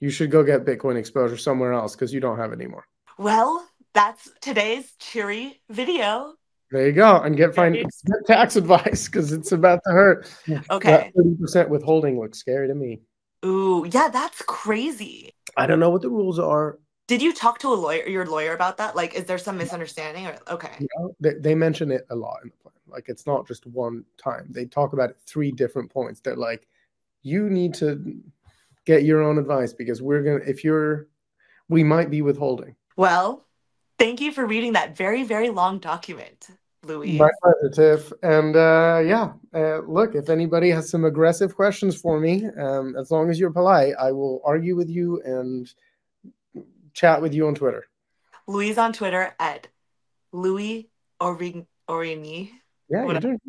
you 0.00 0.10
should 0.10 0.30
go 0.30 0.42
get 0.42 0.64
Bitcoin 0.64 0.96
exposure 0.96 1.36
somewhere 1.36 1.72
else 1.72 1.94
because 1.94 2.12
you 2.12 2.20
don't 2.20 2.38
have 2.38 2.52
it 2.52 2.60
anymore. 2.60 2.86
Well, 3.18 3.66
that's 3.94 4.30
today's 4.40 4.92
cheery 4.98 5.60
video. 5.70 6.34
There 6.70 6.86
you 6.86 6.92
go, 6.92 7.20
and 7.20 7.36
get 7.36 7.54
fine 7.54 7.82
tax 8.26 8.56
advice 8.56 9.06
because 9.06 9.32
it's 9.32 9.52
about 9.52 9.80
to 9.86 9.92
hurt. 9.92 10.32
Okay, 10.70 11.12
thirty 11.16 11.36
percent 11.40 11.70
withholding 11.70 12.18
looks 12.18 12.38
scary 12.38 12.68
to 12.68 12.74
me. 12.74 13.00
Ooh, 13.44 13.86
yeah, 13.90 14.08
that's 14.08 14.42
crazy. 14.42 15.32
I 15.56 15.66
don't 15.66 15.80
know 15.80 15.90
what 15.90 16.02
the 16.02 16.10
rules 16.10 16.38
are. 16.38 16.78
Did 17.06 17.22
you 17.22 17.32
talk 17.32 17.58
to 17.60 17.72
a 17.72 17.74
lawyer, 17.74 18.06
your 18.08 18.26
lawyer, 18.26 18.52
about 18.52 18.78
that? 18.78 18.96
Like, 18.96 19.14
is 19.14 19.24
there 19.24 19.38
some 19.38 19.56
misunderstanding? 19.56 20.26
Or 20.26 20.36
okay, 20.50 20.72
yeah, 20.80 21.08
they, 21.20 21.34
they 21.34 21.54
mention 21.54 21.92
it 21.92 22.06
a 22.10 22.16
lot 22.16 22.38
in 22.42 22.50
the 22.50 22.56
plan. 22.56 22.72
Like 22.88 23.08
it's 23.08 23.26
not 23.26 23.46
just 23.46 23.66
one 23.66 24.04
time. 24.16 24.46
They 24.50 24.64
talk 24.64 24.92
about 24.92 25.10
it 25.10 25.16
three 25.26 25.52
different 25.52 25.90
points. 25.90 26.20
They're 26.20 26.36
like, 26.36 26.66
you 27.22 27.48
need 27.50 27.74
to 27.74 28.20
get 28.84 29.04
your 29.04 29.22
own 29.22 29.38
advice 29.38 29.72
because 29.72 30.00
we're 30.02 30.22
gonna 30.22 30.44
if 30.46 30.64
you're 30.64 31.08
we 31.68 31.82
might 31.84 32.10
be 32.10 32.22
withholding. 32.22 32.74
Well, 32.96 33.44
thank 33.98 34.20
you 34.20 34.32
for 34.32 34.46
reading 34.46 34.72
that 34.74 34.96
very, 34.96 35.24
very 35.24 35.50
long 35.50 35.78
document, 35.78 36.48
Louis. 36.84 37.18
My 37.18 37.30
pleasure, 37.42 37.74
Tiff. 37.74 38.12
And 38.22 38.56
uh, 38.56 39.02
yeah, 39.04 39.32
uh, 39.54 39.80
look, 39.80 40.14
if 40.14 40.28
anybody 40.28 40.70
has 40.70 40.88
some 40.88 41.04
aggressive 41.04 41.54
questions 41.54 42.00
for 42.00 42.20
me, 42.20 42.46
um, 42.58 42.96
as 42.96 43.10
long 43.10 43.30
as 43.30 43.38
you're 43.38 43.50
polite, 43.50 43.94
I 43.98 44.12
will 44.12 44.40
argue 44.44 44.76
with 44.76 44.88
you 44.88 45.20
and 45.24 45.72
chat 46.96 47.22
with 47.22 47.34
you 47.34 47.46
on 47.46 47.54
Twitter. 47.54 47.86
Louise 48.48 48.78
on 48.78 48.92
Twitter 48.92 49.34
at 49.38 49.68
Louis 50.32 50.90
Orig- 51.20 51.66
Origny. 51.88 52.50
Yeah, 52.88 53.06
you're 53.06 53.20
doing 53.20 53.40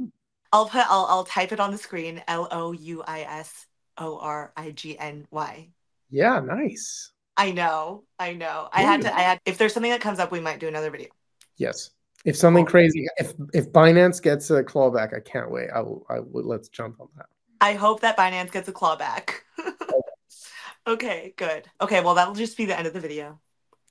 I'll 0.51 0.67
put 0.67 0.85
I'll 0.87 1.05
I'll 1.09 1.23
type 1.23 1.51
it 1.51 1.59
on 1.59 1.71
the 1.71 1.77
screen. 1.77 2.21
L 2.27 2.47
O 2.51 2.71
U 2.71 3.03
I 3.05 3.21
S 3.21 3.65
O 3.97 4.19
R 4.19 4.53
I 4.55 4.71
G 4.71 4.97
N 4.97 5.27
Y. 5.31 5.69
Yeah, 6.09 6.39
nice. 6.39 7.11
I 7.35 7.51
know, 7.51 8.03
I 8.17 8.33
know. 8.33 8.67
I 8.71 8.81
had 8.81 9.01
to. 9.01 9.15
I 9.15 9.21
had. 9.21 9.39
If 9.45 9.57
there's 9.57 9.73
something 9.73 9.91
that 9.91 10.01
comes 10.01 10.19
up, 10.19 10.31
we 10.31 10.39
might 10.39 10.59
do 10.59 10.67
another 10.67 10.89
video. 10.89 11.09
Yes. 11.57 11.91
If 12.25 12.35
something 12.35 12.65
crazy, 12.65 13.07
if 13.17 13.33
if 13.53 13.71
Binance 13.71 14.21
gets 14.21 14.49
a 14.49 14.63
clawback, 14.63 15.15
I 15.15 15.19
can't 15.19 15.51
wait. 15.51 15.69
I 15.73 15.81
will. 15.81 16.05
I 16.09 16.19
will. 16.19 16.43
Let's 16.43 16.67
jump 16.69 16.99
on 16.99 17.09
that. 17.15 17.27
I 17.61 17.73
hope 17.73 18.01
that 18.01 18.17
Binance 18.17 18.51
gets 18.51 18.67
a 18.67 18.73
clawback. 18.73 19.41
Okay, 20.87 21.33
good. 21.37 21.69
Okay, 21.81 22.01
well 22.01 22.15
that'll 22.15 22.33
just 22.33 22.57
be 22.57 22.65
the 22.65 22.77
end 22.77 22.87
of 22.87 22.93
the 22.93 22.99
video. 22.99 23.39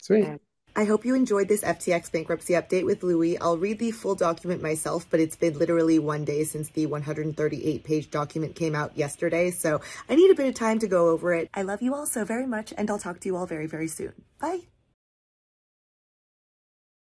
Sweet. 0.01 0.39
I 0.79 0.85
hope 0.85 1.07
you 1.07 1.15
enjoyed 1.15 1.49
this 1.49 1.63
FTX 1.63 2.13
bankruptcy 2.13 2.53
update 2.53 2.85
with 2.85 3.03
Louis. 3.03 3.39
I'll 3.39 3.57
read 3.57 3.79
the 3.79 3.93
full 3.93 4.15
document 4.15 4.61
myself, 4.61 5.07
but 5.11 5.21
it's 5.21 5.35
been 5.35 5.59
literally 5.59 5.99
one 5.99 6.27
day 6.27 6.45
since 6.45 6.69
the 6.69 6.85
138 6.85 7.83
page 7.83 8.11
document 8.11 8.55
came 8.55 8.75
out 8.75 8.95
yesterday, 8.95 9.51
so 9.51 9.81
I 10.11 10.17
need 10.17 10.31
a 10.31 10.35
bit 10.35 10.49
of 10.49 10.55
time 10.55 10.79
to 10.81 10.87
go 10.87 11.09
over 11.09 11.33
it. 11.33 11.49
I 11.55 11.63
love 11.63 11.81
you 11.81 11.95
all 11.95 12.05
so 12.05 12.27
very 12.27 12.47
much, 12.47 12.75
and 12.77 12.91
I'll 12.91 12.99
talk 12.99 13.21
to 13.21 13.27
you 13.27 13.37
all 13.37 13.47
very, 13.47 13.67
very 13.67 13.89
soon. 13.89 14.13
Bye. 14.39 14.61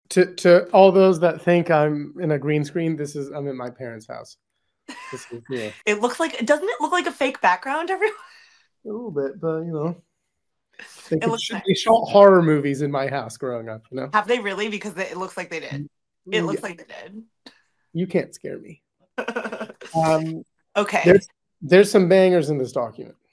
To 0.09 0.35
to 0.35 0.69
all 0.69 0.91
those 0.91 1.19
that 1.21 1.41
think 1.41 1.71
I'm 1.71 2.13
in 2.21 2.29
a 2.29 2.37
green 2.37 2.63
screen, 2.63 2.95
this 2.95 3.15
is 3.15 3.29
I'm 3.29 3.47
in 3.47 3.57
my 3.57 3.71
parents' 3.71 4.07
house. 4.07 4.37
This 5.11 5.25
is 5.31 5.41
yeah, 5.49 5.71
It 5.87 5.99
looks 5.99 6.19
like, 6.19 6.45
doesn't 6.45 6.69
it 6.69 6.79
look 6.79 6.91
like 6.91 7.07
a 7.07 7.11
fake 7.11 7.41
background, 7.41 7.89
everyone? 7.89 8.15
A 8.87 8.91
little 8.93 9.11
bit, 9.11 9.39
but 9.39 9.59
you 9.59 9.71
know, 9.71 9.95
they, 11.09 11.19
could- 11.19 11.29
nice. 11.29 11.61
they 11.67 11.73
shot 11.73 12.05
horror 12.05 12.41
movies 12.41 12.81
in 12.81 12.91
my 12.91 13.07
house 13.07 13.37
growing 13.37 13.69
up. 13.69 13.83
You 13.91 13.97
know, 13.97 14.09
Have 14.13 14.27
they 14.27 14.39
really? 14.39 14.69
Because 14.69 14.93
they, 14.93 15.07
it 15.07 15.17
looks 15.17 15.37
like 15.37 15.49
they 15.49 15.59
did. 15.59 15.89
It 16.31 16.43
looks 16.43 16.63
like 16.63 16.77
they 16.77 16.85
did. 17.09 17.23
you 17.93 18.07
can't 18.07 18.33
scare 18.33 18.57
me. 18.59 18.81
Um, 19.95 20.43
okay. 20.75 21.01
there's 21.05 21.27
there's 21.61 21.89
some 21.89 22.09
bangers 22.09 22.49
in 22.49 22.57
this 22.57 22.71
document. 22.73 23.15